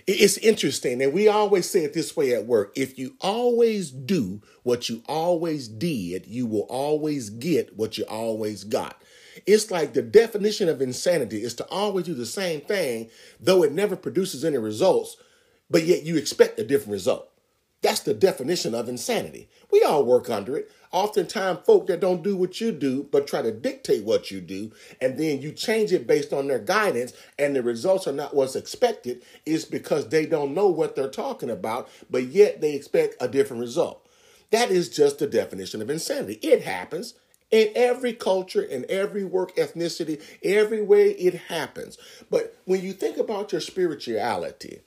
It's 0.06 0.38
interesting, 0.40 1.02
and 1.02 1.14
we 1.14 1.30
always 1.30 1.70
say 1.70 1.86
it 1.86 1.94
this 1.94 2.16
way 2.16 2.34
at 2.34 2.46
work 2.46 2.74
if 2.76 3.00
you 3.00 3.16
always 3.22 3.90
do 3.90 4.42
what 4.64 4.90
you 4.90 5.02
always 5.08 5.70
did, 5.70 6.26
you 6.28 6.46
will 6.46 6.68
always 6.70 7.30
get 7.30 7.78
what 7.78 7.98
you 7.98 8.04
always 8.04 8.66
got. 8.66 9.02
It's 9.46 9.72
like 9.72 9.94
the 9.94 10.02
definition 10.02 10.70
of 10.70 10.82
insanity 10.82 11.44
is 11.44 11.54
to 11.56 11.68
always 11.68 12.06
do 12.06 12.14
the 12.14 12.26
same 12.26 12.62
thing, 12.62 13.10
though 13.40 13.64
it 13.64 13.74
never 13.74 13.96
produces 13.96 14.46
any 14.46 14.58
results, 14.58 15.18
but 15.70 15.84
yet 15.84 16.04
you 16.04 16.16
expect 16.18 16.60
a 16.60 16.64
different 16.64 16.94
result. 16.94 17.30
That's 17.82 18.00
the 18.00 18.14
definition 18.14 18.74
of 18.74 18.88
insanity. 18.88 19.50
We 19.70 19.84
all 19.84 20.06
work 20.06 20.30
under 20.30 20.56
it. 20.56 20.72
Oftentimes, 20.94 21.66
folk 21.66 21.88
that 21.88 22.00
don't 22.00 22.24
do 22.24 22.38
what 22.38 22.62
you 22.62 22.72
do, 22.72 23.10
but 23.12 23.28
try 23.28 23.42
to 23.42 23.52
dictate 23.52 24.06
what 24.06 24.32
you 24.32 24.40
do, 24.40 24.72
and 25.02 25.18
then 25.18 25.42
you 25.42 25.52
change 25.52 25.92
it 25.92 26.08
based 26.08 26.32
on 26.32 26.48
their 26.48 26.60
guidance, 26.60 27.12
and 27.38 27.54
the 27.54 27.62
results 27.62 28.08
are 28.08 28.14
not 28.14 28.34
what's 28.34 28.56
expected, 28.56 29.24
is 29.46 29.66
because 29.66 30.08
they 30.08 30.26
don't 30.26 30.54
know 30.54 30.70
what 30.70 30.96
they're 30.96 31.10
talking 31.10 31.50
about, 31.50 31.90
but 32.10 32.24
yet 32.24 32.62
they 32.62 32.74
expect 32.74 33.16
a 33.20 33.28
different 33.28 33.60
result. 33.60 34.08
That 34.52 34.70
is 34.70 34.88
just 34.88 35.20
the 35.20 35.28
definition 35.28 35.82
of 35.82 35.90
insanity. 35.90 36.36
It 36.42 36.62
happens 36.62 37.16
in 37.54 37.72
every 37.76 38.14
culture, 38.14 38.64
in 38.64 38.84
every 38.90 39.24
work 39.24 39.56
ethnicity, 39.58 40.20
every 40.44 40.82
way 40.82 41.12
it 41.12 41.36
happens. 41.36 42.00
But 42.32 42.58
when 42.66 42.82
you 42.82 42.94
think 42.94 43.18
about 43.18 43.52
your 43.52 43.62
spirituality, 43.62 44.82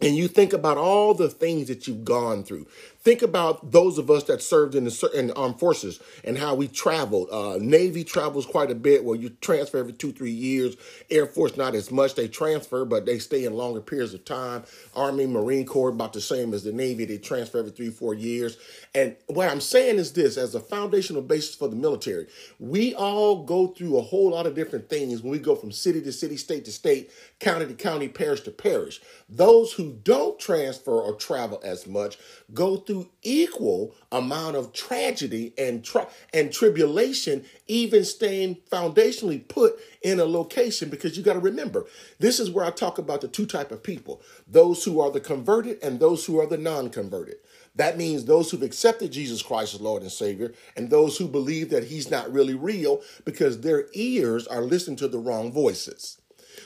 and 0.00 0.16
you 0.16 0.28
think 0.28 0.52
about 0.52 0.78
all 0.78 1.12
the 1.12 1.28
things 1.28 1.66
that 1.66 1.88
you've 1.88 2.04
gone 2.04 2.44
through. 2.44 2.68
Think 3.00 3.22
about 3.22 3.70
those 3.70 3.96
of 3.96 4.10
us 4.10 4.24
that 4.24 4.42
served 4.42 4.74
in 4.74 4.84
the, 4.84 5.10
in 5.14 5.28
the 5.28 5.34
armed 5.34 5.60
forces 5.60 6.00
and 6.24 6.36
how 6.36 6.54
we 6.56 6.66
traveled. 6.66 7.28
Uh, 7.30 7.56
Navy 7.60 8.02
travels 8.02 8.44
quite 8.44 8.70
a 8.72 8.74
bit 8.74 9.04
where 9.04 9.16
you 9.16 9.30
transfer 9.40 9.78
every 9.78 9.92
two, 9.92 10.10
three 10.10 10.32
years. 10.32 10.76
Air 11.08 11.26
Force, 11.26 11.56
not 11.56 11.76
as 11.76 11.92
much. 11.92 12.16
They 12.16 12.26
transfer, 12.26 12.84
but 12.84 13.06
they 13.06 13.20
stay 13.20 13.44
in 13.44 13.54
longer 13.54 13.80
periods 13.80 14.14
of 14.14 14.24
time. 14.24 14.64
Army, 14.96 15.26
Marine 15.26 15.64
Corps, 15.64 15.90
about 15.90 16.12
the 16.12 16.20
same 16.20 16.52
as 16.52 16.64
the 16.64 16.72
Navy. 16.72 17.04
They 17.04 17.18
transfer 17.18 17.58
every 17.58 17.70
three, 17.70 17.90
four 17.90 18.14
years. 18.14 18.58
And 18.94 19.14
what 19.26 19.48
I'm 19.48 19.60
saying 19.60 19.98
is 19.98 20.12
this 20.12 20.36
as 20.36 20.56
a 20.56 20.60
foundational 20.60 21.22
basis 21.22 21.54
for 21.54 21.68
the 21.68 21.76
military, 21.76 22.26
we 22.58 22.94
all 22.94 23.44
go 23.44 23.68
through 23.68 23.96
a 23.96 24.02
whole 24.02 24.30
lot 24.30 24.46
of 24.46 24.56
different 24.56 24.90
things 24.90 25.22
when 25.22 25.30
we 25.30 25.38
go 25.38 25.54
from 25.54 25.70
city 25.70 26.02
to 26.02 26.12
city, 26.12 26.36
state 26.36 26.64
to 26.64 26.72
state, 26.72 27.10
county 27.38 27.66
to 27.66 27.74
county, 27.74 28.08
parish 28.08 28.40
to 28.40 28.50
parish. 28.50 29.00
Those 29.28 29.72
who 29.72 29.92
don't 30.02 30.38
transfer 30.38 31.00
or 31.00 31.14
travel 31.14 31.60
as 31.62 31.86
much 31.86 32.18
go 32.52 32.76
through 32.88 33.06
equal 33.22 33.94
amount 34.10 34.56
of 34.56 34.72
tragedy 34.72 35.52
and 35.58 35.84
tri- 35.84 36.06
and 36.32 36.50
tribulation 36.50 37.44
even 37.66 38.02
staying 38.02 38.56
foundationally 38.72 39.46
put 39.46 39.78
in 40.00 40.18
a 40.18 40.24
location 40.24 40.88
because 40.88 41.14
you 41.14 41.22
got 41.22 41.34
to 41.34 41.38
remember 41.38 41.84
this 42.18 42.40
is 42.40 42.50
where 42.50 42.64
I 42.64 42.70
talk 42.70 42.96
about 42.96 43.20
the 43.20 43.28
two 43.28 43.44
type 43.44 43.70
of 43.72 43.82
people 43.82 44.22
those 44.46 44.84
who 44.84 45.00
are 45.00 45.10
the 45.10 45.20
converted 45.20 45.78
and 45.82 46.00
those 46.00 46.24
who 46.24 46.40
are 46.40 46.46
the 46.46 46.56
non-converted 46.56 47.36
that 47.74 47.98
means 47.98 48.24
those 48.24 48.50
who've 48.50 48.62
accepted 48.62 49.12
Jesus 49.12 49.42
Christ 49.42 49.74
as 49.74 49.82
Lord 49.82 50.00
and 50.00 50.10
Savior 50.10 50.54
and 50.74 50.88
those 50.88 51.18
who 51.18 51.28
believe 51.28 51.68
that 51.68 51.84
he's 51.84 52.10
not 52.10 52.32
really 52.32 52.54
real 52.54 53.02
because 53.26 53.60
their 53.60 53.84
ears 53.92 54.46
are 54.46 54.62
listening 54.62 54.96
to 54.96 55.08
the 55.08 55.18
wrong 55.18 55.52
voices 55.52 56.16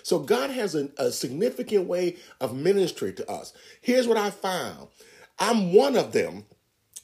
so 0.05 0.21
God 0.21 0.51
has 0.51 0.75
a, 0.75 0.89
a 0.99 1.11
significant 1.11 1.87
way 1.87 2.17
of 2.41 2.57
ministry 2.57 3.13
to 3.15 3.31
us. 3.31 3.53
Here's 3.81 4.09
what 4.09 4.17
I 4.17 4.31
found. 4.31 4.89
I'm 5.39 5.73
one 5.73 5.97
of 5.97 6.13
them 6.13 6.45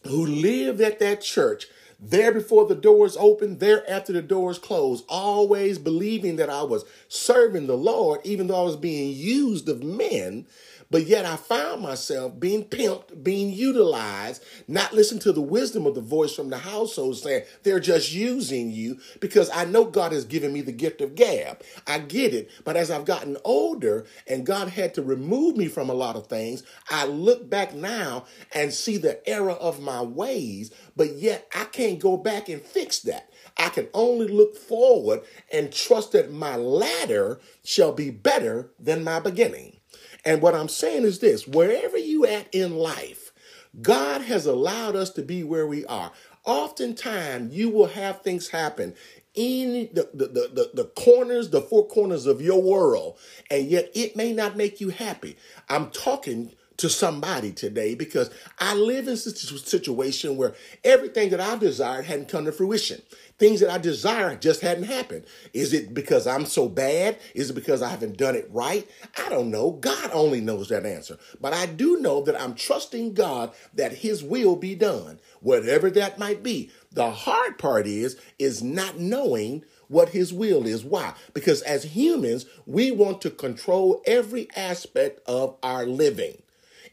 who 0.04 0.24
lived 0.26 0.80
at 0.80 0.98
that 1.00 1.22
church 1.22 1.66
there 2.00 2.32
before 2.32 2.66
the 2.66 2.76
doors 2.76 3.16
opened, 3.16 3.58
there 3.58 3.88
after 3.90 4.12
the 4.12 4.22
doors 4.22 4.58
closed, 4.58 5.04
always 5.08 5.78
believing 5.78 6.36
that 6.36 6.48
I 6.48 6.62
was 6.62 6.84
serving 7.08 7.66
the 7.66 7.76
Lord, 7.76 8.20
even 8.22 8.46
though 8.46 8.60
I 8.60 8.64
was 8.64 8.76
being 8.76 9.12
used 9.16 9.68
of 9.68 9.82
men 9.82 10.46
but 10.90 11.06
yet 11.06 11.24
I 11.24 11.36
found 11.36 11.82
myself 11.82 12.38
being 12.40 12.64
pimped, 12.64 13.22
being 13.22 13.52
utilized, 13.52 14.42
not 14.66 14.92
listening 14.92 15.20
to 15.22 15.32
the 15.32 15.42
wisdom 15.42 15.86
of 15.86 15.94
the 15.94 16.00
voice 16.00 16.34
from 16.34 16.50
the 16.50 16.58
household 16.58 17.18
saying, 17.18 17.44
they're 17.62 17.80
just 17.80 18.12
using 18.12 18.70
you 18.70 18.98
because 19.20 19.50
I 19.50 19.64
know 19.64 19.84
God 19.84 20.12
has 20.12 20.24
given 20.24 20.52
me 20.52 20.62
the 20.62 20.72
gift 20.72 21.00
of 21.00 21.14
gab. 21.14 21.62
I 21.86 21.98
get 21.98 22.32
it. 22.32 22.50
But 22.64 22.76
as 22.76 22.90
I've 22.90 23.04
gotten 23.04 23.36
older 23.44 24.06
and 24.26 24.46
God 24.46 24.68
had 24.68 24.94
to 24.94 25.02
remove 25.02 25.56
me 25.56 25.68
from 25.68 25.90
a 25.90 25.94
lot 25.94 26.16
of 26.16 26.26
things, 26.26 26.62
I 26.88 27.04
look 27.06 27.48
back 27.50 27.74
now 27.74 28.24
and 28.54 28.72
see 28.72 28.96
the 28.96 29.26
error 29.28 29.50
of 29.50 29.80
my 29.80 30.02
ways, 30.02 30.72
but 30.96 31.14
yet 31.14 31.48
I 31.54 31.64
can't 31.64 31.98
go 31.98 32.16
back 32.16 32.48
and 32.48 32.62
fix 32.62 33.00
that. 33.00 33.30
I 33.56 33.68
can 33.70 33.88
only 33.92 34.28
look 34.28 34.56
forward 34.56 35.22
and 35.52 35.72
trust 35.72 36.12
that 36.12 36.32
my 36.32 36.56
latter 36.56 37.40
shall 37.64 37.92
be 37.92 38.10
better 38.10 38.70
than 38.78 39.04
my 39.04 39.20
beginning. 39.20 39.77
And 40.24 40.42
what 40.42 40.54
I'm 40.54 40.68
saying 40.68 41.04
is 41.04 41.20
this 41.20 41.46
wherever 41.46 41.98
you 41.98 42.26
at 42.26 42.48
in 42.52 42.76
life, 42.76 43.32
God 43.80 44.22
has 44.22 44.46
allowed 44.46 44.96
us 44.96 45.10
to 45.10 45.22
be 45.22 45.44
where 45.44 45.66
we 45.66 45.84
are. 45.86 46.12
Oftentimes, 46.44 47.54
you 47.54 47.68
will 47.70 47.88
have 47.88 48.22
things 48.22 48.48
happen 48.48 48.94
in 49.34 49.88
the, 49.92 50.08
the, 50.14 50.26
the, 50.26 50.70
the, 50.74 50.84
corners, 50.84 51.50
the 51.50 51.60
four 51.60 51.86
corners 51.86 52.26
of 52.26 52.40
your 52.40 52.60
world, 52.60 53.18
and 53.50 53.68
yet 53.68 53.90
it 53.94 54.16
may 54.16 54.32
not 54.32 54.56
make 54.56 54.80
you 54.80 54.88
happy. 54.88 55.36
I'm 55.68 55.90
talking 55.90 56.54
to 56.78 56.88
somebody 56.88 57.52
today 57.52 57.94
because 57.94 58.30
I 58.58 58.74
live 58.74 59.08
in 59.08 59.14
a 59.14 59.16
situation 59.16 60.36
where 60.36 60.54
everything 60.84 61.30
that 61.30 61.40
I 61.40 61.56
desired 61.56 62.06
hadn't 62.06 62.28
come 62.28 62.44
to 62.46 62.52
fruition. 62.52 63.02
Things 63.38 63.60
that 63.60 63.70
I 63.70 63.78
desire 63.78 64.36
just 64.36 64.60
hadn't 64.60 64.84
happened. 64.84 65.24
Is 65.52 65.72
it 65.72 65.92
because 65.92 66.26
I'm 66.26 66.46
so 66.46 66.68
bad? 66.68 67.18
Is 67.34 67.50
it 67.50 67.54
because 67.54 67.82
I 67.82 67.88
haven't 67.88 68.16
done 68.16 68.34
it 68.34 68.48
right? 68.50 68.88
I 69.16 69.28
don't 69.28 69.50
know. 69.50 69.72
God 69.72 70.10
only 70.12 70.40
knows 70.40 70.68
that 70.68 70.86
answer. 70.86 71.18
But 71.40 71.52
I 71.52 71.66
do 71.66 71.98
know 71.98 72.22
that 72.22 72.40
I'm 72.40 72.54
trusting 72.54 73.14
God 73.14 73.52
that 73.74 73.92
his 73.92 74.22
will 74.22 74.56
be 74.56 74.74
done, 74.74 75.20
whatever 75.40 75.90
that 75.90 76.18
might 76.18 76.42
be. 76.42 76.70
The 76.92 77.10
hard 77.10 77.58
part 77.58 77.86
is 77.86 78.20
is 78.38 78.62
not 78.62 78.98
knowing 78.98 79.64
what 79.88 80.10
his 80.10 80.32
will 80.32 80.66
is. 80.66 80.84
Why? 80.84 81.14
Because 81.34 81.62
as 81.62 81.84
humans, 81.84 82.46
we 82.66 82.90
want 82.90 83.20
to 83.22 83.30
control 83.30 84.02
every 84.06 84.48
aspect 84.54 85.20
of 85.26 85.56
our 85.62 85.86
living. 85.86 86.42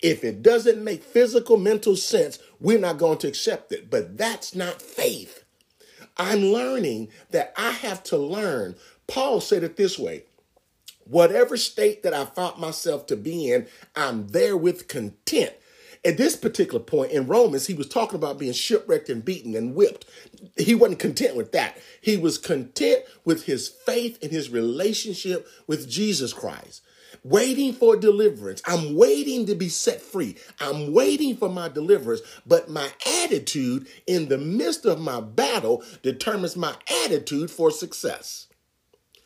If 0.05 0.23
it 0.23 0.43
doesn't 0.43 0.83
make 0.83 1.03
physical, 1.03 1.57
mental 1.57 1.95
sense, 1.95 2.37
we're 2.59 2.77
not 2.77 2.99
going 2.99 3.17
to 3.17 3.27
accept 3.27 3.71
it. 3.71 3.89
But 3.89 4.19
that's 4.19 4.53
not 4.53 4.79
faith. 4.79 5.43
I'm 6.15 6.43
learning 6.43 7.09
that 7.31 7.55
I 7.57 7.71
have 7.71 8.03
to 8.03 8.17
learn. 8.17 8.75
Paul 9.07 9.41
said 9.41 9.63
it 9.63 9.77
this 9.77 9.97
way 9.97 10.25
whatever 11.05 11.57
state 11.57 12.03
that 12.03 12.13
I 12.13 12.25
found 12.25 12.59
myself 12.59 13.07
to 13.07 13.15
be 13.15 13.51
in, 13.51 13.67
I'm 13.95 14.27
there 14.27 14.55
with 14.55 14.87
content. 14.87 15.53
At 16.05 16.17
this 16.17 16.35
particular 16.35 16.79
point 16.79 17.11
in 17.11 17.25
Romans, 17.25 17.65
he 17.65 17.73
was 17.73 17.89
talking 17.89 18.15
about 18.15 18.37
being 18.37 18.53
shipwrecked 18.53 19.09
and 19.09 19.25
beaten 19.25 19.55
and 19.55 19.73
whipped. 19.73 20.05
He 20.55 20.75
wasn't 20.75 20.99
content 20.99 21.35
with 21.35 21.51
that. 21.53 21.79
He 21.99 22.15
was 22.15 22.37
content 22.37 23.05
with 23.23 23.45
his 23.45 23.69
faith 23.69 24.19
and 24.21 24.31
his 24.31 24.51
relationship 24.51 25.47
with 25.65 25.89
Jesus 25.89 26.31
Christ 26.31 26.83
waiting 27.23 27.73
for 27.73 27.95
deliverance. 27.95 28.61
I'm 28.65 28.95
waiting 28.95 29.45
to 29.47 29.55
be 29.55 29.69
set 29.69 30.01
free. 30.01 30.35
I'm 30.59 30.93
waiting 30.93 31.37
for 31.37 31.49
my 31.49 31.69
deliverance. 31.69 32.21
But 32.45 32.69
my 32.69 32.89
attitude 33.23 33.87
in 34.07 34.29
the 34.29 34.37
midst 34.37 34.85
of 34.85 34.99
my 34.99 35.21
battle 35.21 35.83
determines 36.01 36.55
my 36.55 36.75
attitude 37.05 37.51
for 37.51 37.71
success. 37.71 38.47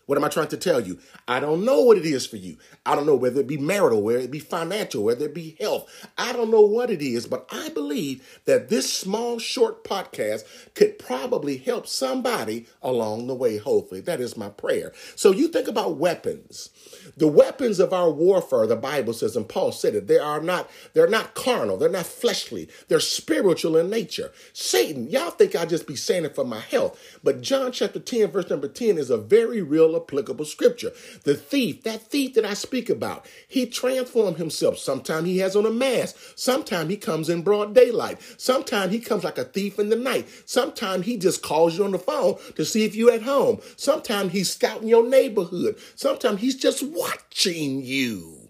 What 0.09 0.17
am 0.17 0.23
I 0.23 0.29
trying 0.29 0.47
to 0.47 0.57
tell 0.57 0.79
you? 0.79 0.97
I 1.27 1.39
don't 1.39 1.63
know 1.63 1.81
what 1.81 1.99
it 1.99 2.03
is 2.03 2.25
for 2.25 2.37
you. 2.37 2.57
I 2.83 2.95
don't 2.95 3.05
know 3.05 3.15
whether 3.15 3.41
it 3.41 3.47
be 3.47 3.59
marital, 3.59 4.01
whether 4.01 4.17
it 4.17 4.31
be 4.31 4.39
financial, 4.39 5.03
whether 5.03 5.25
it 5.25 5.35
be 5.35 5.55
health. 5.59 5.87
I 6.17 6.33
don't 6.33 6.49
know 6.49 6.63
what 6.63 6.89
it 6.89 7.03
is, 7.03 7.27
but 7.27 7.47
I 7.51 7.69
believe 7.69 8.41
that 8.45 8.69
this 8.69 8.91
small, 8.91 9.37
short 9.37 9.83
podcast 9.83 10.45
could 10.73 10.97
probably 10.97 11.57
help 11.57 11.85
somebody 11.85 12.65
along 12.81 13.27
the 13.27 13.35
way, 13.35 13.57
hopefully. 13.57 14.01
That 14.01 14.19
is 14.19 14.35
my 14.35 14.49
prayer. 14.49 14.93
So 15.15 15.29
you 15.29 15.47
think 15.47 15.67
about 15.67 15.97
weapons. 15.97 16.71
The 17.15 17.27
weapons 17.27 17.79
of 17.79 17.93
our 17.93 18.09
warfare, 18.09 18.65
the 18.65 18.75
Bible 18.75 19.13
says, 19.13 19.35
and 19.35 19.47
Paul 19.47 19.71
said 19.71 19.93
it, 19.93 20.07
they 20.07 20.17
are 20.17 20.41
not, 20.41 20.71
they're 20.93 21.07
not 21.07 21.35
carnal, 21.35 21.77
they're 21.77 21.87
not 21.87 22.07
fleshly, 22.07 22.67
they're 22.87 22.99
spiritual 22.99 23.77
in 23.77 23.91
nature. 23.91 24.31
Satan, 24.53 25.07
y'all 25.07 25.29
think 25.29 25.55
I 25.55 25.67
just 25.67 25.85
be 25.85 25.95
saying 25.95 26.25
it 26.25 26.33
for 26.33 26.45
my 26.45 26.61
health, 26.61 26.99
but 27.23 27.41
John 27.41 27.71
chapter 27.71 27.99
10, 27.99 28.31
verse 28.31 28.49
number 28.49 28.67
10 28.67 28.97
is 28.97 29.11
a 29.11 29.17
very 29.17 29.61
real 29.61 29.98
applicable 30.01 30.45
scripture. 30.45 30.91
The 31.23 31.35
thief, 31.35 31.83
that 31.83 32.03
thief 32.03 32.33
that 32.35 32.45
I 32.45 32.53
speak 32.53 32.89
about, 32.89 33.25
he 33.47 33.65
transformed 33.65 34.37
himself. 34.37 34.77
Sometimes 34.77 35.27
he 35.27 35.39
has 35.39 35.55
on 35.55 35.65
a 35.65 35.71
mask. 35.71 36.15
Sometimes 36.35 36.89
he 36.89 36.97
comes 36.97 37.29
in 37.29 37.41
broad 37.41 37.73
daylight. 37.75 38.19
Sometimes 38.37 38.91
he 38.91 38.99
comes 38.99 39.23
like 39.23 39.37
a 39.37 39.43
thief 39.43 39.79
in 39.79 39.89
the 39.89 39.95
night. 39.95 40.27
Sometimes 40.45 41.05
he 41.05 41.17
just 41.17 41.41
calls 41.41 41.77
you 41.77 41.83
on 41.83 41.91
the 41.91 41.99
phone 41.99 42.37
to 42.55 42.65
see 42.65 42.85
if 42.85 42.95
you're 42.95 43.13
at 43.13 43.23
home. 43.23 43.59
Sometimes 43.75 44.31
he's 44.31 44.53
scouting 44.53 44.87
your 44.87 45.07
neighborhood. 45.07 45.77
Sometimes 45.95 46.41
he's 46.41 46.55
just 46.55 46.83
watching 46.83 47.81
you 47.83 48.49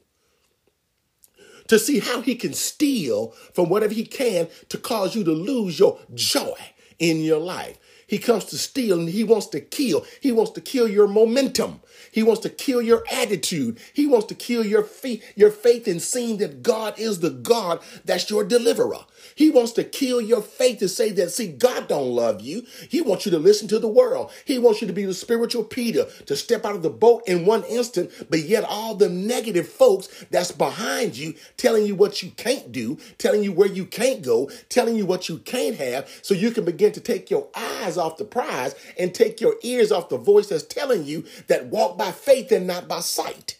to 1.69 1.79
see 1.79 1.99
how 1.99 2.21
he 2.21 2.35
can 2.35 2.53
steal 2.53 3.29
from 3.53 3.69
whatever 3.69 3.93
he 3.93 4.03
can 4.03 4.47
to 4.69 4.77
cause 4.77 5.15
you 5.15 5.23
to 5.23 5.31
lose 5.31 5.79
your 5.79 5.99
joy 6.13 6.57
in 6.97 7.21
your 7.21 7.39
life. 7.39 7.77
He 8.09 8.17
comes 8.17 8.45
to 8.45 8.57
steal 8.57 8.99
and 8.99 9.07
he 9.07 9.23
wants 9.23 9.45
to 9.47 9.61
kill. 9.61 10.03
He 10.19 10.31
wants 10.31 10.51
to 10.53 10.61
kill 10.61 10.87
your 10.87 11.07
momentum. 11.07 11.81
He 12.11 12.23
wants 12.23 12.41
to 12.41 12.49
kill 12.49 12.81
your 12.81 13.03
attitude. 13.11 13.79
He 13.93 14.07
wants 14.07 14.27
to 14.27 14.35
kill 14.35 14.65
your 14.65 14.83
faith, 14.83 15.23
your 15.35 15.51
faith 15.51 15.87
in 15.87 15.99
seeing 15.99 16.37
that 16.37 16.63
God 16.63 16.97
is 16.97 17.19
the 17.19 17.29
God 17.29 17.81
that's 18.05 18.29
your 18.29 18.43
deliverer. 18.43 19.05
He 19.35 19.49
wants 19.49 19.71
to 19.73 19.83
kill 19.83 20.21
your 20.21 20.41
faith 20.41 20.79
to 20.79 20.89
say 20.89 21.11
that, 21.11 21.31
see, 21.31 21.47
God 21.47 21.87
don't 21.87 22.09
love 22.09 22.41
you. 22.41 22.65
He 22.89 23.01
wants 23.01 23.25
you 23.25 23.31
to 23.31 23.39
listen 23.39 23.67
to 23.69 23.79
the 23.79 23.87
world. 23.87 24.31
He 24.45 24.59
wants 24.59 24.81
you 24.81 24.87
to 24.87 24.93
be 24.93 25.05
the 25.05 25.13
spiritual 25.13 25.63
Peter, 25.63 26.05
to 26.25 26.35
step 26.35 26.65
out 26.65 26.75
of 26.75 26.83
the 26.83 26.89
boat 26.89 27.23
in 27.27 27.45
one 27.45 27.63
instant, 27.65 28.11
but 28.29 28.39
yet 28.39 28.63
all 28.63 28.95
the 28.95 29.09
negative 29.09 29.67
folks 29.67 30.07
that's 30.29 30.51
behind 30.51 31.17
you 31.17 31.33
telling 31.57 31.85
you 31.85 31.95
what 31.95 32.21
you 32.21 32.31
can't 32.31 32.71
do, 32.71 32.97
telling 33.17 33.43
you 33.43 33.51
where 33.51 33.67
you 33.67 33.85
can't 33.85 34.21
go, 34.21 34.49
telling 34.69 34.95
you 34.95 35.05
what 35.05 35.29
you 35.29 35.37
can't 35.39 35.77
have, 35.77 36.09
so 36.21 36.33
you 36.33 36.51
can 36.51 36.65
begin 36.65 36.91
to 36.91 36.99
take 36.99 37.29
your 37.29 37.47
eyes 37.55 37.97
off 37.97 38.17
the 38.17 38.25
prize 38.25 38.75
and 38.97 39.13
take 39.13 39.39
your 39.41 39.55
ears 39.63 39.91
off 39.91 40.09
the 40.09 40.17
voice 40.17 40.47
that's 40.47 40.63
telling 40.63 41.05
you 41.05 41.25
that 41.47 41.67
walk 41.67 41.88
by 41.97 42.11
faith 42.11 42.51
and 42.51 42.67
not 42.67 42.87
by 42.87 42.99
sight. 42.99 43.59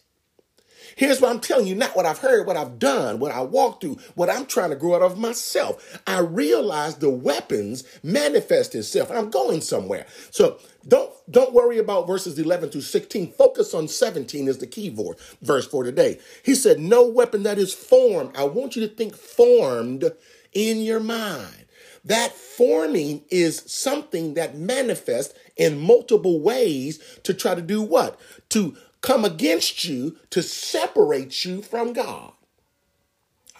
Here's 0.99 1.21
what 1.21 1.31
I'm 1.31 1.39
telling 1.39 1.65
you, 1.65 1.75
not 1.75 1.95
what 1.95 2.05
I've 2.05 2.17
heard, 2.17 2.45
what 2.45 2.57
I've 2.57 2.77
done, 2.77 3.19
what 3.19 3.31
I 3.31 3.39
walked 3.39 3.81
through, 3.81 3.99
what 4.15 4.29
I'm 4.29 4.45
trying 4.45 4.71
to 4.71 4.75
grow 4.75 4.95
out 4.95 5.01
of 5.01 5.17
myself. 5.17 6.01
I 6.05 6.19
realize 6.19 6.95
the 6.95 7.09
weapons 7.09 7.85
manifest 8.03 8.75
itself. 8.75 9.09
I'm 9.09 9.29
going 9.29 9.61
somewhere. 9.61 10.05
So 10.29 10.59
don't 10.85 11.09
don't 11.31 11.53
worry 11.53 11.77
about 11.77 12.05
verses 12.05 12.37
11 12.37 12.71
through 12.71 12.81
16. 12.81 13.31
Focus 13.31 13.73
on 13.73 13.87
17 13.87 14.49
is 14.49 14.57
the 14.57 14.67
key 14.67 14.93
verse 15.41 15.65
for 15.65 15.85
today. 15.85 16.19
He 16.43 16.53
said, 16.53 16.81
No 16.81 17.07
weapon 17.07 17.43
that 17.43 17.57
is 17.57 17.73
formed. 17.73 18.35
I 18.35 18.43
want 18.43 18.75
you 18.75 18.85
to 18.85 18.93
think 18.93 19.15
formed 19.15 20.11
in 20.51 20.81
your 20.81 20.99
mind. 20.99 21.58
That 22.05 22.31
forming 22.33 23.23
is 23.29 23.63
something 23.65 24.33
that 24.35 24.57
manifests 24.57 25.33
in 25.57 25.79
multiple 25.79 26.39
ways 26.39 26.99
to 27.23 27.33
try 27.33 27.55
to 27.55 27.61
do 27.61 27.81
what? 27.81 28.19
To 28.49 28.77
come 29.01 29.25
against 29.25 29.85
you 29.85 30.17
to 30.29 30.41
separate 30.41 31.45
you 31.45 31.61
from 31.61 31.93
God. 31.93 32.33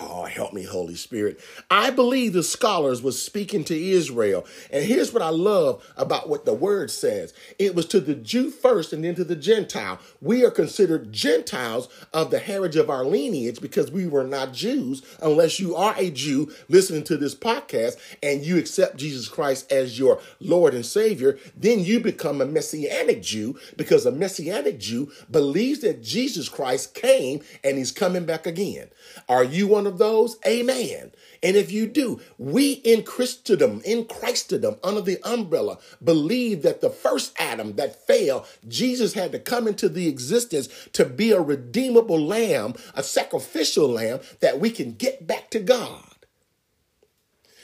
Oh, 0.02 0.24
help 0.24 0.54
me, 0.54 0.64
Holy 0.64 0.95
Spirit. 0.95 1.41
I 1.70 1.89
believe 1.89 2.32
the 2.32 2.41
scholars 2.41 3.02
was 3.02 3.22
speaking 3.22 3.66
to 3.66 3.76
Israel. 3.78 4.45
And 4.72 4.86
here's 4.86 5.12
what 5.12 5.22
I 5.22 5.28
love 5.28 5.86
about 5.97 6.30
what 6.30 6.45
the 6.45 6.54
word 6.54 6.89
says. 6.89 7.34
It 7.58 7.76
was 7.76 7.86
to 7.88 8.00
the 8.00 8.16
Jew 8.16 8.50
first 8.50 8.93
and 8.93 9.04
then 9.04 9.16
to 9.16 9.26
the 9.26 9.36
Gentile. 9.36 10.00
We 10.22 10.45
are 10.45 10.52
considered 10.52 11.12
Gentiles 11.12 11.89
of 12.14 12.32
the 12.32 12.39
heritage 12.39 12.78
of 12.78 12.89
our 12.89 13.04
lineage 13.04 13.60
because 13.60 13.91
we 13.91 14.08
were 14.08 14.24
not 14.24 14.54
Jews 14.54 15.02
unless 15.22 15.60
you 15.60 15.76
are 15.76 15.93
a 15.97 16.10
Jew 16.10 16.50
listening 16.70 17.04
to 17.04 17.18
this 17.18 17.36
podcast 17.36 17.97
and 18.24 18.45
you 18.45 18.58
accept 18.58 18.95
Jesus 18.95 19.28
Christ 19.28 19.70
as 19.70 20.00
your 20.00 20.22
Lord 20.39 20.74
and 20.74 20.86
Savior. 20.86 21.38
Then 21.58 21.80
you 21.82 22.00
become 22.00 22.39
a 22.39 22.45
Messianic 22.45 23.22
Jew 23.22 23.60
because 23.76 24.06
a 24.06 24.14
Messianic 24.14 24.80
Jew 24.80 25.12
believes 25.30 25.82
that 25.82 26.02
Jesus 26.02 26.47
Christ 26.47 26.95
came 26.95 27.41
and 27.66 27.78
he's 27.78 27.91
coming 27.91 28.24
back 28.26 28.47
again. 28.47 28.88
Are 29.28 29.43
you 29.43 29.68
one 29.68 29.89
of 29.90 29.98
those? 29.98 30.38
Amen. 30.48 31.12
And 31.44 31.56
if 31.56 31.72
you 31.72 31.88
do, 31.88 32.22
we 32.38 32.72
in 32.72 33.04
Christendom, 33.04 33.82
in 33.84 34.06
Christendom, 34.06 34.78
under 34.84 35.02
the 35.02 35.20
umbrella, 35.24 35.80
believe 36.04 36.62
that 36.62 36.82
the 36.82 36.90
first 36.90 37.34
Adam 37.40 37.76
that 37.76 38.08
fell, 38.08 38.46
Jesus 38.68 39.14
had 39.14 39.32
to 39.34 39.40
come 39.40 39.68
into 39.68 39.90
the 39.90 40.08
existence 40.08 40.70
to 40.94 41.06
be 41.06 41.32
a 41.32 41.42
redeemable 41.42 42.20
lamb, 42.20 42.76
a 42.94 43.04
sacrificial 43.04 43.90
lamb 43.90 44.20
that 44.40 44.60
we 44.60 44.70
can 44.70 44.94
get 44.94 45.28
back 45.28 45.50
to 45.50 45.60
God. 45.60 46.09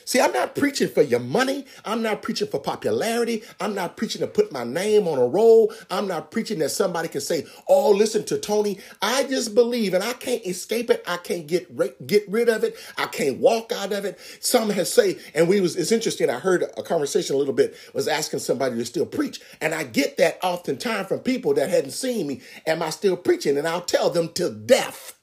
See, 0.06 0.22
I'm 0.22 0.32
not 0.32 0.56
preaching 0.56 0.88
for 0.88 1.02
your 1.02 1.20
money. 1.20 1.66
I'm 1.84 2.04
not 2.04 2.22
preaching 2.22 2.48
for 2.48 2.60
popularity. 2.60 3.44
I'm 3.60 3.76
not 3.76 3.98
preaching 3.98 4.22
to 4.22 4.28
put 4.28 4.52
my 4.52 4.64
name 4.64 5.08
on 5.08 5.18
a 5.18 5.26
roll. 5.26 5.74
I'm 5.90 6.08
not 6.08 6.32
preaching 6.32 6.60
that 6.60 6.70
somebody 6.70 7.10
can 7.10 7.22
say, 7.22 7.46
"Oh, 7.68 7.90
listen 7.90 8.24
to 8.26 8.38
Tony." 8.38 8.80
I 9.02 9.24
just 9.24 9.56
believe, 9.56 9.96
and 9.96 10.04
I 10.04 10.14
can't 10.14 10.46
escape 10.46 10.92
it. 10.92 11.04
I 11.08 11.18
can't 11.18 11.48
get 11.48 11.76
get 12.08 12.30
rid 12.30 12.50
of 12.50 12.64
it. 12.64 12.78
I 12.98 13.08
can't 13.08 13.40
walk 13.40 13.72
out 13.72 13.92
of 13.94 14.06
it. 14.06 14.20
Some 14.40 14.70
has 14.70 14.94
say, 14.94 15.18
and 15.34 15.48
we 15.50 15.60
was 15.60 15.76
it's 15.76 15.92
interesting. 15.92 16.30
I 16.30 16.40
heard 16.40 16.64
a 16.64 16.84
conversation 16.84 17.36
a 17.36 17.40
little 17.40 17.54
bit 17.54 17.76
was 17.94 18.08
asking 18.08 18.40
somebody 18.40 18.78
to 18.78 18.86
still 18.86 19.08
preach, 19.08 19.42
and 19.60 19.74
I 19.74 19.84
get 19.84 20.18
that 20.18 20.40
oftentimes 20.44 21.08
from 21.08 21.20
people 21.20 21.56
that 21.56 21.70
hadn't 21.70 21.92
seen 21.92 22.28
me. 22.28 22.42
Am 22.68 22.84
I 22.84 22.92
still 22.92 23.18
preaching? 23.18 23.58
And 23.58 23.68
I'll 23.68 23.82
tell 23.82 24.12
them 24.12 24.30
to 24.34 24.52
death. 24.52 25.15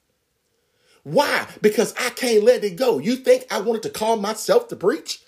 Why? 1.03 1.47
Because 1.61 1.93
I 1.99 2.09
can't 2.11 2.43
let 2.43 2.63
it 2.63 2.77
go. 2.77 2.97
You 2.99 3.17
think 3.17 3.45
I 3.51 3.59
wanted 3.59 3.83
to 3.83 3.89
call 3.89 4.17
myself 4.17 4.69
to 4.69 4.75
preach? 4.75 5.21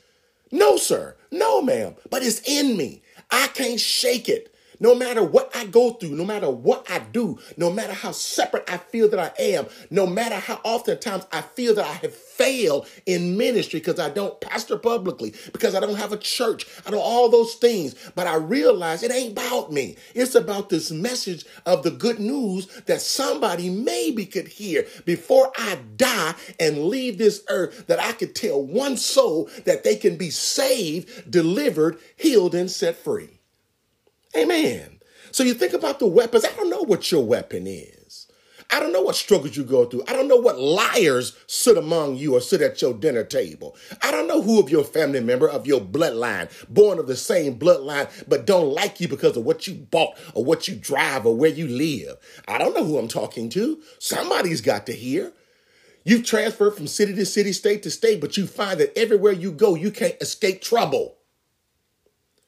No, 0.51 0.77
sir. 0.77 1.15
No, 1.31 1.61
ma'am. 1.61 1.95
But 2.09 2.23
it's 2.23 2.41
in 2.47 2.77
me. 2.77 3.01
I 3.29 3.47
can't 3.47 3.79
shake 3.79 4.29
it. 4.29 4.54
No 4.79 4.95
matter 4.95 5.23
what 5.23 5.55
I 5.55 5.65
go 5.65 5.91
through, 5.91 6.15
no 6.15 6.25
matter 6.25 6.49
what 6.49 6.89
I 6.89 6.99
do, 6.99 7.39
no 7.57 7.71
matter 7.71 7.93
how 7.93 8.11
separate 8.11 8.69
I 8.69 8.77
feel 8.77 9.09
that 9.09 9.19
I 9.19 9.31
am, 9.41 9.67
no 9.89 10.05
matter 10.05 10.35
how 10.35 10.59
oftentimes 10.63 11.25
I 11.31 11.41
feel 11.41 11.75
that 11.75 11.85
I 11.85 11.93
have 11.93 12.13
failed 12.13 12.87
in 13.05 13.37
ministry 13.37 13.79
because 13.79 13.99
I 13.99 14.09
don't 14.09 14.39
pastor 14.41 14.77
publicly, 14.77 15.33
because 15.53 15.75
I 15.75 15.79
don't 15.79 15.95
have 15.95 16.11
a 16.11 16.17
church, 16.17 16.65
I 16.85 16.91
don't 16.91 17.01
all 17.01 17.29
those 17.29 17.55
things. 17.55 17.95
But 18.15 18.27
I 18.27 18.35
realize 18.35 19.03
it 19.03 19.11
ain't 19.11 19.31
about 19.31 19.71
me. 19.71 19.95
It's 20.13 20.35
about 20.35 20.69
this 20.69 20.91
message 20.91 21.45
of 21.65 21.83
the 21.83 21.91
good 21.91 22.19
news 22.19 22.67
that 22.85 23.01
somebody 23.01 23.69
maybe 23.69 24.25
could 24.25 24.47
hear 24.47 24.85
before 25.05 25.51
I 25.57 25.79
die 25.95 26.35
and 26.59 26.85
leave 26.85 27.17
this 27.17 27.43
earth, 27.49 27.87
that 27.87 27.99
I 27.99 28.11
could 28.13 28.35
tell 28.35 28.61
one 28.61 28.97
soul 28.97 29.49
that 29.65 29.83
they 29.83 29.95
can 29.95 30.17
be 30.17 30.29
saved, 30.29 31.29
delivered, 31.29 31.99
healed, 32.15 32.55
and 32.55 32.69
set 32.69 32.95
free. 32.97 33.34
Amen. 34.37 34.99
So 35.31 35.43
you 35.43 35.53
think 35.53 35.73
about 35.73 35.99
the 35.99 36.07
weapons. 36.07 36.45
I 36.45 36.53
don't 36.55 36.69
know 36.69 36.83
what 36.83 37.11
your 37.11 37.25
weapon 37.25 37.67
is. 37.67 38.27
I 38.71 38.79
don't 38.79 38.93
know 38.93 39.01
what 39.01 39.15
struggles 39.15 39.55
you 39.55 39.63
go 39.63 39.85
through. 39.85 40.03
I 40.07 40.13
don't 40.13 40.27
know 40.27 40.37
what 40.37 40.59
liars 40.59 41.37
sit 41.47 41.77
among 41.77 42.17
you 42.17 42.35
or 42.35 42.41
sit 42.41 42.61
at 42.61 42.81
your 42.81 42.93
dinner 42.93 43.23
table. 43.23 43.75
I 44.01 44.11
don't 44.11 44.27
know 44.27 44.41
who 44.41 44.59
of 44.59 44.69
your 44.69 44.83
family 44.83 45.19
member 45.19 45.47
of 45.47 45.67
your 45.67 45.79
bloodline, 45.79 46.49
born 46.67 46.97
of 46.97 47.07
the 47.07 47.15
same 47.15 47.59
bloodline, 47.59 48.09
but 48.27 48.45
don't 48.45 48.73
like 48.73 48.99
you 48.99 49.07
because 49.07 49.37
of 49.37 49.45
what 49.45 49.67
you 49.67 49.75
bought 49.75 50.17
or 50.33 50.43
what 50.43 50.67
you 50.67 50.75
drive 50.75 51.25
or 51.25 51.35
where 51.35 51.51
you 51.51 51.67
live. 51.67 52.17
I 52.47 52.57
don't 52.57 52.73
know 52.73 52.83
who 52.83 52.97
I'm 52.97 53.07
talking 53.07 53.49
to. 53.49 53.81
Somebody's 53.99 54.61
got 54.61 54.87
to 54.87 54.93
hear. 54.93 55.31
You've 56.03 56.25
transferred 56.25 56.75
from 56.75 56.87
city 56.87 57.13
to 57.15 57.25
city, 57.25 57.51
state 57.51 57.83
to 57.83 57.91
state, 57.91 58.21
but 58.21 58.37
you 58.37 58.47
find 58.47 58.79
that 58.79 58.97
everywhere 58.97 59.31
you 59.31 59.51
go, 59.51 59.75
you 59.75 59.91
can't 59.91 60.21
escape 60.21 60.61
trouble. 60.61 61.17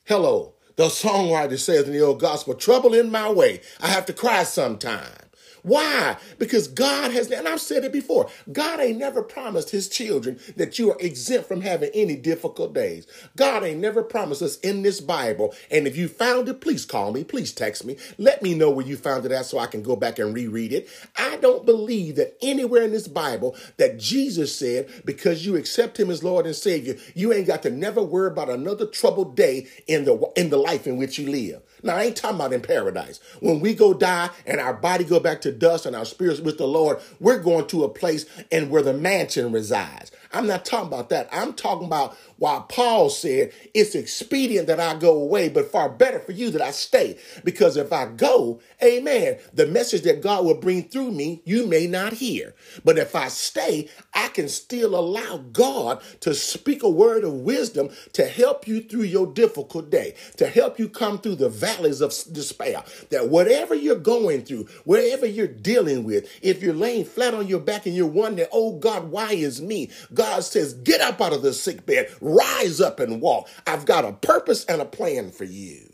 Hello. 0.05 0.56
The 0.78 0.86
songwriter 0.86 1.57
says 1.57 1.88
in 1.88 1.93
the 1.93 2.01
old 2.01 2.19
gospel, 2.19 2.53
trouble 2.53 2.93
in 2.93 3.11
my 3.11 3.32
way. 3.32 3.61
I 3.82 3.88
have 3.88 4.05
to 4.05 4.13
cry 4.13 4.43
sometime. 4.43 5.26
Why? 5.68 6.15
Because 6.39 6.70
God 6.70 7.11
has, 7.11 7.30
and 7.30 7.45
I've 7.45 7.59
said 7.59 7.84
it 7.84 7.91
before, 7.91 8.30
God 8.49 8.80
ain't 8.80 8.97
never 8.97 9.22
promised 9.22 9.72
his 9.72 9.89
children 9.89 10.39
that 10.55 10.80
you 10.80 10.91
are 10.91 10.97
exempt 11.01 11.49
from 11.49 11.59
having 11.59 11.89
any 11.93 12.15
difficult 12.15 12.74
days. 12.74 13.05
God 13.36 13.65
ain't 13.65 13.82
never 13.82 14.01
promised 14.01 14.41
us 14.41 14.57
in 14.59 14.82
this 14.82 15.01
Bible. 15.01 15.53
And 15.70 15.86
if 15.86 15.97
you 15.97 16.07
found 16.07 16.47
it, 16.47 16.61
please 16.61 16.86
call 16.86 17.11
me, 17.11 17.26
please 17.26 17.51
text 17.51 17.84
me. 17.84 17.97
Let 18.18 18.41
me 18.41 18.55
know 18.55 18.70
where 18.70 18.86
you 18.86 18.95
found 18.95 19.26
it 19.26 19.34
at 19.34 19.45
so 19.45 19.59
I 19.59 19.68
can 19.68 19.84
go 19.84 19.97
back 19.97 20.20
and 20.20 20.34
reread 20.34 20.72
it. 20.72 20.88
I 21.18 21.36
don't 21.36 21.65
believe 21.65 22.15
that 22.15 22.38
anywhere 22.41 22.84
in 22.84 22.93
this 22.93 23.09
Bible 23.09 23.53
that 23.76 23.99
Jesus 23.99 24.55
said, 24.55 24.89
because 25.03 25.45
you 25.45 25.57
accept 25.57 25.99
him 25.99 26.09
as 26.09 26.24
Lord 26.24 26.45
and 26.45 26.55
Savior, 26.55 26.95
you 27.13 27.34
ain't 27.34 27.47
got 27.47 27.61
to 27.63 27.70
never 27.70 28.01
worry 28.01 28.28
about 28.28 28.49
another 28.49 28.86
troubled 28.86 29.36
day 29.36 29.68
in 29.86 30.05
the 30.05 30.32
in 30.38 30.49
the 30.49 30.57
life 30.57 30.88
in 30.88 30.95
which 30.95 31.20
you 31.20 31.30
live. 31.30 31.61
Now, 31.84 31.95
I 31.95 32.03
ain't 32.03 32.15
talking 32.15 32.38
about 32.38 32.53
in 32.53 32.61
paradise. 32.61 33.20
When 33.39 33.59
we 33.59 33.74
go 33.74 33.93
die 33.93 34.30
and 34.45 34.59
our 34.59 34.74
body 34.74 35.03
go 35.03 35.20
back 35.20 35.41
to 35.41 35.51
dust 35.59 35.85
and 35.85 35.95
our 35.95 36.05
spirits 36.05 36.39
with 36.39 36.57
the 36.57 36.67
Lord, 36.67 36.99
we're 37.19 37.39
going 37.39 37.67
to 37.67 37.83
a 37.83 37.89
place 37.89 38.25
and 38.51 38.69
where 38.69 38.81
the 38.81 38.93
mansion 38.93 39.51
resides. 39.51 40.11
I'm 40.33 40.47
not 40.47 40.65
talking 40.65 40.87
about 40.87 41.09
that. 41.09 41.29
I'm 41.31 41.53
talking 41.53 41.85
about 41.85 42.17
why 42.38 42.63
Paul 42.69 43.09
said 43.09 43.51
it's 43.73 43.95
expedient 43.95 44.67
that 44.67 44.79
I 44.79 44.95
go 44.95 45.13
away, 45.21 45.49
but 45.49 45.71
far 45.71 45.89
better 45.89 46.19
for 46.19 46.31
you 46.31 46.51
that 46.51 46.61
I 46.61 46.71
stay. 46.71 47.17
Because 47.43 47.77
if 47.77 47.91
I 47.91 48.05
go, 48.05 48.59
amen, 48.83 49.39
the 49.53 49.67
message 49.67 50.03
that 50.03 50.21
God 50.21 50.45
will 50.45 50.59
bring 50.59 50.83
through 50.83 51.11
me, 51.11 51.41
you 51.45 51.65
may 51.65 51.88
not 51.88 52.13
hear. 52.13 52.55
But 52.83 52.97
if 52.97 53.15
I 53.15 53.27
stay, 53.27 53.89
I 54.13 54.27
can 54.29 54.49
still 54.49 54.95
allow 54.95 55.38
God 55.38 56.01
to 56.21 56.33
speak 56.33 56.83
a 56.83 56.89
word 56.89 57.23
of 57.23 57.33
wisdom 57.33 57.89
to 58.13 58.25
help 58.25 58.67
you 58.67 58.81
through 58.81 59.03
your 59.03 59.27
difficult 59.27 59.89
day, 59.89 60.15
to 60.38 60.47
help 60.47 60.79
you 60.79 60.89
come 60.89 61.19
through 61.19 61.35
the 61.35 61.49
valleys 61.49 62.01
of 62.01 62.13
despair. 62.31 62.83
That 63.09 63.29
whatever 63.29 63.75
you're 63.75 63.95
going 63.95 64.43
through, 64.43 64.67
wherever 64.85 65.25
you're 65.25 65.47
dealing 65.47 66.03
with, 66.03 66.29
if 66.41 66.61
you're 66.61 66.73
laying 66.73 67.05
flat 67.05 67.33
on 67.33 67.47
your 67.47 67.59
back 67.59 67.85
and 67.85 67.95
you're 67.95 68.05
wondering, 68.05 68.47
oh 68.51 68.77
God, 68.77 69.09
why 69.09 69.31
is 69.33 69.61
me? 69.61 69.89
God 70.13 70.43
says, 70.43 70.73
get 70.73 71.01
up 71.01 71.21
out 71.21 71.33
of 71.33 71.41
the 71.41 71.53
sick 71.53 71.85
bed, 71.85 72.09
rise 72.28 72.82
up 72.82 72.99
and 72.99 73.21
walk. 73.21 73.49
I've 73.65 73.86
got 73.86 74.05
a 74.05 74.13
purpose 74.13 74.65
and 74.65 74.82
a 74.82 74.86
plan 74.86 75.32
for 75.32 75.45
you. 75.45 75.93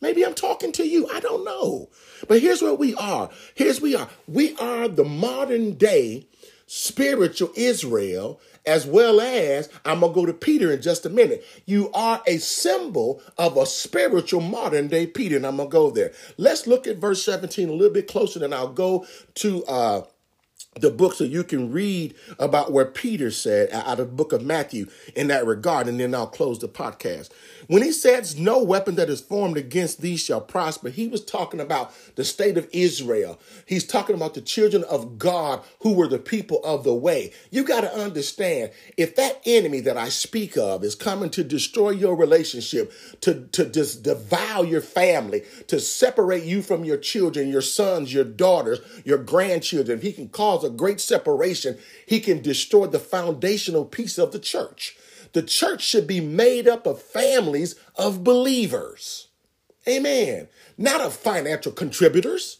Maybe 0.00 0.24
I'm 0.24 0.34
talking 0.34 0.72
to 0.72 0.86
you. 0.86 1.08
I 1.12 1.20
don't 1.20 1.44
know. 1.44 1.90
But 2.26 2.40
here's 2.40 2.62
where 2.62 2.74
we 2.74 2.94
are. 2.94 3.30
Here's 3.54 3.80
we 3.80 3.94
are. 3.94 4.08
We 4.26 4.56
are 4.56 4.88
the 4.88 5.04
modern 5.04 5.74
day 5.74 6.26
spiritual 6.72 7.50
Israel, 7.56 8.40
as 8.64 8.86
well 8.86 9.20
as 9.20 9.68
I'm 9.84 10.00
going 10.00 10.12
to 10.12 10.20
go 10.20 10.26
to 10.26 10.32
Peter 10.32 10.72
in 10.72 10.80
just 10.80 11.04
a 11.04 11.10
minute. 11.10 11.44
You 11.66 11.90
are 11.92 12.22
a 12.28 12.38
symbol 12.38 13.20
of 13.36 13.56
a 13.56 13.66
spiritual 13.66 14.40
modern 14.40 14.86
day 14.86 15.08
Peter, 15.08 15.36
and 15.36 15.44
I'm 15.44 15.56
going 15.56 15.68
to 15.68 15.72
go 15.72 15.90
there. 15.90 16.12
Let's 16.38 16.68
look 16.68 16.86
at 16.86 16.98
verse 16.98 17.24
17 17.24 17.68
a 17.68 17.72
little 17.72 17.92
bit 17.92 18.06
closer, 18.06 18.42
and 18.44 18.54
I'll 18.54 18.72
go 18.72 19.04
to 19.34 19.64
uh, 19.64 20.02
the 20.78 20.90
book 20.90 21.14
so 21.14 21.24
you 21.24 21.42
can 21.42 21.72
read 21.72 22.14
about 22.38 22.70
where 22.72 22.84
Peter 22.84 23.30
said 23.30 23.70
out 23.72 23.98
of 23.98 23.98
the 23.98 24.04
book 24.06 24.32
of 24.32 24.42
Matthew 24.42 24.86
in 25.16 25.26
that 25.26 25.44
regard, 25.44 25.88
and 25.88 25.98
then 25.98 26.14
I'll 26.14 26.28
close 26.28 26.60
the 26.60 26.68
podcast. 26.68 27.30
When 27.70 27.82
he 27.82 27.92
says, 27.92 28.36
No 28.36 28.60
weapon 28.60 28.96
that 28.96 29.08
is 29.08 29.20
formed 29.20 29.56
against 29.56 30.00
thee 30.00 30.16
shall 30.16 30.40
prosper, 30.40 30.88
he 30.88 31.06
was 31.06 31.24
talking 31.24 31.60
about 31.60 31.94
the 32.16 32.24
state 32.24 32.58
of 32.58 32.68
Israel. 32.72 33.38
He's 33.64 33.86
talking 33.86 34.16
about 34.16 34.34
the 34.34 34.40
children 34.40 34.82
of 34.90 35.20
God 35.20 35.62
who 35.82 35.92
were 35.92 36.08
the 36.08 36.18
people 36.18 36.58
of 36.64 36.82
the 36.82 36.92
way. 36.92 37.32
You 37.52 37.62
got 37.62 37.82
to 37.82 37.94
understand 37.94 38.72
if 38.96 39.14
that 39.14 39.40
enemy 39.46 39.78
that 39.82 39.96
I 39.96 40.08
speak 40.08 40.56
of 40.56 40.82
is 40.82 40.96
coming 40.96 41.30
to 41.30 41.44
destroy 41.44 41.90
your 41.90 42.16
relationship, 42.16 42.92
to, 43.20 43.46
to 43.52 43.66
just 43.66 44.02
devour 44.02 44.64
your 44.64 44.80
family, 44.80 45.44
to 45.68 45.78
separate 45.78 46.42
you 46.42 46.62
from 46.62 46.84
your 46.84 46.98
children, 46.98 47.48
your 47.50 47.62
sons, 47.62 48.12
your 48.12 48.24
daughters, 48.24 48.80
your 49.04 49.18
grandchildren, 49.18 49.98
if 49.98 50.02
he 50.02 50.12
can 50.12 50.28
cause 50.28 50.64
a 50.64 50.70
great 50.70 51.00
separation. 51.00 51.78
He 52.04 52.18
can 52.18 52.42
destroy 52.42 52.88
the 52.88 52.98
foundational 52.98 53.84
piece 53.84 54.18
of 54.18 54.32
the 54.32 54.40
church. 54.40 54.96
The 55.32 55.42
church 55.42 55.82
should 55.82 56.06
be 56.06 56.20
made 56.20 56.66
up 56.66 56.86
of 56.86 57.00
families 57.00 57.76
of 57.96 58.24
believers. 58.24 59.28
Amen. 59.88 60.48
Not 60.76 61.00
of 61.00 61.14
financial 61.14 61.72
contributors. 61.72 62.58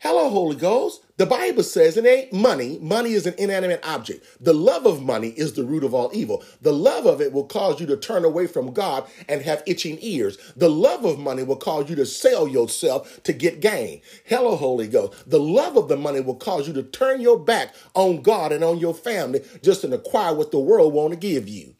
Hello, 0.00 0.28
Holy 0.30 0.56
Ghost. 0.56 1.04
The 1.18 1.26
Bible 1.26 1.64
says 1.64 1.98
it 1.98 2.06
ain't 2.06 2.32
money. 2.32 2.78
Money 2.80 3.12
is 3.12 3.26
an 3.26 3.34
inanimate 3.38 3.86
object. 3.86 4.26
The 4.40 4.54
love 4.54 4.86
of 4.86 5.02
money 5.02 5.30
is 5.30 5.54
the 5.54 5.64
root 5.64 5.84
of 5.84 5.94
all 5.94 6.10
evil. 6.14 6.44
The 6.62 6.72
love 6.72 7.06
of 7.06 7.22
it 7.22 7.32
will 7.34 7.44
cause 7.44 7.80
you 7.80 7.86
to 7.88 7.98
turn 7.98 8.24
away 8.24 8.48
from 8.48 8.72
God 8.74 9.08
and 9.28 9.42
have 9.42 9.62
itching 9.66 9.98
ears. 10.02 10.38
The 10.56 10.70
love 10.70 11.04
of 11.06 11.20
money 11.20 11.44
will 11.44 11.56
cause 11.56 11.90
you 11.90 11.96
to 11.98 12.06
sell 12.06 12.48
yourself 12.48 13.22
to 13.24 13.34
get 13.34 13.60
gain. 13.60 14.02
Hello, 14.26 14.56
Holy 14.56 14.88
Ghost. 14.88 15.30
The 15.30 15.40
love 15.40 15.76
of 15.76 15.88
the 15.88 15.98
money 15.98 16.20
will 16.20 16.36
cause 16.36 16.68
you 16.68 16.74
to 16.74 16.84
turn 16.84 17.20
your 17.20 17.38
back 17.38 17.74
on 17.94 18.22
God 18.22 18.52
and 18.52 18.64
on 18.64 18.78
your 18.78 18.94
family 18.94 19.42
just 19.62 19.82
to 19.82 19.94
acquire 19.94 20.34
what 20.34 20.52
the 20.52 20.60
world 20.60 20.94
want 20.94 21.12
to 21.12 21.20
give 21.20 21.48
you. 21.48 21.76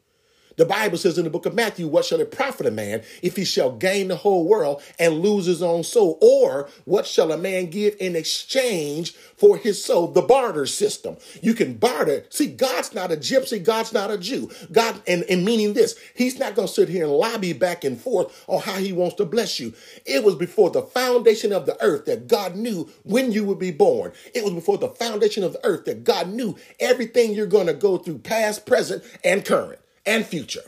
The 0.59 0.67
Bible 0.67 0.99
says 0.99 1.19
in 1.19 1.25
the 1.25 1.31
book 1.31 1.47
of 1.47 1.55
Matthew, 1.55 1.87
what 1.87 2.05
shall 2.05 2.21
it 2.21 2.33
profit 2.33 2.67
a 2.67 2.73
man 2.73 3.03
if 3.23 3.37
he 3.37 3.45
shall 3.45 3.71
gain 3.71 4.09
the 4.09 4.17
whole 4.17 4.45
world 4.45 4.83
and 4.99 5.21
lose 5.21 5.47
his 5.47 5.63
own 5.63 5.85
soul? 5.85 6.19
Or 6.21 6.69
what 6.85 7.07
shall 7.07 7.31
a 7.31 7.39
man 7.39 7.67
give 7.67 7.95
in 8.01 8.17
exchange 8.17 9.15
for 9.37 9.57
his 9.57 9.83
soul? 9.83 10.09
The 10.09 10.21
barter 10.21 10.67
system. 10.67 11.17
You 11.41 11.55
can 11.55 11.75
barter. 11.75 12.25
See, 12.31 12.49
God's 12.49 12.93
not 12.93 13.13
a 13.13 13.17
gypsy. 13.17 13.63
God's 13.63 13.93
not 13.93 14.11
a 14.11 14.19
Jew. 14.19 14.51
God, 14.73 15.01
and, 15.07 15.23
and 15.31 15.45
meaning 15.45 15.75
this, 15.75 15.97
he's 16.15 16.41
not 16.41 16.57
going 16.57 16.67
to 16.67 16.75
sit 16.75 16.89
here 16.89 17.05
and 17.05 17.13
lobby 17.13 17.53
back 17.53 17.85
and 17.85 17.99
forth 17.99 18.45
on 18.49 18.61
how 18.61 18.75
he 18.75 18.93
wants 18.93 19.15
to 19.17 19.25
bless 19.25 19.61
you. 19.61 19.73
It 20.05 20.25
was 20.25 20.35
before 20.35 20.71
the 20.71 20.83
foundation 20.83 21.53
of 21.53 21.67
the 21.67 21.81
earth 21.81 22.07
that 22.07 22.27
God 22.27 22.57
knew 22.57 22.91
when 23.05 23.31
you 23.31 23.45
would 23.45 23.61
be 23.61 23.71
born. 23.71 24.11
It 24.35 24.43
was 24.43 24.55
before 24.55 24.79
the 24.79 24.89
foundation 24.89 25.45
of 25.45 25.53
the 25.53 25.65
earth 25.65 25.85
that 25.85 26.03
God 26.03 26.29
knew 26.29 26.57
everything 26.81 27.33
you're 27.33 27.47
going 27.47 27.69
to 27.69 27.75
go 27.75 27.97
through, 27.97 28.19
past, 28.19 28.67
present, 28.67 29.05
and 29.23 29.45
current 29.45 29.79
and 30.09 30.27
future. 30.27 30.65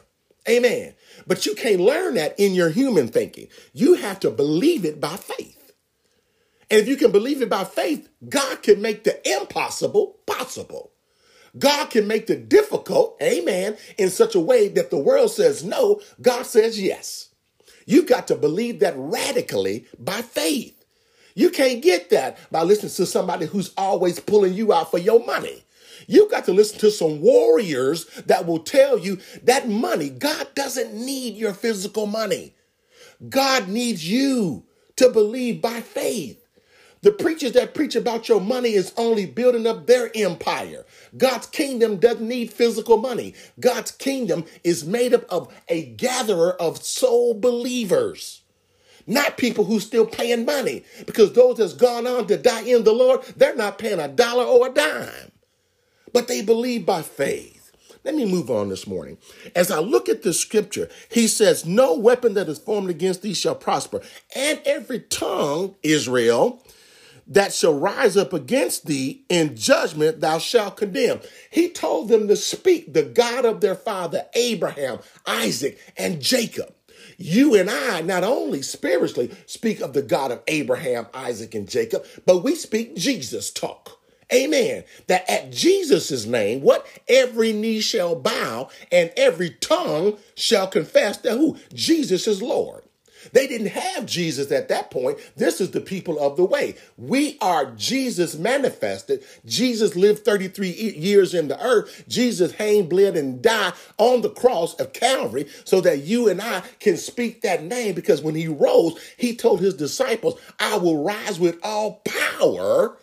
Amen. 0.48 0.94
But 1.26 1.46
you 1.46 1.54
can't 1.54 1.80
learn 1.80 2.14
that 2.14 2.38
in 2.38 2.54
your 2.54 2.70
human 2.70 3.08
thinking. 3.08 3.48
You 3.72 3.94
have 3.94 4.20
to 4.20 4.30
believe 4.30 4.84
it 4.84 5.00
by 5.00 5.16
faith. 5.16 5.72
And 6.70 6.80
if 6.80 6.88
you 6.88 6.96
can 6.96 7.10
believe 7.10 7.42
it 7.42 7.50
by 7.50 7.64
faith, 7.64 8.08
God 8.28 8.62
can 8.62 8.80
make 8.80 9.04
the 9.04 9.20
impossible 9.28 10.18
possible. 10.26 10.92
God 11.58 11.86
can 11.86 12.06
make 12.06 12.28
the 12.28 12.36
difficult, 12.36 13.16
amen, 13.20 13.76
in 13.98 14.08
such 14.10 14.36
a 14.36 14.40
way 14.40 14.68
that 14.68 14.90
the 14.90 14.98
world 14.98 15.32
says 15.32 15.64
no, 15.64 16.00
God 16.22 16.44
says 16.44 16.80
yes. 16.80 17.30
You've 17.86 18.06
got 18.06 18.28
to 18.28 18.36
believe 18.36 18.80
that 18.80 18.94
radically 18.96 19.86
by 19.98 20.22
faith. 20.22 20.76
You 21.34 21.50
can't 21.50 21.82
get 21.82 22.10
that 22.10 22.38
by 22.52 22.62
listening 22.62 22.92
to 22.92 23.06
somebody 23.06 23.46
who's 23.46 23.72
always 23.76 24.20
pulling 24.20 24.54
you 24.54 24.72
out 24.72 24.90
for 24.90 24.98
your 24.98 25.24
money. 25.24 25.64
You 26.06 26.28
got 26.30 26.44
to 26.46 26.52
listen 26.52 26.78
to 26.80 26.90
some 26.90 27.20
warriors 27.20 28.06
that 28.26 28.46
will 28.46 28.60
tell 28.60 28.98
you 28.98 29.18
that 29.44 29.68
money, 29.68 30.10
God 30.10 30.48
doesn't 30.54 30.94
need 30.94 31.36
your 31.36 31.54
physical 31.54 32.06
money. 32.06 32.54
God 33.28 33.68
needs 33.68 34.08
you 34.08 34.64
to 34.96 35.10
believe 35.10 35.60
by 35.60 35.80
faith. 35.80 36.40
The 37.02 37.12
preachers 37.12 37.52
that 37.52 37.74
preach 37.74 37.96
about 37.96 38.28
your 38.28 38.40
money 38.40 38.74
is 38.74 38.92
only 38.96 39.24
building 39.24 39.66
up 39.66 39.86
their 39.86 40.10
empire. 40.14 40.84
God's 41.16 41.46
kingdom 41.46 41.96
doesn't 41.96 42.26
need 42.26 42.52
physical 42.52 42.98
money. 42.98 43.34
God's 43.58 43.90
kingdom 43.90 44.44
is 44.64 44.84
made 44.84 45.14
up 45.14 45.24
of 45.30 45.52
a 45.68 45.86
gatherer 45.86 46.52
of 46.60 46.84
soul 46.84 47.32
believers, 47.32 48.42
not 49.06 49.38
people 49.38 49.64
who 49.64 49.80
still 49.80 50.04
paying 50.04 50.44
money. 50.44 50.84
Because 51.06 51.32
those 51.32 51.56
that's 51.56 51.72
gone 51.72 52.06
on 52.06 52.26
to 52.26 52.36
die 52.36 52.62
in 52.62 52.84
the 52.84 52.92
Lord, 52.92 53.22
they're 53.34 53.56
not 53.56 53.78
paying 53.78 53.98
a 54.00 54.08
dollar 54.08 54.44
or 54.44 54.66
a 54.66 54.70
dime, 54.70 55.32
but 56.12 56.28
they 56.28 56.42
believe 56.42 56.86
by 56.86 57.02
faith. 57.02 57.72
Let 58.04 58.14
me 58.14 58.24
move 58.24 58.50
on 58.50 58.70
this 58.70 58.86
morning. 58.86 59.18
As 59.54 59.70
I 59.70 59.78
look 59.78 60.08
at 60.08 60.22
the 60.22 60.32
scripture, 60.32 60.88
he 61.10 61.26
says, 61.26 61.66
No 61.66 61.96
weapon 61.96 62.34
that 62.34 62.48
is 62.48 62.58
formed 62.58 62.88
against 62.88 63.22
thee 63.22 63.34
shall 63.34 63.54
prosper, 63.54 64.00
and 64.34 64.60
every 64.64 65.00
tongue, 65.00 65.74
Israel, 65.82 66.64
that 67.26 67.52
shall 67.52 67.78
rise 67.78 68.16
up 68.16 68.32
against 68.32 68.86
thee 68.86 69.24
in 69.28 69.54
judgment 69.54 70.20
thou 70.20 70.38
shalt 70.38 70.78
condemn. 70.78 71.20
He 71.50 71.68
told 71.70 72.08
them 72.08 72.26
to 72.28 72.36
speak 72.36 72.92
the 72.92 73.04
God 73.04 73.44
of 73.44 73.60
their 73.60 73.76
father 73.76 74.26
Abraham, 74.34 74.98
Isaac, 75.26 75.78
and 75.96 76.20
Jacob. 76.20 76.74
You 77.18 77.54
and 77.54 77.70
I 77.70 78.00
not 78.00 78.24
only 78.24 78.62
spiritually 78.62 79.30
speak 79.46 79.80
of 79.80 79.92
the 79.92 80.02
God 80.02 80.32
of 80.32 80.42
Abraham, 80.48 81.06
Isaac, 81.14 81.54
and 81.54 81.68
Jacob, 81.68 82.04
but 82.26 82.42
we 82.42 82.54
speak 82.54 82.96
Jesus 82.96 83.50
talk. 83.50 83.99
Amen. 84.32 84.84
That 85.08 85.28
at 85.28 85.50
Jesus' 85.50 86.26
name, 86.26 86.60
what? 86.60 86.86
Every 87.08 87.52
knee 87.52 87.80
shall 87.80 88.14
bow 88.14 88.68
and 88.92 89.12
every 89.16 89.50
tongue 89.50 90.18
shall 90.36 90.68
confess 90.68 91.18
that 91.18 91.32
who? 91.32 91.56
Jesus 91.74 92.26
is 92.26 92.40
Lord. 92.40 92.84
They 93.32 93.46
didn't 93.46 93.68
have 93.68 94.06
Jesus 94.06 94.50
at 94.50 94.68
that 94.68 94.90
point. 94.90 95.18
This 95.36 95.60
is 95.60 95.70
the 95.70 95.80
people 95.80 96.18
of 96.18 96.36
the 96.36 96.44
way. 96.44 96.76
We 96.96 97.38
are 97.40 97.66
Jesus 97.72 98.36
manifested. 98.36 99.24
Jesus 99.44 99.94
lived 99.96 100.24
33 100.24 100.68
years 100.68 101.34
in 101.34 101.48
the 101.48 101.62
earth. 101.62 102.04
Jesus 102.08 102.52
hang, 102.52 102.88
bled, 102.88 103.16
and 103.16 103.42
died 103.42 103.74
on 103.98 104.22
the 104.22 104.30
cross 104.30 104.74
of 104.74 104.92
Calvary 104.92 105.46
so 105.64 105.80
that 105.82 106.02
you 106.02 106.28
and 106.28 106.40
I 106.40 106.62
can 106.78 106.96
speak 106.96 107.42
that 107.42 107.62
name 107.62 107.94
because 107.94 108.22
when 108.22 108.34
he 108.34 108.48
rose, 108.48 108.98
he 109.16 109.36
told 109.36 109.60
his 109.60 109.74
disciples, 109.74 110.40
I 110.58 110.78
will 110.78 111.02
rise 111.02 111.38
with 111.38 111.58
all 111.62 112.02
power. 112.04 112.96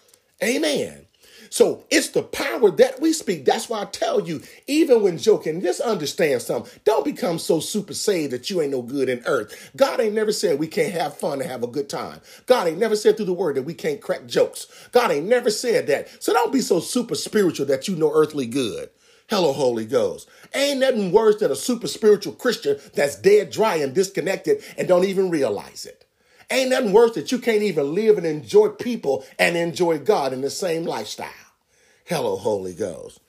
Amen. 0.44 1.07
So 1.50 1.86
it's 1.90 2.10
the 2.10 2.24
power 2.24 2.72
that 2.72 3.00
we 3.02 3.14
speak. 3.14 3.46
That's 3.46 3.70
why 3.70 3.82
I 3.82 3.86
tell 3.86 4.28
you, 4.28 4.42
even 4.68 5.02
when 5.02 5.18
joking, 5.18 5.62
just 5.62 5.82
understand 5.82 6.42
something. 6.42 6.72
Don't 6.84 7.06
become 7.06 7.40
so 7.40 7.60
super 7.60 7.94
saved 7.94 8.34
that 8.34 8.50
you 8.50 8.62
ain't 8.62 8.72
no 8.72 8.82
good 8.82 9.10
in 9.10 9.24
earth. 9.26 9.72
God 9.76 10.00
ain't 10.00 10.16
never 10.16 10.32
said 10.32 10.60
we 10.60 10.68
can't 10.68 10.94
have 10.94 11.18
fun 11.18 11.42
and 11.42 11.50
have 11.50 11.64
a 11.64 11.68
good 11.68 11.90
time. 11.90 12.22
God 12.46 12.68
ain't 12.68 12.80
never 12.80 12.96
said 12.96 13.18
through 13.18 13.26
the 13.28 13.34
word 13.34 13.56
that 13.56 13.64
we 13.64 13.74
can't 13.74 14.02
crack 14.02 14.26
jokes. 14.26 14.68
God 14.92 15.12
ain't 15.12 15.28
never 15.28 15.50
said 15.50 15.88
that. 15.88 16.24
So 16.24 16.34
don't 16.34 16.54
be 16.54 16.62
so 16.62 16.80
super 16.80 17.16
spiritual 17.16 17.66
that 17.68 17.88
you 17.88 17.96
no 17.96 18.12
earthly 18.14 18.48
good. 18.48 18.90
Hello, 19.30 19.52
Holy 19.52 19.86
Ghost. 19.86 20.30
Ain't 20.56 20.80
nothing 20.80 21.12
worse 21.12 21.38
than 21.38 21.52
a 21.52 21.56
super 21.56 21.88
spiritual 21.88 22.34
Christian 22.34 22.80
that's 22.94 23.18
dead 23.18 23.52
dry 23.52 23.76
and 23.76 23.94
disconnected 23.94 24.64
and 24.78 24.88
don't 24.88 25.04
even 25.04 25.30
realize 25.30 25.86
it. 25.86 26.07
Ain't 26.50 26.70
nothing 26.70 26.94
worse 26.94 27.16
that 27.16 27.32
you 27.32 27.40
can't 27.40 27.64
even 27.64 27.94
live 27.94 28.18
and 28.18 28.26
enjoy 28.26 28.70
people 28.70 29.26
and 29.38 29.58
enjoy 29.58 30.00
God 30.00 30.32
in 30.32 30.42
the 30.42 30.50
same 30.50 30.86
lifestyle. 30.86 31.30
Hello, 32.06 32.38
Holy 32.38 32.74
Ghost. 32.74 33.20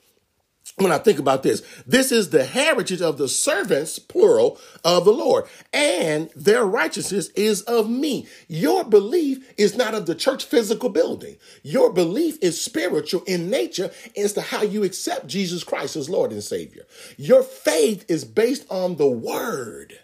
When 0.77 0.93
I 0.93 0.97
think 0.97 1.19
about 1.19 1.43
this, 1.43 1.61
this 1.85 2.09
is 2.09 2.29
the 2.29 2.45
heritage 2.45 3.01
of 3.01 3.17
the 3.17 3.27
servants, 3.27 3.99
plural, 3.99 4.57
of 4.85 5.03
the 5.03 5.11
Lord, 5.11 5.45
and 5.73 6.29
their 6.37 6.63
righteousness 6.63 7.27
is 7.31 7.63
of 7.63 7.89
me. 7.89 8.27
Your 8.47 8.85
belief 8.85 9.53
is 9.57 9.75
not 9.75 9.93
of 9.93 10.05
the 10.05 10.15
church 10.15 10.45
physical 10.45 10.87
building. 10.87 11.35
Your 11.63 11.91
belief 11.91 12.37
is 12.41 12.61
spiritual 12.61 13.23
in 13.23 13.49
nature 13.49 13.91
as 14.15 14.31
to 14.33 14.41
how 14.41 14.61
you 14.61 14.85
accept 14.85 15.27
Jesus 15.27 15.65
Christ 15.65 15.97
as 15.97 16.09
Lord 16.09 16.31
and 16.31 16.43
Savior. 16.43 16.85
Your 17.17 17.43
faith 17.43 18.05
is 18.07 18.23
based 18.23 18.65
on 18.69 18.95
the 18.95 19.09
word. 19.09 19.99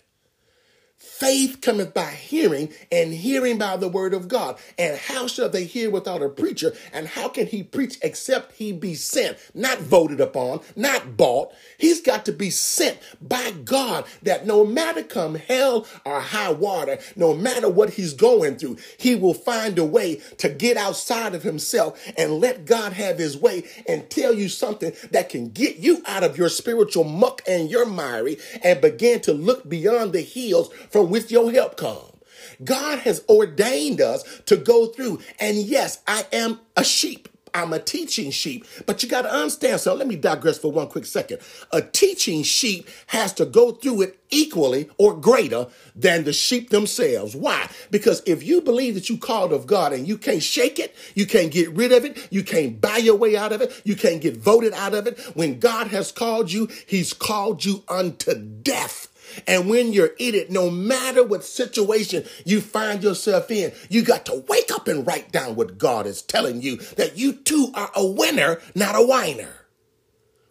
Faith 0.98 1.60
cometh 1.62 1.94
by 1.94 2.10
hearing, 2.12 2.74
and 2.92 3.14
hearing 3.14 3.58
by 3.58 3.78
the 3.78 3.88
word 3.88 4.14
of 4.14 4.28
God. 4.28 4.58
And 4.78 4.98
how 4.98 5.28
shall 5.28 5.50
they 5.50 5.66
hear 5.66 5.90
without 5.90 6.22
a 6.22 6.30
preacher? 6.30 6.74
And 6.92 7.08
how 7.08 7.30
can 7.30 7.48
he 7.48 7.64
preach 7.64 7.98
except 8.02 8.54
he 8.54 8.74
be 8.74 8.96
sent? 8.96 9.38
Not 9.54 9.80
voted 9.80 10.20
upon, 10.20 10.62
not 10.76 11.16
bought. 11.16 11.54
He's 11.78 12.02
got 12.02 12.26
to 12.26 12.34
be 12.34 12.50
sent 12.50 12.98
by 13.22 13.52
God 13.52 14.06
that 14.24 14.46
no 14.46 14.66
matter 14.66 15.04
come 15.04 15.36
hell 15.36 15.86
or 16.06 16.20
high 16.20 16.52
water, 16.52 16.98
no 17.16 17.34
matter 17.34 17.70
what 17.70 17.92
he's 17.92 18.14
going 18.14 18.58
through, 18.58 18.78
he 18.98 19.16
will 19.16 19.34
find 19.34 19.78
a 19.78 19.86
way 19.86 20.16
to 20.38 20.50
get 20.50 20.76
outside 20.76 21.36
of 21.36 21.44
himself 21.44 22.02
and 22.18 22.40
let 22.40 22.66
God 22.66 22.94
have 22.94 23.20
his 23.20 23.38
way 23.38 23.64
and 23.88 24.10
tell 24.10 24.34
you 24.34 24.50
something 24.50 24.94
that 25.12 25.30
can 25.30 25.50
get 25.50 25.78
you 25.78 26.02
out 26.06 26.24
of 26.24 26.38
your 26.38 26.50
spiritual 26.50 27.04
muck 27.04 27.42
and 27.48 27.70
your 27.70 27.86
miry 27.86 28.38
and 28.64 28.82
begin 28.82 29.20
to 29.22 29.34
look 29.34 29.68
beyond 29.68 30.14
the 30.14 30.22
hills 30.22 30.70
from 30.90 31.10
which 31.10 31.32
your 31.32 31.52
help 31.52 31.78
come. 31.78 32.16
God 32.64 33.00
has 33.00 33.24
ordained 33.28 34.02
us 34.02 34.24
to 34.46 34.58
go 34.58 34.88
through. 34.88 35.20
And 35.40 35.58
yes, 35.58 36.02
I 36.08 36.26
am 36.32 36.60
a 36.76 36.84
sheep. 36.84 37.30
I'm 37.56 37.72
a 37.72 37.80
teaching 37.80 38.32
sheep, 38.32 38.66
but 38.86 39.02
you 39.02 39.08
got 39.08 39.22
to 39.22 39.34
understand. 39.34 39.80
So 39.80 39.94
let 39.94 40.08
me 40.08 40.18
digress 40.18 40.58
for 40.58 40.74
one 40.74 40.88
quick 40.88 41.06
second. 41.06 41.40
A 41.72 41.82
teaching 41.82 42.44
sheep 42.44 42.90
has 43.08 43.32
to 43.36 43.46
go 43.46 43.72
through 43.72 44.02
it 44.02 44.20
equally 44.30 44.90
or 44.98 45.16
greater 45.16 45.68
than 45.96 46.26
the 46.26 46.34
sheep 46.34 46.70
themselves. 46.70 47.34
Why? 47.34 47.70
Because 47.92 48.22
if 48.26 48.44
you 48.44 48.60
believe 48.60 48.96
that 48.96 49.10
you 49.10 49.18
called 49.18 49.54
of 49.54 49.68
God 49.68 49.94
and 49.94 50.06
you 50.06 50.18
can't 50.18 50.44
shake 50.44 50.80
it, 50.80 50.94
you 51.14 51.26
can't 51.26 51.50
get 51.50 51.70
rid 51.72 51.94
of 51.94 52.04
it, 52.04 52.28
you 52.30 52.44
can't 52.44 52.82
buy 52.82 52.98
your 52.98 53.16
way 53.16 53.38
out 53.38 53.54
of 53.54 53.62
it, 53.62 53.82
you 53.86 53.96
can't 53.96 54.22
get 54.22 54.36
voted 54.36 54.74
out 54.74 54.94
of 54.94 55.08
it. 55.08 55.18
When 55.34 55.58
God 55.58 55.88
has 55.88 56.12
called 56.12 56.52
you, 56.52 56.68
He's 56.86 57.14
called 57.14 57.64
you 57.64 57.86
unto 57.88 58.36
death. 58.36 59.08
And 59.48 59.70
when 59.70 59.94
you're 59.94 60.14
in 60.18 60.36
it, 60.36 60.52
no 60.52 60.70
matter 60.70 61.24
what 61.24 61.44
situation 61.44 62.26
you 62.46 62.62
find 62.62 63.04
yourself 63.04 63.52
in, 63.52 63.72
you 63.90 64.04
got 64.04 64.26
to 64.28 64.44
wake 64.48 64.72
up 64.72 64.88
and 64.88 65.06
write 65.06 65.32
down 65.32 65.56
what 65.56 65.78
God 65.78 66.06
is 66.06 66.22
telling 66.22 66.62
you 66.62 66.78
that 66.98 67.18
you 67.18 67.34
too 67.34 67.72
are 67.74 67.92
a 67.96 68.06
winner, 68.06 68.60
not 68.74 68.96
a 68.96 69.06
whiner. 69.06 69.66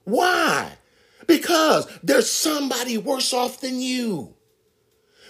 Why? 0.05 0.79
Because 1.27 1.87
there's 2.03 2.31
somebody 2.31 2.99
worse 2.99 3.33
off 3.33 3.61
than 3.61 3.81
you. 3.81 4.35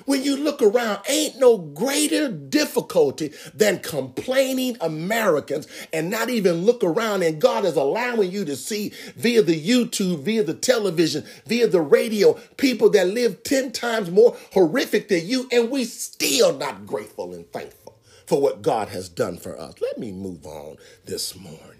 When 0.06 0.22
you 0.22 0.36
look 0.36 0.60
around, 0.60 1.00
ain't 1.08 1.38
no 1.38 1.56
greater 1.56 2.28
difficulty 2.28 3.32
than 3.54 3.78
complaining 3.80 4.76
Americans 4.80 5.66
and 5.92 6.10
not 6.10 6.30
even 6.30 6.64
look 6.64 6.84
around. 6.84 7.22
And 7.22 7.40
God 7.40 7.64
is 7.64 7.76
allowing 7.76 8.30
you 8.30 8.44
to 8.44 8.56
see 8.56 8.92
via 9.16 9.42
the 9.42 9.60
YouTube, 9.60 10.20
via 10.20 10.42
the 10.42 10.54
television, 10.54 11.24
via 11.46 11.68
the 11.68 11.80
radio, 11.80 12.34
people 12.56 12.90
that 12.90 13.08
live 13.08 13.42
10 13.42 13.72
times 13.72 14.10
more 14.10 14.36
horrific 14.52 15.08
than 15.08 15.26
you. 15.26 15.48
And 15.50 15.70
we 15.70 15.84
still 15.84 16.56
not 16.56 16.86
grateful 16.86 17.32
and 17.32 17.50
thankful 17.52 17.96
for 18.26 18.40
what 18.40 18.62
God 18.62 18.88
has 18.88 19.08
done 19.08 19.36
for 19.36 19.58
us. 19.58 19.74
Let 19.80 19.98
me 19.98 20.12
move 20.12 20.46
on 20.46 20.76
this 21.04 21.36
morning. 21.36 21.73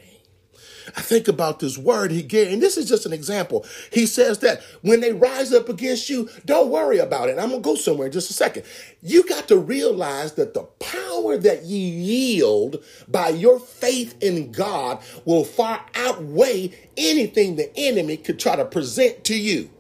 I 0.97 1.01
think 1.01 1.29
about 1.29 1.61
this 1.61 1.79
word 1.79 2.11
he 2.11 2.23
gave, 2.23 2.53
and 2.53 2.63
this 2.63 2.77
is 2.77 2.89
just 2.89 3.07
an 3.07 3.13
example. 3.13 3.65
He 3.93 4.07
says 4.07 4.41
that 4.41 4.63
when 4.83 5.01
they 5.01 5.13
rise 5.13 5.53
up 5.53 5.69
against 5.69 6.11
you, 6.11 6.29
don't 6.45 6.71
worry 6.71 6.99
about 6.99 7.29
it. 7.29 7.39
I'm 7.39 7.51
going 7.51 7.63
to 7.63 7.69
go 7.69 7.75
somewhere 7.75 8.07
in 8.07 8.13
just 8.13 8.31
a 8.31 8.35
second. 8.35 8.65
You 9.03 9.27
got 9.27 9.49
to 9.49 9.57
realize 9.57 10.33
that 10.35 10.55
the 10.55 10.63
power 10.63 11.37
that 11.39 11.65
you 11.65 11.79
yield 11.79 12.83
by 13.09 13.29
your 13.29 13.59
faith 13.59 14.17
in 14.23 14.53
God 14.53 15.03
will 15.25 15.45
far 15.45 15.85
outweigh 15.95 16.73
anything 16.97 17.57
the 17.57 17.75
enemy 17.77 18.17
could 18.17 18.39
try 18.39 18.57
to 18.57 18.65
present 18.65 19.25
to 19.25 19.37
you. 19.37 19.71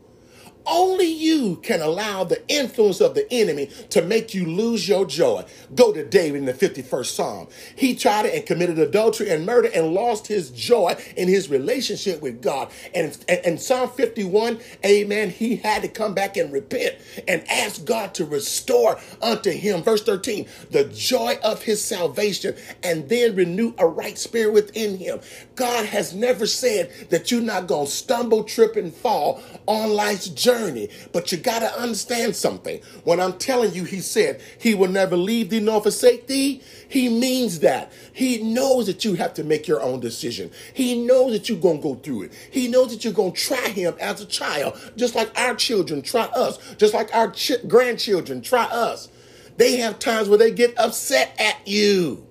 Only 0.66 1.06
you 1.06 1.56
can 1.56 1.82
allow 1.82 2.24
the 2.24 2.42
influence 2.48 3.00
of 3.00 3.14
the 3.14 3.30
enemy 3.32 3.66
to 3.90 4.02
make 4.02 4.32
you 4.32 4.46
lose 4.46 4.88
your 4.88 5.04
joy. 5.04 5.44
Go 5.74 5.92
to 5.92 6.04
David 6.04 6.38
in 6.38 6.44
the 6.46 6.54
51st 6.54 7.06
Psalm. 7.06 7.48
He 7.76 7.94
tried 7.94 8.26
it 8.26 8.34
and 8.34 8.46
committed 8.46 8.78
adultery 8.78 9.30
and 9.30 9.44
murder 9.44 9.68
and 9.74 9.92
lost 9.92 10.26
his 10.26 10.50
joy 10.50 10.96
in 11.16 11.28
his 11.28 11.50
relationship 11.50 12.22
with 12.22 12.40
God. 12.40 12.70
And 12.94 13.16
in 13.44 13.58
Psalm 13.58 13.90
51, 13.90 14.58
amen, 14.84 15.30
he 15.30 15.56
had 15.56 15.82
to 15.82 15.88
come 15.88 16.14
back 16.14 16.36
and 16.36 16.52
repent 16.52 16.96
and 17.28 17.44
ask 17.50 17.84
God 17.84 18.14
to 18.14 18.24
restore 18.24 18.98
unto 19.20 19.50
him, 19.50 19.82
verse 19.82 20.02
13, 20.02 20.46
the 20.70 20.84
joy 20.84 21.38
of 21.42 21.62
his 21.62 21.84
salvation 21.84 22.56
and 22.82 23.08
then 23.08 23.36
renew 23.36 23.74
a 23.78 23.86
right 23.86 24.16
spirit 24.16 24.54
within 24.54 24.96
him. 24.96 25.20
God 25.56 25.86
has 25.86 26.14
never 26.14 26.46
said 26.46 26.90
that 27.10 27.30
you're 27.30 27.42
not 27.42 27.66
going 27.66 27.86
to 27.86 27.92
stumble, 27.92 28.44
trip, 28.44 28.76
and 28.76 28.94
fall 28.94 29.42
on 29.66 29.90
life's 29.90 30.28
journey 30.28 30.53
journey. 30.58 30.88
But 31.12 31.30
you 31.32 31.38
got 31.38 31.60
to 31.60 31.80
understand 31.80 32.36
something. 32.36 32.80
When 33.04 33.20
I'm 33.20 33.34
telling 33.34 33.72
you, 33.72 33.84
he 33.84 34.00
said, 34.00 34.40
he 34.58 34.74
will 34.74 34.88
never 34.88 35.16
leave 35.16 35.50
thee 35.50 35.60
nor 35.60 35.82
forsake 35.82 36.26
thee. 36.26 36.62
He 36.88 37.08
means 37.08 37.60
that. 37.60 37.92
He 38.12 38.42
knows 38.42 38.86
that 38.86 39.04
you 39.04 39.14
have 39.14 39.34
to 39.34 39.44
make 39.44 39.66
your 39.66 39.82
own 39.82 40.00
decision. 40.00 40.50
He 40.72 41.04
knows 41.04 41.32
that 41.32 41.48
you're 41.48 41.58
going 41.58 41.78
to 41.78 41.82
go 41.82 41.94
through 41.96 42.22
it. 42.24 42.32
He 42.50 42.68
knows 42.68 42.90
that 42.90 43.04
you're 43.04 43.12
going 43.12 43.32
to 43.32 43.40
try 43.40 43.68
him 43.68 43.94
as 44.00 44.20
a 44.20 44.26
child, 44.26 44.78
just 44.96 45.14
like 45.14 45.36
our 45.38 45.54
children 45.54 46.02
try 46.02 46.24
us, 46.24 46.58
just 46.76 46.94
like 46.94 47.14
our 47.14 47.30
ch- 47.30 47.66
grandchildren 47.66 48.42
try 48.42 48.64
us. 48.64 49.08
They 49.56 49.76
have 49.76 49.98
times 49.98 50.28
where 50.28 50.38
they 50.38 50.50
get 50.50 50.78
upset 50.78 51.34
at 51.38 51.66
you. 51.66 52.26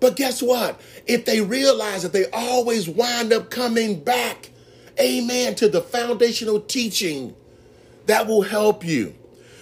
But 0.00 0.16
guess 0.16 0.42
what? 0.42 0.80
If 1.06 1.26
they 1.26 1.40
realize 1.42 2.02
that 2.02 2.12
they 2.12 2.26
always 2.30 2.88
wind 2.88 3.32
up 3.32 3.50
coming 3.50 4.00
back, 4.02 4.49
amen, 5.00 5.54
to 5.56 5.68
the 5.68 5.80
foundational 5.80 6.60
teaching 6.60 7.34
that 8.06 8.26
will 8.26 8.42
help 8.42 8.84
you. 8.84 9.14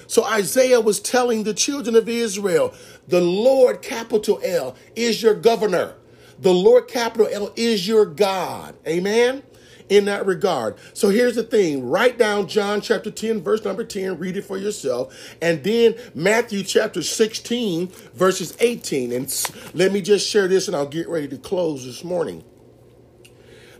So 0.07 0.25
Isaiah 0.25 0.81
was 0.81 1.01
telling 1.01 1.45
the 1.45 1.53
children 1.53 1.95
of 1.95 2.09
Israel, 2.09 2.75
the 3.07 3.21
Lord, 3.21 3.83
capital 3.83 4.41
L, 4.43 4.75
is 4.97 5.23
your 5.23 5.35
governor. 5.35 5.95
The 6.41 6.53
Lord, 6.53 6.89
capital 6.89 7.29
L, 7.31 7.53
is 7.57 7.87
your 7.87 8.07
God. 8.07 8.75
Amen? 8.87 9.43
In 9.91 10.07
that 10.07 10.25
regard. 10.25 10.77
So 10.95 11.11
here's 11.11 11.35
the 11.35 11.43
thing 11.43 11.89
write 11.89 12.19
down 12.19 12.49
John 12.49 12.81
chapter 12.81 13.11
10, 13.11 13.43
verse 13.43 13.65
number 13.65 13.85
10, 13.85 14.19
read 14.19 14.37
it 14.37 14.43
for 14.43 14.57
yourself. 14.57 15.37
And 15.43 15.63
then 15.63 15.95
Matthew 16.15 16.63
chapter 16.63 17.03
16, 17.03 17.89
verses 18.15 18.57
18. 18.61 19.13
And 19.13 19.51
let 19.75 19.93
me 19.93 20.01
just 20.01 20.29
share 20.29 20.49
this 20.49 20.69
and 20.69 20.77
I'll 20.77 20.87
get 20.87 21.09
ready 21.09 21.29
to 21.29 21.39
close 21.39 21.85
this 21.85 22.03
morning. 22.05 22.45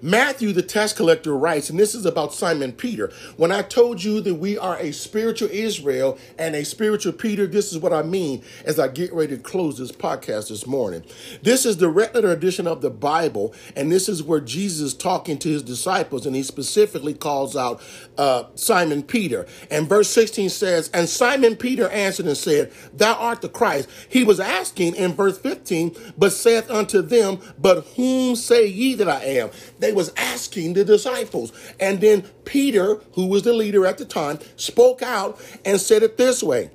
Matthew, 0.03 0.53
the 0.53 0.63
tax 0.63 0.93
collector, 0.93 1.37
writes, 1.37 1.71
and 1.71 1.79
this 1.79 1.95
is 1.95 2.07
about 2.07 2.33
Simon 2.33 2.73
Peter. 2.73 3.11
When 3.37 3.53
I 3.53 3.63
told 3.63 4.03
you 4.03 4.21
that 4.21 4.35
we 4.35 4.57
are 4.59 4.77
a 4.79 4.93
spiritual 4.93 5.49
Israel 5.51 6.19
and 6.39 6.55
a 6.55 6.65
spiritual 6.65 7.13
Peter, 7.13 7.47
this 7.47 7.73
is 7.73 7.79
what 7.79 7.93
I 7.93 8.03
mean 8.03 8.43
as 8.65 8.79
I 8.79 8.89
get 8.89 9.13
ready 9.13 9.37
to 9.37 9.43
close 9.43 9.79
this 9.79 9.93
podcast 9.93 10.49
this 10.49 10.67
morning. 10.67 11.05
This 11.43 11.67
is 11.67 11.79
the 11.79 11.89
red 11.89 12.15
letter 12.15 12.31
edition 12.31 12.67
of 12.67 12.81
the 12.81 12.91
Bible, 12.91 13.55
and 13.75 13.91
this 13.91 14.09
is 14.09 14.23
where 14.23 14.41
Jesus 14.41 14.81
is 14.81 14.95
talking 14.95 15.39
to 15.39 15.49
his 15.49 15.63
disciples, 15.63 16.27
and 16.27 16.37
he 16.37 16.43
specifically 16.43 17.15
calls 17.15 17.57
out 17.57 17.83
uh, 18.17 18.45
Simon 18.55 19.03
Peter. 19.03 19.47
And 19.71 19.89
verse 19.89 20.09
16 20.09 20.51
says, 20.51 20.91
And 20.93 21.09
Simon 21.09 21.57
Peter 21.57 21.89
answered 21.89 22.27
and 22.27 22.37
said, 22.37 22.73
Thou 22.93 23.15
art 23.15 23.43
the 23.43 23.49
Christ. 23.49 23.89
He 24.09 24.25
was 24.25 24.41
asking 24.41 24.95
in 24.97 25.13
verse 25.15 25.39
15, 25.39 25.97
but 26.17 26.33
saith 26.33 26.71
unto 26.71 27.03
them, 27.03 27.39
But 27.59 27.85
whom 27.97 28.37
say 28.37 28.67
ye 28.67 28.95
that 28.95 29.09
I 29.09 29.25
am? 29.25 29.51
They 29.79 29.88
they 29.89 29.95
was 29.95 30.13
asking 30.19 30.75
the 30.75 30.85
disciples. 30.85 31.51
And 31.81 32.03
then 32.03 32.23
Peter, 32.45 32.97
who 33.13 33.27
was 33.27 33.43
the 33.45 33.55
leader 33.55 33.87
at 33.87 33.97
the 33.97 34.05
time, 34.05 34.39
spoke 34.57 35.01
out 35.01 35.41
and 35.65 35.81
said 35.81 36.03
it 36.03 36.19
this 36.19 36.43
way. 36.43 36.71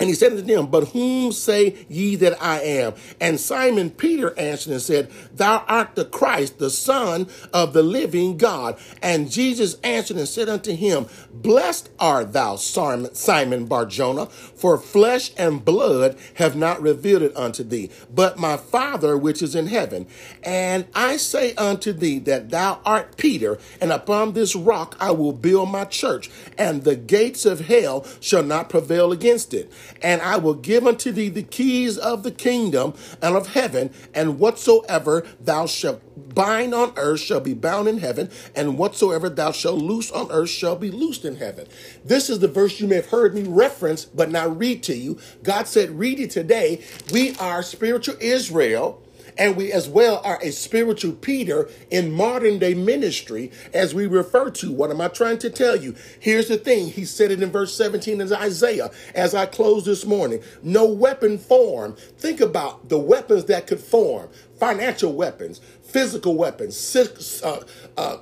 And 0.00 0.08
he 0.08 0.14
said 0.14 0.32
unto 0.32 0.42
them, 0.42 0.66
But 0.66 0.88
whom 0.88 1.30
say 1.30 1.76
ye 1.88 2.16
that 2.16 2.42
I 2.42 2.60
am? 2.60 2.94
And 3.20 3.38
Simon 3.38 3.90
Peter 3.90 4.36
answered 4.38 4.72
and 4.72 4.80
said, 4.80 5.10
Thou 5.34 5.62
art 5.68 5.94
the 5.94 6.06
Christ, 6.06 6.58
the 6.58 6.70
Son 6.70 7.28
of 7.52 7.74
the 7.74 7.82
living 7.82 8.38
God. 8.38 8.78
And 9.02 9.30
Jesus 9.30 9.76
answered 9.84 10.16
and 10.16 10.26
said 10.26 10.48
unto 10.48 10.74
him, 10.74 11.06
Blessed 11.30 11.90
art 11.98 12.32
thou, 12.32 12.56
Simon 12.56 13.66
Barjona, 13.66 14.26
for 14.26 14.78
flesh 14.78 15.32
and 15.36 15.64
blood 15.64 16.16
have 16.34 16.56
not 16.56 16.80
revealed 16.80 17.22
it 17.22 17.36
unto 17.36 17.62
thee, 17.62 17.90
but 18.12 18.38
my 18.38 18.56
Father 18.56 19.18
which 19.18 19.42
is 19.42 19.54
in 19.54 19.66
heaven. 19.66 20.06
And 20.42 20.86
I 20.94 21.18
say 21.18 21.54
unto 21.56 21.92
thee 21.92 22.18
that 22.20 22.48
thou 22.48 22.80
art 22.86 23.18
Peter, 23.18 23.58
and 23.82 23.92
upon 23.92 24.32
this 24.32 24.56
rock 24.56 24.96
I 24.98 25.10
will 25.10 25.32
build 25.32 25.70
my 25.70 25.84
church, 25.84 26.30
and 26.56 26.84
the 26.84 26.96
gates 26.96 27.44
of 27.44 27.66
hell 27.66 28.06
shall 28.20 28.42
not 28.42 28.70
prevail 28.70 29.12
against 29.12 29.52
it 29.52 29.70
and 30.02 30.20
I 30.22 30.36
will 30.36 30.54
give 30.54 30.86
unto 30.86 31.12
thee 31.12 31.28
the 31.28 31.42
keys 31.42 31.98
of 31.98 32.22
the 32.22 32.30
kingdom 32.30 32.94
and 33.22 33.36
of 33.36 33.48
heaven, 33.48 33.90
and 34.14 34.38
whatsoever 34.38 35.26
thou 35.40 35.66
shalt 35.66 36.02
bind 36.34 36.74
on 36.74 36.92
earth 36.96 37.20
shall 37.20 37.40
be 37.40 37.54
bound 37.54 37.88
in 37.88 37.98
heaven, 37.98 38.30
and 38.54 38.78
whatsoever 38.78 39.28
thou 39.28 39.52
shalt 39.52 39.78
loose 39.78 40.10
on 40.10 40.30
earth 40.30 40.50
shall 40.50 40.76
be 40.76 40.90
loosed 40.90 41.24
in 41.24 41.36
heaven. 41.36 41.66
This 42.04 42.30
is 42.30 42.38
the 42.38 42.48
verse 42.48 42.80
you 42.80 42.86
may 42.86 42.96
have 42.96 43.06
heard 43.10 43.34
me 43.34 43.42
reference, 43.42 44.04
but 44.04 44.30
not 44.30 44.58
read 44.58 44.82
to 44.84 44.94
you. 44.96 45.18
God 45.42 45.66
said, 45.66 45.98
Read 45.98 46.20
it 46.20 46.30
today. 46.30 46.82
We 47.12 47.34
are 47.36 47.62
spiritual 47.62 48.16
Israel 48.20 49.02
and 49.40 49.56
we 49.56 49.72
as 49.72 49.88
well 49.88 50.20
are 50.22 50.38
a 50.42 50.52
spiritual 50.52 51.12
Peter 51.12 51.68
in 51.90 52.12
modern 52.12 52.58
day 52.58 52.74
ministry 52.74 53.50
as 53.72 53.94
we 53.94 54.06
refer 54.06 54.50
to. 54.50 54.70
What 54.70 54.90
am 54.90 55.00
I 55.00 55.08
trying 55.08 55.38
to 55.38 55.50
tell 55.50 55.74
you? 55.76 55.96
Here's 56.20 56.48
the 56.48 56.58
thing. 56.58 56.88
He 56.88 57.06
said 57.06 57.30
it 57.32 57.42
in 57.42 57.50
verse 57.50 57.74
17 57.74 58.20
of 58.20 58.32
Isaiah 58.32 58.90
as 59.14 59.34
I 59.34 59.46
close 59.46 59.86
this 59.86 60.04
morning. 60.04 60.42
No 60.62 60.84
weapon 60.84 61.38
form. 61.38 61.96
Think 62.18 62.40
about 62.40 62.90
the 62.90 62.98
weapons 62.98 63.46
that 63.46 63.66
could 63.66 63.80
form. 63.80 64.28
Financial 64.58 65.14
weapons, 65.14 65.58
physical 65.82 66.36
weapons, 66.36 66.94
uh, 67.42 67.60
uh, 67.96 68.18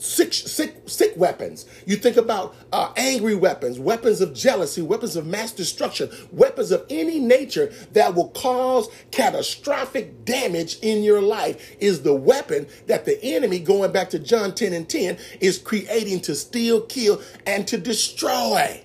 sick, 0.00 0.32
sick, 0.32 0.76
sick 0.86 1.12
weapons. 1.16 1.66
You 1.86 1.96
think 1.96 2.16
about 2.16 2.54
uh, 2.72 2.92
angry 2.96 3.34
weapons, 3.34 3.78
weapons 3.78 4.20
of 4.20 4.34
jealousy, 4.34 4.82
weapons 4.82 5.16
of 5.16 5.26
mass 5.26 5.52
destruction, 5.52 6.10
weapons 6.32 6.70
of 6.70 6.84
any 6.90 7.18
nature 7.18 7.72
that 7.92 8.14
will 8.14 8.28
cause 8.28 8.88
catastrophic 9.10 10.24
damage 10.24 10.78
in 10.80 11.02
your 11.02 11.20
life 11.20 11.76
is 11.80 12.02
the 12.02 12.14
weapon 12.14 12.66
that 12.86 13.04
the 13.04 13.22
enemy, 13.22 13.58
going 13.58 13.92
back 13.92 14.10
to 14.10 14.18
John 14.18 14.54
10 14.54 14.72
and 14.72 14.88
10, 14.88 15.18
is 15.40 15.58
creating 15.58 16.20
to 16.22 16.34
steal, 16.34 16.82
kill, 16.82 17.20
and 17.46 17.66
to 17.68 17.78
destroy. 17.78 18.84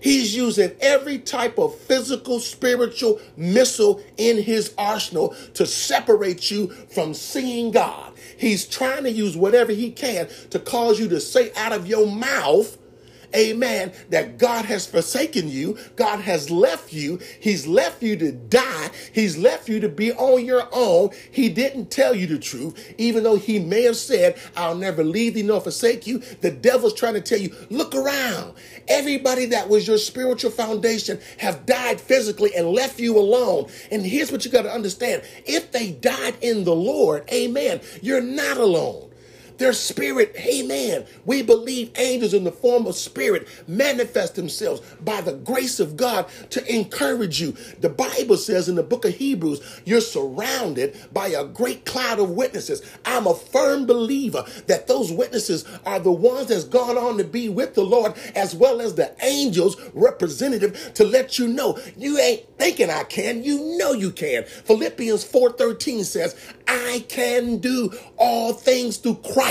He's 0.00 0.34
using 0.34 0.72
every 0.80 1.18
type 1.18 1.58
of 1.58 1.74
physical, 1.78 2.40
spiritual 2.40 3.20
missile 3.36 4.02
in 4.16 4.42
his 4.42 4.74
arsenal 4.78 5.34
to 5.54 5.66
separate 5.66 6.50
you 6.50 6.68
from 6.68 7.14
seeing 7.14 7.70
God. 7.70 8.12
He's 8.36 8.66
trying 8.66 9.04
to 9.04 9.10
use 9.10 9.36
whatever 9.36 9.72
he 9.72 9.90
can 9.90 10.28
to 10.50 10.58
cause 10.58 10.98
you 10.98 11.08
to 11.08 11.20
say 11.20 11.52
out 11.56 11.72
of 11.72 11.86
your 11.86 12.06
mouth 12.06 12.78
amen, 13.34 13.92
that 14.10 14.38
God 14.38 14.64
has 14.64 14.86
forsaken 14.86 15.48
you. 15.48 15.78
God 15.96 16.20
has 16.20 16.50
left 16.50 16.92
you. 16.92 17.20
He's 17.40 17.66
left 17.66 18.02
you 18.02 18.16
to 18.16 18.32
die. 18.32 18.90
He's 19.12 19.36
left 19.36 19.68
you 19.68 19.80
to 19.80 19.88
be 19.88 20.12
on 20.12 20.44
your 20.44 20.68
own. 20.72 21.10
He 21.30 21.48
didn't 21.48 21.90
tell 21.90 22.14
you 22.14 22.26
the 22.26 22.38
truth, 22.38 22.94
even 22.98 23.22
though 23.22 23.36
he 23.36 23.58
may 23.58 23.82
have 23.82 23.96
said, 23.96 24.38
I'll 24.56 24.74
never 24.74 25.04
leave 25.04 25.34
thee 25.34 25.42
nor 25.42 25.60
forsake 25.60 26.06
you. 26.06 26.18
The 26.18 26.50
devil's 26.50 26.94
trying 26.94 27.14
to 27.14 27.20
tell 27.20 27.38
you, 27.38 27.54
look 27.70 27.94
around. 27.94 28.54
Everybody 28.88 29.46
that 29.46 29.68
was 29.68 29.86
your 29.86 29.98
spiritual 29.98 30.50
foundation 30.50 31.20
have 31.38 31.66
died 31.66 32.00
physically 32.00 32.54
and 32.54 32.68
left 32.68 32.98
you 32.98 33.18
alone. 33.18 33.70
And 33.90 34.04
here's 34.04 34.32
what 34.32 34.44
you 34.44 34.50
got 34.50 34.62
to 34.62 34.72
understand. 34.72 35.22
If 35.46 35.72
they 35.72 35.92
died 35.92 36.36
in 36.40 36.64
the 36.64 36.74
Lord, 36.74 37.28
amen, 37.32 37.80
you're 38.02 38.20
not 38.20 38.56
alone. 38.56 39.09
Their 39.60 39.74
spirit, 39.74 40.34
amen. 40.38 41.06
We 41.26 41.42
believe 41.42 41.92
angels 41.96 42.34
in 42.34 42.44
the 42.44 42.52
form 42.52 42.88
of 42.88 42.96
spirit 42.96 43.48
manifest 43.68 44.36
themselves 44.36 44.82
by 45.02 45.20
the 45.20 45.34
grace 45.34 45.80
of 45.80 45.98
God 45.98 46.28
to 46.50 46.74
encourage 46.74 47.42
you. 47.42 47.52
The 47.80 47.90
Bible 47.90 48.38
says 48.38 48.70
in 48.70 48.76
the 48.76 48.82
book 48.84 49.04
of 49.04 49.14
Hebrews, 49.14 49.82
you're 49.84 50.00
surrounded 50.00 50.96
by 51.12 51.28
a 51.28 51.44
great 51.44 51.84
cloud 51.86 52.20
of 52.20 52.30
witnesses. 52.30 52.82
I'm 53.04 53.28
a 53.28 53.34
firm 53.36 53.86
believer 53.86 54.46
that 54.66 54.88
those 54.88 55.12
witnesses 55.12 55.66
are 55.86 56.00
the 56.00 56.12
ones 56.12 56.48
that's 56.48 56.64
gone 56.64 56.98
on 56.98 57.18
to 57.18 57.24
be 57.24 57.50
with 57.50 57.74
the 57.74 57.84
Lord 57.84 58.14
as 58.34 58.56
well 58.56 58.80
as 58.80 58.96
the 58.96 59.14
angels 59.24 59.76
representative 59.94 60.94
to 60.94 61.04
let 61.04 61.38
you 61.38 61.48
know 61.48 61.78
you 61.98 62.18
ain't 62.18 62.46
thinking 62.58 62.90
I 62.90 63.04
can, 63.04 63.44
you 63.44 63.76
know 63.78 63.92
you 63.92 64.10
can. 64.10 64.44
Philippians 64.44 65.24
4:13 65.24 65.56
says, 66.04 66.34
I 66.68 67.04
can 67.08 67.58
do 67.58 67.92
all 68.16 68.52
things 68.52 68.96
through 68.98 69.16
Christ, 69.16 69.49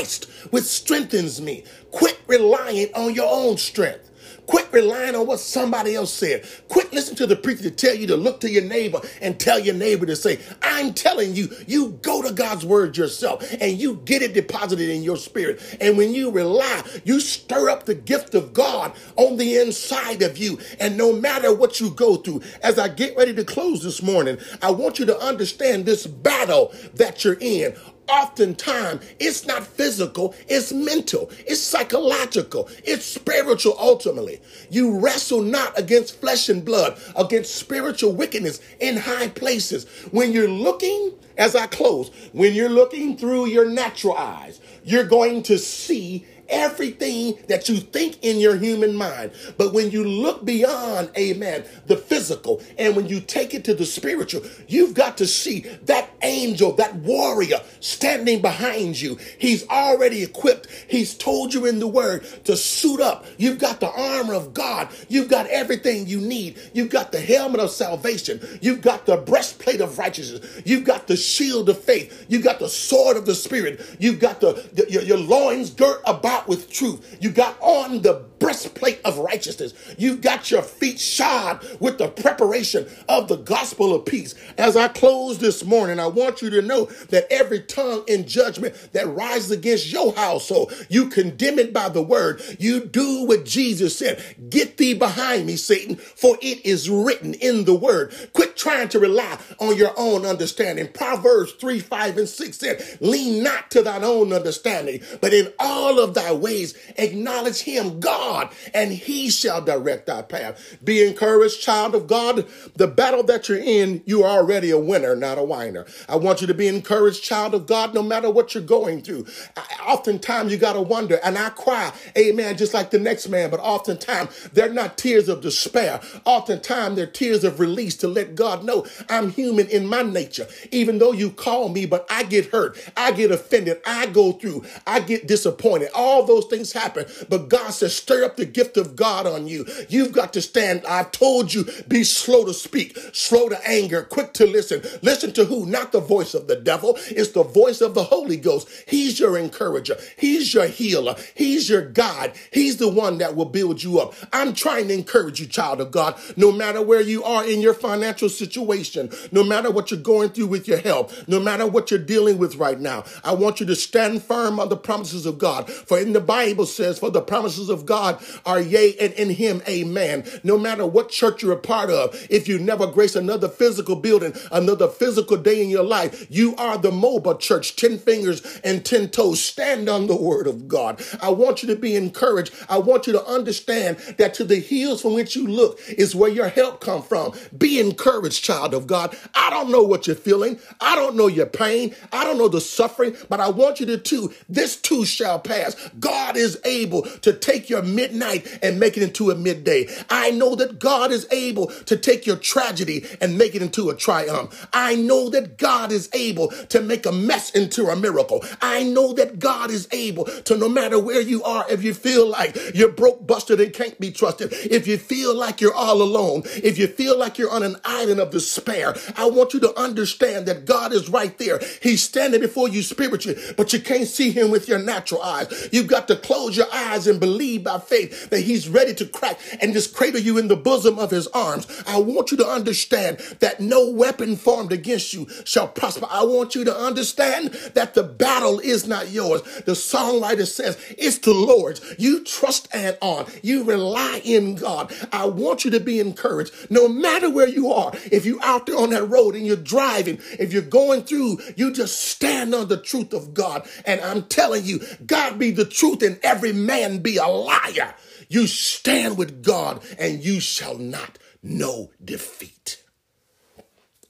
which 0.50 0.64
strengthens 0.66 1.42
me. 1.42 1.64
Quit 1.92 2.20
relying 2.28 2.88
on 2.94 3.14
your 3.14 3.30
own 3.30 3.58
strength. 3.58 4.10
Quit 4.50 4.68
relying 4.72 5.14
on 5.14 5.28
what 5.28 5.40
somebody 5.40 5.94
else 5.94 6.12
said. 6.12 6.44
Quit 6.70 6.92
listening 6.92 7.18
to 7.18 7.28
the 7.28 7.36
preacher 7.36 7.62
to 7.62 7.72
tell 7.72 7.94
you 7.94 8.08
to 8.08 8.18
look 8.18 8.40
to 8.40 8.50
your 8.50 8.64
neighbor 8.64 9.00
and 9.22 9.40
tell 9.40 9.60
your 9.60 9.76
neighbor 9.76 10.08
to 10.08 10.16
say, 10.16 10.40
I'm 10.64 10.96
telling 10.96 11.36
you, 11.36 11.50
you 11.68 12.00
go 12.02 12.24
to 12.24 12.34
God's 12.34 12.66
word 12.66 12.98
yourself 12.98 13.46
and 13.62 13.80
you 13.80 14.02
get 14.06 14.24
it 14.24 14.34
deposited 14.34 14.90
in 14.90 15.04
your 15.04 15.18
spirit. 15.18 15.78
And 15.80 15.98
when 15.98 16.16
you 16.16 16.32
rely, 16.32 16.82
you 17.04 17.20
stir 17.20 17.70
up 17.70 17.86
the 17.86 17.94
gift 17.94 18.34
of 18.34 18.54
God 18.54 18.94
on 19.18 19.38
the 19.38 19.58
inside 19.58 20.24
of 20.24 20.40
you. 20.40 20.58
And 20.80 20.98
no 20.98 21.14
matter 21.14 21.54
what 21.54 21.80
you 21.80 21.92
go 21.92 22.16
through, 22.16 22.42
as 22.64 22.80
I 22.80 22.88
get 22.88 23.16
ready 23.16 23.36
to 23.36 23.44
close 23.46 23.84
this 23.84 24.02
morning, 24.02 24.40
I 24.64 24.72
want 24.72 24.98
you 24.98 25.06
to 25.06 25.20
understand 25.20 25.86
this 25.86 26.08
battle 26.08 26.74
that 26.96 27.24
you're 27.24 27.38
in 27.40 27.76
oftentimes 28.10 29.04
it's 29.20 29.46
not 29.46 29.66
physical, 29.66 30.34
it's 30.48 30.74
mental, 30.74 31.30
it's 31.46 31.62
psychological, 31.62 32.70
it's 32.84 33.06
spiritual 33.06 33.76
ultimately. 33.80 34.42
You 34.70 35.00
wrestle 35.00 35.42
not 35.42 35.78
against 35.78 36.20
flesh 36.20 36.50
and 36.50 36.64
blood, 36.64 37.00
against 37.16 37.56
spiritual 37.56 38.14
wickedness 38.14 38.60
in 38.80 38.98
high 38.98 39.30
places. 39.30 39.86
When 40.12 40.32
you're 40.32 40.50
looking, 40.50 41.14
as 41.38 41.56
I 41.56 41.68
close, 41.68 42.10
when 42.34 42.54
you're 42.54 42.70
looking 42.70 43.18
through 43.18 43.48
your 43.48 43.70
natural 43.70 44.18
eyes, 44.18 44.60
you're 44.84 45.06
going 45.06 45.44
to 45.44 45.58
see 45.58 46.26
everything 46.50 47.38
that 47.48 47.70
you 47.70 47.78
think 47.78 48.24
in 48.24 48.40
your 48.40 48.56
human 48.58 48.96
mind. 48.96 49.32
But 49.58 49.74
when 49.74 49.92
you 49.92 50.04
look 50.04 50.46
beyond, 50.46 51.12
amen, 51.18 51.66
the 51.88 51.98
physical, 51.98 52.62
and 52.78 52.96
when 52.96 53.08
you 53.08 53.20
take 53.20 53.54
it 53.54 53.64
to 53.66 53.74
the 53.74 53.86
spiritual, 53.86 54.42
you've 54.68 54.94
got 54.94 55.18
to 55.18 55.28
see 55.28 55.62
that 55.86 56.10
angel, 56.22 56.74
that 56.74 56.96
warrior 56.96 57.60
standing 57.80 58.42
behind 58.42 59.00
you. 59.00 59.18
He's 59.38 59.68
already 59.70 60.24
equipped. 60.24 60.68
He's 60.88 61.14
told 61.16 61.54
you 61.54 61.66
in 61.66 61.80
the 61.80 61.88
word 61.88 62.26
to 62.46 62.56
suit 62.58 63.02
up. 63.02 63.26
You've 63.38 63.60
got 63.60 63.80
the 63.80 63.92
armor 63.92 64.34
of 64.34 64.54
God. 64.54 64.90
You've 65.08 65.30
got 65.30 65.48
everything 65.48 66.08
you 66.08 66.20
need. 66.20 66.60
You've 66.74 66.90
got 66.90 67.12
the 67.12 67.20
helmet 67.20 67.62
of 67.62 67.72
salvation. 67.72 68.40
You've 68.62 68.82
got 68.82 69.06
the 69.06 69.18
breastplate 69.18 69.82
of 69.82 69.98
righteousness. 69.98 70.62
You've 70.66 70.86
got 70.86 71.08
the 71.08 71.18
shield 71.18 71.70
of 71.70 71.80
faith. 71.80 72.26
You've 72.30 72.44
got 72.44 72.60
the 72.60 72.70
sword 72.70 73.18
of 73.18 73.26
the 73.26 73.36
spirit. 73.36 73.82
You've 74.00 74.20
got 74.20 74.42
the, 74.42 74.54
the 74.74 74.90
your, 74.90 75.04
your 75.04 75.18
loins 75.18 75.70
girt 75.70 76.02
about 76.06 76.39
with 76.48 76.72
truth. 76.72 77.18
You 77.22 77.30
got 77.32 77.58
on 77.62 78.02
the 78.02 78.26
breastplate 78.40 79.00
of 79.04 79.18
righteousness. 79.18 79.74
You've 79.98 80.22
got 80.22 80.50
your 80.50 80.62
feet 80.62 81.00
shod 81.00 81.66
with 81.80 81.98
the 81.98 82.08
preparation 82.08 82.88
of 83.08 83.28
the 83.28 83.38
gospel 83.38 83.94
of 83.94 84.06
peace. 84.06 84.36
As 84.58 84.76
I 84.76 84.88
close 84.88 85.40
this 85.40 85.64
morning, 85.64 86.00
I 86.00 86.08
want 86.08 86.42
you 86.42 86.50
to 86.52 86.62
know 86.62 86.86
that 87.10 87.28
every 87.32 87.62
tongue 87.62 88.04
in 88.08 88.28
judgment 88.28 88.76
that 88.94 89.08
rises 89.08 89.52
against 89.52 89.92
your 89.92 90.14
household, 90.14 90.74
you 90.90 91.10
condemn 91.10 91.60
it 91.60 91.74
by 91.74 91.90
the 91.90 92.02
word. 92.02 92.42
You 92.60 92.86
do 92.86 93.26
what 93.26 93.46
Jesus 93.46 93.98
said. 93.98 94.24
Get 94.50 94.78
thee 94.78 94.94
behind 94.94 95.46
me, 95.46 95.56
Satan, 95.56 95.96
for 95.96 96.38
it 96.42 96.66
is 96.66 96.90
written 96.90 97.34
in 97.36 97.66
the 97.66 97.76
word. 97.76 98.14
Quit 98.34 98.56
trying 98.56 98.90
to 98.90 99.00
rely 99.00 99.38
on 99.60 99.76
your 99.76 99.94
own 99.98 100.26
understanding. 100.26 100.88
Proverbs 100.92 101.52
3, 101.54 101.80
5, 101.80 102.18
and 102.18 102.30
6 102.30 102.58
said, 102.58 102.98
Lean 103.02 103.44
not 103.44 103.72
to 103.72 103.82
thine 103.82 104.04
own 104.04 104.34
understanding, 104.34 105.02
but 105.22 105.34
in 105.34 105.52
all 105.60 106.00
of 106.00 106.14
thy 106.14 106.29
ways 106.34 106.76
acknowledge 106.98 107.62
him, 107.62 108.00
God 108.00 108.10
God, 108.20 108.52
and 108.74 108.92
he 108.92 109.30
shall 109.30 109.62
direct 109.62 110.08
thy 110.08 110.22
path. 110.22 110.78
Be 110.84 111.06
encouraged, 111.06 111.62
child 111.62 111.96
of 111.96 112.08
God. 112.08 112.48
The 112.76 112.88
battle 112.88 113.24
that 113.24 113.50
you're 113.50 113.60
in, 113.60 114.04
you 114.06 114.24
are 114.24 114.40
already 114.40 114.72
a 114.72 114.80
winner, 114.80 115.16
not 115.16 115.38
a 115.38 115.44
whiner. 115.44 115.86
I 116.08 116.16
want 116.16 116.42
you 116.42 116.48
to 116.48 116.54
be 116.54 116.68
encouraged, 116.68 117.24
child 117.24 117.54
of 117.54 117.68
God, 117.68 117.94
no 117.94 118.02
matter 118.04 118.30
what 118.30 118.54
you're 118.54 118.64
going 118.64 119.02
through. 119.02 119.26
I, 119.56 119.64
oftentimes 119.86 120.52
you 120.52 120.58
got 120.58 120.74
to 120.74 120.82
wonder, 120.82 121.20
and 121.24 121.38
I 121.38 121.50
cry, 121.50 121.92
amen, 122.18 122.58
just 122.58 122.74
like 122.74 122.92
the 122.92 123.00
next 123.00 123.28
man, 123.30 123.50
but 123.50 123.60
oftentimes 123.60 124.50
they're 124.54 124.74
not 124.74 124.98
tears 124.98 125.30
of 125.30 125.42
despair. 125.42 126.02
Oftentimes 126.26 126.96
they're 126.96 127.06
tears 127.06 127.44
of 127.44 127.60
release 127.60 127.96
to 127.98 128.08
let 128.08 128.36
God 128.36 128.64
know 128.64 128.86
I'm 129.10 129.32
human 129.32 129.68
in 129.68 129.86
my 129.88 130.02
nature. 130.02 130.48
Even 130.72 131.00
though 131.00 131.14
you 131.14 131.32
call 131.32 131.70
me, 131.70 131.86
but 131.86 132.06
I 132.10 132.24
get 132.24 132.48
hurt, 132.48 132.78
I 132.98 133.12
get 133.12 133.32
offended, 133.32 133.82
I 133.86 134.08
go 134.08 134.34
through, 134.34 134.66
I 134.86 135.00
get 135.00 135.28
disappointed. 135.28 135.90
All 135.94 136.19
those 136.24 136.46
things 136.46 136.74
happen, 136.74 137.06
but 137.28 137.50
God 137.50 137.72
says, 137.72 137.96
stir 137.96 138.20
stir 138.20 138.26
up 138.26 138.38
the 138.38 138.46
gift 138.46 138.78
of 138.78 138.96
God 138.96 139.26
on 139.26 139.48
you. 139.48 139.66
You've 139.88 140.12
got 140.12 140.34
to 140.34 140.42
stand. 140.42 140.86
I've 140.86 141.12
told 141.12 141.54
you, 141.54 141.66
be 141.88 142.04
slow 142.04 142.46
to 142.46 142.54
speak, 142.54 142.98
slow 143.14 143.50
to 143.50 143.68
anger, 143.68 144.04
quick 144.04 144.34
to 144.34 144.46
listen. 144.46 144.82
Listen 145.02 145.32
to 145.34 145.46
who? 145.46 145.66
Not 145.66 145.92
the 145.92 146.00
voice 146.00 146.34
of 146.34 146.48
the 146.48 146.56
devil. 146.56 146.98
It's 147.08 147.32
the 147.32 147.44
voice 147.44 147.82
of 147.82 147.94
the 147.94 148.04
Holy 148.04 148.38
Ghost. 148.38 148.68
He's 148.88 149.20
your 149.20 149.38
encourager. 149.38 149.98
He's 150.18 150.54
your 150.54 150.68
healer. 150.68 151.16
He's 151.36 151.70
your 151.70 151.82
God. 151.82 152.34
He's 152.52 152.78
the 152.78 152.90
one 152.90 153.20
that 153.20 153.36
will 153.36 153.46
build 153.46 153.84
you 153.84 154.00
up. 154.00 154.14
I'm 154.34 154.54
trying 154.54 154.88
to 154.90 154.94
encourage 154.94 155.40
you, 155.40 155.48
child 155.48 155.82
of 155.82 155.92
God, 155.92 156.20
no 156.36 156.52
matter 156.52 156.82
where 156.82 157.02
you 157.02 157.24
are 157.24 157.46
in 157.46 157.62
your 157.62 157.74
financial 157.74 158.30
situation, 158.30 159.12
no 159.32 159.44
matter 159.44 159.72
what 159.72 159.92
you're 159.92 160.00
going 160.00 160.30
through 160.30 160.48
with 160.48 160.68
your 160.68 160.80
health, 160.80 161.28
no 161.28 161.40
matter 161.40 161.66
what 161.66 161.92
you're 161.92 162.00
dealing 162.00 162.38
with 162.38 162.56
right 162.56 162.80
now. 162.80 163.04
I 163.24 163.34
want 163.34 163.60
you 163.60 163.66
to 163.68 163.76
stand 163.76 164.24
firm 164.24 164.60
on 164.60 164.70
the 164.70 164.78
promises 164.78 165.26
of 165.26 165.38
God. 165.38 165.70
For 165.70 166.00
in 166.00 166.09
the 166.14 166.22
Bible 166.22 166.66
says, 166.66 167.00
for 167.00 167.10
the 167.10 167.22
promises 167.22 167.70
of 167.70 167.86
God 167.86 168.22
are 168.46 168.62
yea 168.62 168.96
and 169.00 169.14
in 169.14 169.30
him 169.30 169.62
amen. 169.68 170.26
No 170.44 170.58
matter 170.58 170.86
what 170.86 171.10
church 171.10 171.44
you're 171.44 171.54
a 171.54 171.58
part 171.58 171.90
of, 171.90 172.28
if 172.30 172.48
you 172.48 172.60
never 172.60 172.88
grace 172.88 173.16
another 173.16 173.50
physical 173.50 173.96
building, 173.96 174.34
another 174.52 174.88
physical 174.88 175.38
day 175.38 175.62
in 175.62 175.70
your 175.70 175.84
life, 175.84 176.26
you 176.30 176.56
are 176.56 176.78
the 176.78 176.92
mobile 176.92 177.36
church, 177.36 177.76
10 177.76 177.98
fingers 178.00 178.60
and 178.64 178.86
10 178.86 179.10
toes. 179.10 179.44
Stand 179.44 179.90
on 179.90 180.08
the 180.08 180.16
word 180.16 180.48
of 180.48 180.68
God. 180.68 181.02
I 181.22 181.30
want 181.30 181.64
you 181.64 181.70
to 181.70 181.76
be 181.76 181.96
encouraged. 181.96 182.54
I 182.70 182.78
want 182.78 183.08
you 183.08 183.14
to 183.14 183.26
understand 183.26 183.98
that 184.18 184.34
to 184.36 184.44
the 184.44 184.60
hills 184.60 185.02
from 185.02 185.14
which 185.14 185.36
you 185.36 185.48
look 185.48 185.80
is 185.88 186.16
where 186.16 186.30
your 186.30 186.50
help 186.50 186.82
come 186.82 187.02
from. 187.02 187.34
Be 187.58 187.80
encouraged, 187.80 188.44
child 188.44 188.74
of 188.74 188.88
God. 188.88 189.18
I 189.34 189.50
don't 189.50 189.72
know 189.72 189.84
what 189.84 190.08
you're 190.08 190.16
feeling. 190.16 190.60
I 190.80 190.96
don't 190.96 191.16
know 191.16 191.28
your 191.28 191.46
pain. 191.46 191.96
I 192.12 192.24
don't 192.24 192.38
know 192.38 192.48
the 192.48 192.62
suffering, 192.62 193.16
but 193.28 193.40
I 193.40 193.50
want 193.50 193.80
you 193.80 193.86
to 193.88 193.98
too. 193.98 194.34
This 194.48 194.76
too 194.76 195.06
shall 195.06 195.40
pass. 195.40 195.76
God 196.00 196.38
is 196.38 196.60
able 196.66 197.04
to 197.04 197.34
take 197.34 197.70
your 197.70 197.82
midnight 197.82 198.60
and 198.62 198.80
make 198.80 198.98
it 198.98 199.04
into 199.04 199.32
a 199.32 199.36
midday. 199.36 199.88
I 200.10 200.32
know 200.32 200.56
that 200.56 200.80
God 200.80 201.12
is 201.12 201.28
able 201.32 201.68
to 201.68 201.98
take 201.98 202.26
your 202.26 202.38
tragedy 202.38 203.06
and 203.22 203.38
make 203.38 203.56
it 203.56 203.62
into 203.62 203.90
a 203.90 203.96
triumph. 203.96 204.68
I 204.74 204.96
know 204.96 205.30
that 205.30 205.58
God 205.58 205.92
is 205.92 206.10
able 206.14 206.50
to 206.50 206.82
make 206.82 207.06
a 207.06 207.12
mess 207.12 207.52
into 207.52 207.88
a 207.88 207.96
miracle. 207.96 208.44
I 208.62 208.84
know 208.84 209.14
that 209.14 209.40
God 209.40 209.72
is 209.72 209.88
able 209.92 210.26
to, 210.26 210.58
no 210.58 210.70
matter 210.70 211.00
where 211.00 211.22
you 211.22 211.44
are, 211.44 211.66
if 211.70 211.84
you 211.84 211.94
feel 211.94 212.28
like 212.28 212.58
you're 212.74 212.92
broke, 212.92 213.26
busted, 213.26 213.60
and 213.60 213.74
can't 213.74 214.00
be 214.00 214.12
trusted, 214.12 214.50
if 214.52 214.88
you 214.88 214.98
feel 214.98 215.36
like 215.36 215.62
you're 215.62 215.74
all 215.74 216.02
alone, 216.02 216.44
if 216.46 216.78
you 216.78 216.88
feel 216.88 217.18
like 217.18 217.38
you're 217.38 217.52
on 217.52 217.64
an 217.64 217.78
island 217.84 218.20
of 218.20 218.32
despair, 218.32 218.96
I 219.16 219.30
want 219.30 219.54
you 219.54 219.60
to 219.62 219.80
understand 219.80 220.46
that 220.48 220.66
God 220.66 220.94
is 220.94 221.10
right 221.10 221.38
there. 221.38 221.60
He's 221.82 222.02
standing 222.02 222.42
before 222.42 222.70
you 222.70 222.82
spiritually, 222.82 223.40
but 223.58 223.74
you 223.74 223.80
can't 223.80 224.08
see 224.08 224.32
him 224.32 224.52
with 224.52 224.68
your 224.68 224.80
natural 224.80 225.22
eyes. 225.22 225.70
You've 225.80 225.88
got 225.88 226.10
to 226.10 226.18
close 226.18 226.58
your 226.58 226.68
eyes 226.74 227.08
and 227.08 227.22
believe 227.22 227.64
by 227.64 227.80
faith 227.80 228.32
that 228.32 228.42
he's 228.42 228.68
ready 228.68 228.94
to 228.96 229.06
crack 229.06 229.40
and 229.62 229.72
just 229.72 229.96
cradle 229.96 230.20
you 230.20 230.38
in 230.38 230.50
the 230.50 230.58
bosom 230.58 231.00
of 231.00 231.10
his 231.10 231.28
arms. 231.28 231.68
I 231.88 232.00
want 232.00 232.32
you 232.32 232.38
to 232.38 232.46
understand 232.46 233.20
that 233.40 233.62
no 233.62 233.90
weapon 233.90 234.36
formed 234.36 234.74
against 234.74 235.14
you 235.14 235.30
shall 235.46 235.70
prosper. 235.70 236.06
I 236.10 236.26
want 236.26 236.54
you 236.54 236.66
to 236.66 236.76
understand 236.76 237.52
that 237.76 237.94
the 237.94 238.04
battle 238.04 238.60
is 238.60 238.88
not 238.88 239.10
yours. 239.12 239.42
The 239.62 239.72
songwriter 239.72 240.46
says 240.46 240.78
it's 240.98 241.20
the 241.20 241.34
Lord's. 241.34 241.80
You 241.98 242.26
trust 242.26 242.68
and 242.74 242.98
on. 243.02 243.28
You 243.42 243.64
rely 243.64 244.22
in 244.26 244.56
God. 244.56 244.94
I 245.14 245.28
want 245.28 245.64
you 245.64 245.72
to 245.72 245.80
be 245.80 246.02
encouraged 246.02 246.70
no 246.70 246.90
matter 246.90 247.30
where 247.30 247.48
you 247.48 247.72
are. 247.72 247.94
If 248.12 248.26
you're 248.26 248.44
out 248.44 248.66
there 248.66 248.78
on 248.78 248.90
that 248.90 249.06
road 249.06 249.34
and 249.34 249.48
you're 249.48 249.56
driving, 249.56 250.20
if 250.38 250.52
you're 250.52 250.62
going 250.62 251.04
through, 251.04 251.40
you 251.56 251.72
just 251.72 252.02
stand 252.02 252.54
on 252.54 252.68
the 252.68 252.76
truth 252.76 253.14
of 253.14 253.34
God. 253.34 253.66
And 253.86 254.02
I'm 254.02 254.24
telling 254.24 254.66
you, 254.66 254.82
God 255.06 255.40
be 255.40 255.52
the 255.52 255.69
truth 255.70 256.02
and 256.04 256.20
every 256.24 256.54
man 256.54 257.00
be 257.00 257.18
a 257.18 257.28
liar. 257.28 257.96
You 258.28 258.48
stand 258.48 259.18
with 259.18 259.44
God 259.44 259.84
and 259.98 260.24
you 260.24 260.40
shall 260.40 260.78
not 260.78 261.18
know 261.42 261.92
defeat. 262.04 262.84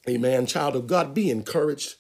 Amen. 0.08 0.46
Child 0.46 0.76
of 0.76 0.88
God, 0.88 1.14
be 1.14 1.30
encouraged. 1.30 1.96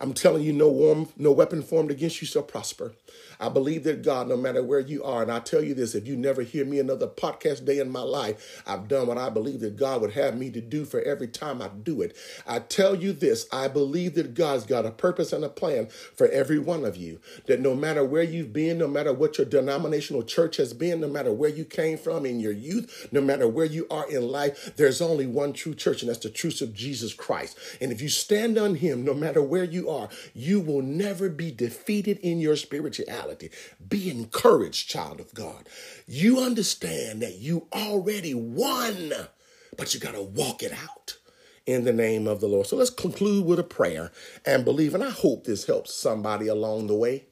I'm 0.00 0.14
telling 0.14 0.42
you, 0.42 0.52
no 0.52 0.68
warm, 0.68 1.08
no 1.16 1.30
weapon 1.30 1.62
formed 1.62 1.90
against 1.90 2.22
you 2.22 2.26
shall 2.26 2.42
prosper. 2.42 2.94
I 3.40 3.48
believe 3.48 3.84
that 3.84 4.02
God, 4.02 4.28
no 4.28 4.36
matter 4.36 4.62
where 4.62 4.80
you 4.80 5.02
are, 5.02 5.22
and 5.22 5.32
I 5.32 5.40
tell 5.40 5.62
you 5.64 5.72
this, 5.72 5.94
if 5.94 6.06
you 6.06 6.14
never 6.14 6.42
hear 6.42 6.66
me 6.66 6.78
another 6.78 7.06
podcast 7.06 7.64
day 7.64 7.78
in 7.78 7.90
my 7.90 8.02
life, 8.02 8.62
I've 8.66 8.86
done 8.86 9.06
what 9.06 9.16
I 9.16 9.30
believe 9.30 9.60
that 9.60 9.76
God 9.76 10.02
would 10.02 10.12
have 10.12 10.36
me 10.36 10.50
to 10.50 10.60
do 10.60 10.84
for 10.84 11.00
every 11.00 11.26
time 11.26 11.62
I 11.62 11.68
do 11.68 12.02
it. 12.02 12.14
I 12.46 12.58
tell 12.58 12.94
you 12.94 13.14
this, 13.14 13.46
I 13.50 13.68
believe 13.68 14.14
that 14.14 14.34
God's 14.34 14.66
got 14.66 14.84
a 14.84 14.90
purpose 14.90 15.32
and 15.32 15.42
a 15.42 15.48
plan 15.48 15.86
for 15.86 16.28
every 16.28 16.58
one 16.58 16.84
of 16.84 16.98
you. 16.98 17.18
That 17.46 17.60
no 17.60 17.74
matter 17.74 18.04
where 18.04 18.22
you've 18.22 18.52
been, 18.52 18.76
no 18.76 18.88
matter 18.88 19.12
what 19.12 19.38
your 19.38 19.46
denominational 19.46 20.22
church 20.22 20.58
has 20.58 20.74
been, 20.74 21.00
no 21.00 21.08
matter 21.08 21.32
where 21.32 21.50
you 21.50 21.64
came 21.64 21.96
from 21.96 22.26
in 22.26 22.40
your 22.40 22.52
youth, 22.52 23.08
no 23.10 23.22
matter 23.22 23.48
where 23.48 23.64
you 23.64 23.86
are 23.90 24.08
in 24.10 24.28
life, 24.28 24.76
there's 24.76 25.00
only 25.00 25.26
one 25.26 25.54
true 25.54 25.74
church, 25.74 26.02
and 26.02 26.10
that's 26.10 26.18
the 26.18 26.28
truth 26.28 26.60
of 26.60 26.74
Jesus 26.74 27.14
Christ. 27.14 27.58
And 27.80 27.90
if 27.90 28.02
you 28.02 28.10
stand 28.10 28.58
on 28.58 28.74
Him, 28.74 29.02
no 29.02 29.14
matter 29.14 29.42
where 29.42 29.64
you 29.64 29.88
are, 29.88 30.10
you 30.34 30.60
will 30.60 30.82
never 30.82 31.30
be 31.30 31.50
defeated 31.50 32.18
in 32.18 32.38
your 32.38 32.56
spirituality 32.56 33.29
reality. 33.30 33.50
Be 33.86 34.10
encouraged, 34.10 34.88
child 34.88 35.20
of 35.20 35.34
God. 35.34 35.68
You 36.06 36.40
understand 36.40 37.22
that 37.22 37.36
you 37.36 37.66
already 37.72 38.34
won, 38.34 39.12
but 39.76 39.94
you 39.94 40.00
got 40.00 40.14
to 40.14 40.22
walk 40.22 40.62
it 40.62 40.72
out 40.72 41.16
in 41.66 41.84
the 41.84 41.92
name 41.92 42.26
of 42.26 42.40
the 42.40 42.48
Lord. 42.48 42.66
So 42.66 42.76
let's 42.76 42.90
conclude 42.90 43.46
with 43.46 43.58
a 43.58 43.64
prayer 43.64 44.10
and 44.44 44.64
believe. 44.64 44.94
And 44.94 45.04
I 45.04 45.10
hope 45.10 45.44
this 45.44 45.66
helps 45.66 45.94
somebody 45.94 46.48
along 46.48 46.86
the 46.86 46.96
way. 46.96 47.26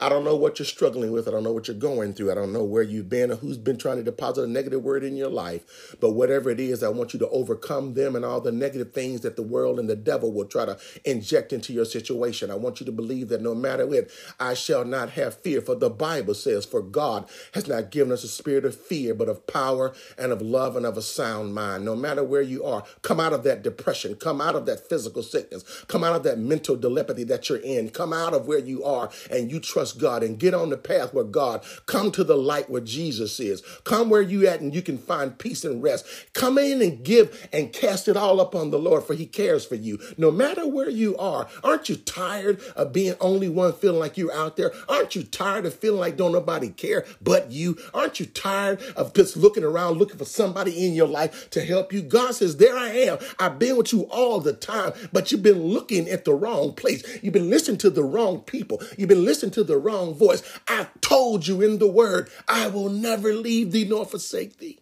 I 0.00 0.08
don't 0.08 0.22
know 0.22 0.36
what 0.36 0.60
you're 0.60 0.66
struggling 0.66 1.10
with. 1.10 1.26
I 1.26 1.32
don't 1.32 1.42
know 1.42 1.52
what 1.52 1.66
you're 1.66 1.76
going 1.76 2.14
through. 2.14 2.30
I 2.30 2.36
don't 2.36 2.52
know 2.52 2.62
where 2.62 2.84
you've 2.84 3.08
been 3.08 3.32
or 3.32 3.34
who's 3.34 3.58
been 3.58 3.76
trying 3.76 3.96
to 3.96 4.04
deposit 4.04 4.44
a 4.44 4.46
negative 4.46 4.84
word 4.84 5.02
in 5.02 5.16
your 5.16 5.28
life. 5.28 5.96
But 5.98 6.12
whatever 6.12 6.50
it 6.50 6.60
is, 6.60 6.84
I 6.84 6.88
want 6.88 7.12
you 7.12 7.18
to 7.18 7.28
overcome 7.30 7.94
them 7.94 8.14
and 8.14 8.24
all 8.24 8.40
the 8.40 8.52
negative 8.52 8.92
things 8.92 9.22
that 9.22 9.34
the 9.34 9.42
world 9.42 9.80
and 9.80 9.90
the 9.90 9.96
devil 9.96 10.32
will 10.32 10.44
try 10.44 10.66
to 10.66 10.78
inject 11.04 11.52
into 11.52 11.72
your 11.72 11.84
situation. 11.84 12.48
I 12.48 12.54
want 12.54 12.78
you 12.78 12.86
to 12.86 12.92
believe 12.92 13.28
that 13.30 13.42
no 13.42 13.56
matter 13.56 13.86
what, 13.88 14.08
I 14.38 14.54
shall 14.54 14.84
not 14.84 15.10
have 15.10 15.34
fear. 15.34 15.60
For 15.60 15.74
the 15.74 15.90
Bible 15.90 16.34
says, 16.34 16.64
For 16.64 16.80
God 16.80 17.28
has 17.54 17.66
not 17.66 17.90
given 17.90 18.12
us 18.12 18.22
a 18.22 18.28
spirit 18.28 18.64
of 18.64 18.76
fear, 18.76 19.14
but 19.14 19.28
of 19.28 19.48
power 19.48 19.92
and 20.16 20.30
of 20.30 20.40
love 20.40 20.76
and 20.76 20.86
of 20.86 20.96
a 20.96 21.02
sound 21.02 21.56
mind. 21.56 21.84
No 21.84 21.96
matter 21.96 22.22
where 22.22 22.42
you 22.42 22.62
are, 22.62 22.84
come 23.02 23.18
out 23.18 23.32
of 23.32 23.42
that 23.42 23.64
depression, 23.64 24.14
come 24.14 24.40
out 24.40 24.54
of 24.54 24.64
that 24.66 24.88
physical 24.88 25.24
sickness, 25.24 25.64
come 25.88 26.04
out 26.04 26.14
of 26.14 26.22
that 26.22 26.38
mental 26.38 26.78
telepathy 26.78 27.24
that 27.24 27.48
you're 27.48 27.58
in, 27.58 27.90
come 27.90 28.12
out 28.12 28.32
of 28.32 28.46
where 28.46 28.60
you 28.60 28.84
are 28.84 29.10
and 29.28 29.50
you 29.50 29.58
trust 29.58 29.87
trust 29.88 30.00
God 30.00 30.22
and 30.22 30.38
get 30.38 30.54
on 30.54 30.70
the 30.70 30.76
path 30.76 31.14
where 31.14 31.24
God, 31.24 31.64
come 31.86 32.10
to 32.12 32.24
the 32.24 32.36
light 32.36 32.68
where 32.68 32.80
Jesus 32.80 33.40
is. 33.40 33.62
Come 33.84 34.10
where 34.10 34.22
you 34.22 34.46
at 34.46 34.60
and 34.60 34.74
you 34.74 34.82
can 34.82 34.98
find 34.98 35.38
peace 35.38 35.64
and 35.64 35.82
rest. 35.82 36.06
Come 36.34 36.58
in 36.58 36.82
and 36.82 37.04
give 37.04 37.48
and 37.52 37.72
cast 37.72 38.08
it 38.08 38.16
all 38.16 38.40
upon 38.40 38.70
the 38.70 38.78
Lord 38.78 39.04
for 39.04 39.14
he 39.14 39.26
cares 39.26 39.64
for 39.64 39.74
you. 39.74 39.98
No 40.16 40.30
matter 40.30 40.66
where 40.66 40.90
you 40.90 41.16
are, 41.16 41.48
aren't 41.64 41.88
you 41.88 41.96
tired 41.96 42.60
of 42.76 42.92
being 42.92 43.14
only 43.20 43.48
one 43.48 43.72
feeling 43.72 44.00
like 44.00 44.16
you're 44.16 44.32
out 44.32 44.56
there? 44.56 44.72
Aren't 44.88 45.14
you 45.14 45.22
tired 45.22 45.66
of 45.66 45.74
feeling 45.74 46.00
like 46.00 46.16
don't 46.16 46.32
nobody 46.32 46.68
care 46.68 47.04
but 47.22 47.50
you? 47.50 47.78
Aren't 47.94 48.20
you 48.20 48.26
tired 48.26 48.82
of 48.96 49.14
just 49.14 49.36
looking 49.36 49.64
around 49.64 49.98
looking 49.98 50.18
for 50.18 50.24
somebody 50.24 50.86
in 50.86 50.94
your 50.94 51.08
life 51.08 51.50
to 51.50 51.64
help 51.64 51.92
you? 51.92 52.02
God 52.02 52.34
says, 52.34 52.56
there 52.56 52.76
I 52.76 52.90
am. 52.90 53.18
I've 53.38 53.58
been 53.58 53.76
with 53.76 53.92
you 53.92 54.02
all 54.10 54.40
the 54.40 54.52
time, 54.52 54.92
but 55.12 55.32
you've 55.32 55.42
been 55.42 55.62
looking 55.62 56.08
at 56.08 56.24
the 56.24 56.34
wrong 56.34 56.74
place. 56.74 57.02
You've 57.22 57.32
been 57.32 57.50
listening 57.50 57.78
to 57.78 57.90
the 57.90 58.04
wrong 58.04 58.40
people. 58.40 58.82
You've 58.96 59.08
been 59.08 59.24
listening 59.24 59.52
to 59.52 59.64
the 59.64 59.77
wrong 59.78 60.14
voice. 60.14 60.42
I 60.66 60.88
told 61.00 61.46
you 61.46 61.62
in 61.62 61.78
the 61.78 61.88
word, 61.88 62.30
I 62.46 62.68
will 62.68 62.88
never 62.88 63.32
leave 63.32 63.72
thee 63.72 63.84
nor 63.84 64.06
forsake 64.06 64.58
thee. 64.58 64.80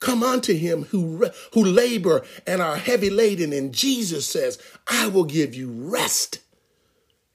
Come 0.00 0.22
unto 0.22 0.54
him 0.54 0.84
who, 0.84 1.30
who 1.52 1.64
labor 1.64 2.24
and 2.46 2.60
are 2.60 2.76
heavy 2.76 3.10
laden. 3.10 3.52
And 3.52 3.72
Jesus 3.72 4.26
says, 4.26 4.58
I 4.86 5.08
will 5.08 5.24
give 5.24 5.54
you 5.54 5.70
rest. 5.70 6.40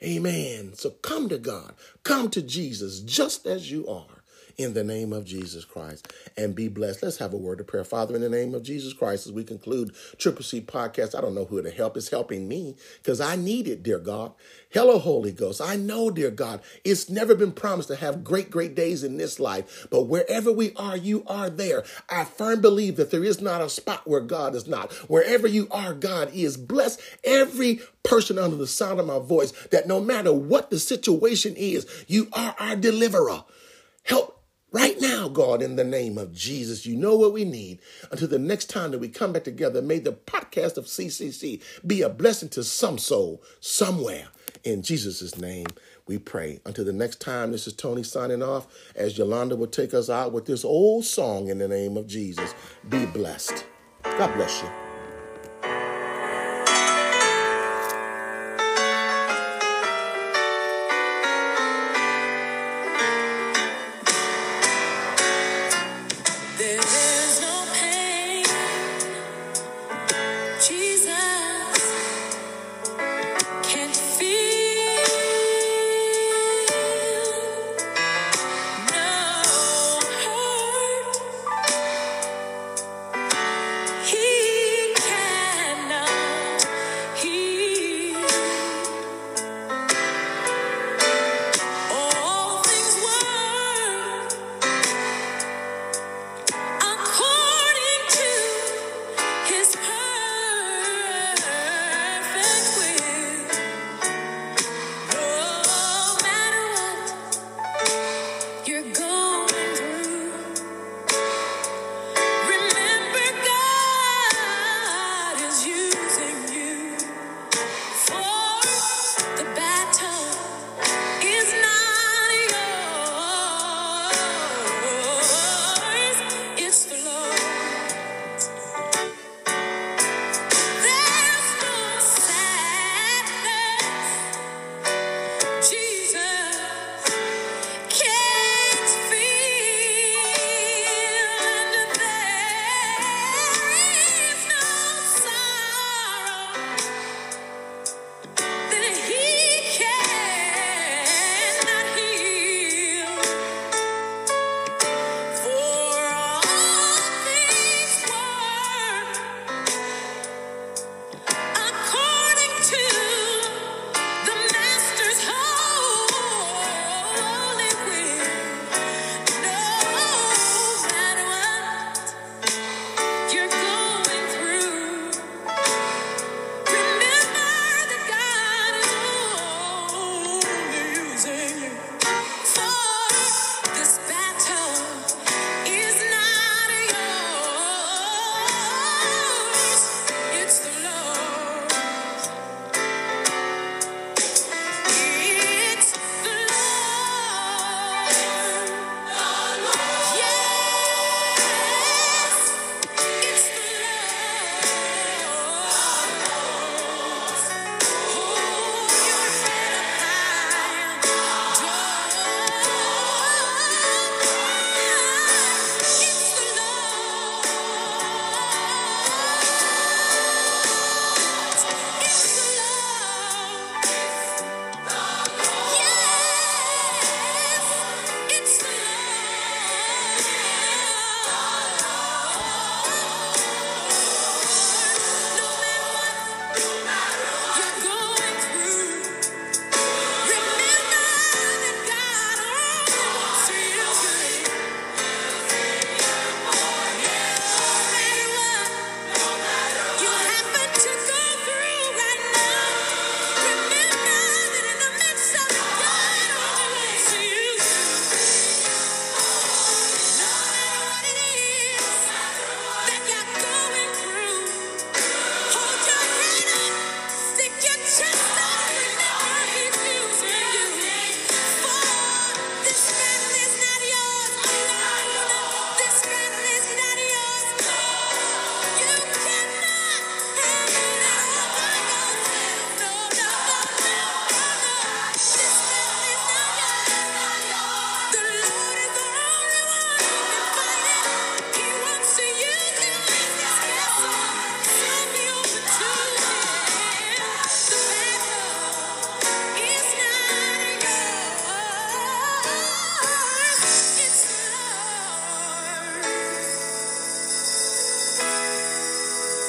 Amen. 0.04 0.74
So 0.76 0.92
come 0.92 1.30
to 1.30 1.38
God. 1.38 1.74
Come 2.04 2.30
to 2.30 2.42
Jesus 2.42 3.00
just 3.00 3.46
as 3.46 3.72
you 3.72 3.88
are 3.88 4.19
in 4.60 4.74
the 4.74 4.84
name 4.84 5.14
of 5.14 5.24
Jesus 5.24 5.64
Christ 5.64 6.12
and 6.36 6.54
be 6.54 6.68
blessed. 6.68 7.02
Let's 7.02 7.18
have 7.20 7.34
a 7.34 7.38
word 7.38 7.62
of 7.62 7.68
prayer. 7.68 7.86
Father, 7.86 8.14
in 8.14 8.22
the 8.22 8.30
name 8.30 8.54
of 8.54 8.62
Jesus 8.62 8.92
Christ, 8.92 9.26
as 9.26 9.32
we 9.32 9.46
conclude 9.46 9.96
Triple 10.18 10.44
C 10.44 10.60
podcast, 10.60 11.18
I 11.18 11.22
don't 11.22 11.34
know 11.34 11.46
who 11.46 11.62
to 11.62 11.72
help. 11.72 11.96
It's 11.96 12.10
helping 12.10 12.50
me 12.50 12.76
because 13.02 13.22
I 13.22 13.38
need 13.38 13.70
it, 13.70 13.84
dear 13.84 14.00
God. 14.00 14.34
Hello, 14.70 15.00
Holy 15.00 15.32
Ghost. 15.32 15.62
I 15.62 15.78
know, 15.78 16.12
dear 16.12 16.30
God, 16.30 16.60
it's 16.84 17.10
never 17.10 17.36
been 17.36 17.54
promised 17.54 17.88
to 17.88 17.96
have 17.96 18.26
great, 18.26 18.52
great 18.52 18.76
days 18.76 19.02
in 19.02 19.16
this 19.16 19.40
life, 19.40 19.88
but 19.90 20.04
wherever 20.04 20.52
we 20.52 20.74
are, 20.76 20.98
you 20.98 21.24
are 21.26 21.50
there. 21.50 21.86
I 22.10 22.26
firmly 22.26 22.60
believe 22.60 22.98
that 22.98 23.12
there 23.12 23.24
is 23.24 23.40
not 23.40 23.62
a 23.62 23.70
spot 23.70 24.06
where 24.06 24.20
God 24.20 24.56
is 24.56 24.68
not. 24.68 24.92
Wherever 25.10 25.48
you 25.48 25.70
are, 25.72 25.94
God 25.94 26.32
is. 26.34 26.58
Bless 26.58 26.98
every 27.24 27.80
person 28.04 28.38
under 28.38 28.58
the 28.58 28.68
sound 28.68 29.00
of 29.00 29.06
my 29.06 29.20
voice 29.20 29.54
that 29.68 29.88
no 29.88 30.02
matter 30.02 30.34
what 30.34 30.70
the 30.70 30.80
situation 30.80 31.56
is, 31.56 31.88
you 32.08 32.28
are 32.34 32.56
our 32.60 32.76
deliverer. 32.76 33.46
Help 34.04 34.39
Right 34.72 35.02
now, 35.02 35.28
God, 35.28 35.64
in 35.64 35.78
the 35.78 35.84
name 35.84 36.20
of 36.20 36.32
Jesus, 36.32 36.86
you 36.86 36.96
know 36.96 37.16
what 37.16 37.34
we 37.34 37.44
need. 37.44 37.80
Until 38.12 38.28
the 38.28 38.38
next 38.38 38.70
time 38.70 38.92
that 38.92 39.00
we 39.00 39.10
come 39.10 39.34
back 39.34 39.44
together, 39.44 39.82
may 39.82 39.98
the 39.98 40.14
podcast 40.14 40.78
of 40.78 40.86
CCC 40.86 41.62
be 41.86 42.04
a 42.04 42.10
blessing 42.10 42.50
to 42.50 42.64
some 42.64 43.00
soul 43.00 43.42
somewhere. 43.60 44.28
In 44.64 44.84
Jesus' 44.84 45.38
name, 45.38 45.66
we 46.06 46.20
pray. 46.20 46.60
Until 46.66 46.86
the 46.86 46.94
next 46.94 47.20
time, 47.20 47.52
this 47.52 47.66
is 47.66 47.74
Tony 47.74 48.04
signing 48.04 48.44
off 48.44 48.68
as 48.96 49.18
Yolanda 49.18 49.56
will 49.56 49.68
take 49.68 49.94
us 49.94 50.10
out 50.10 50.34
with 50.34 50.46
this 50.46 50.64
old 50.64 51.06
song 51.06 51.48
in 51.48 51.58
the 51.58 51.68
name 51.68 51.98
of 51.98 52.06
Jesus. 52.06 52.54
Be 52.90 53.08
blessed. 53.08 53.66
God 54.04 54.36
bless 54.36 54.62
you. 54.62 54.79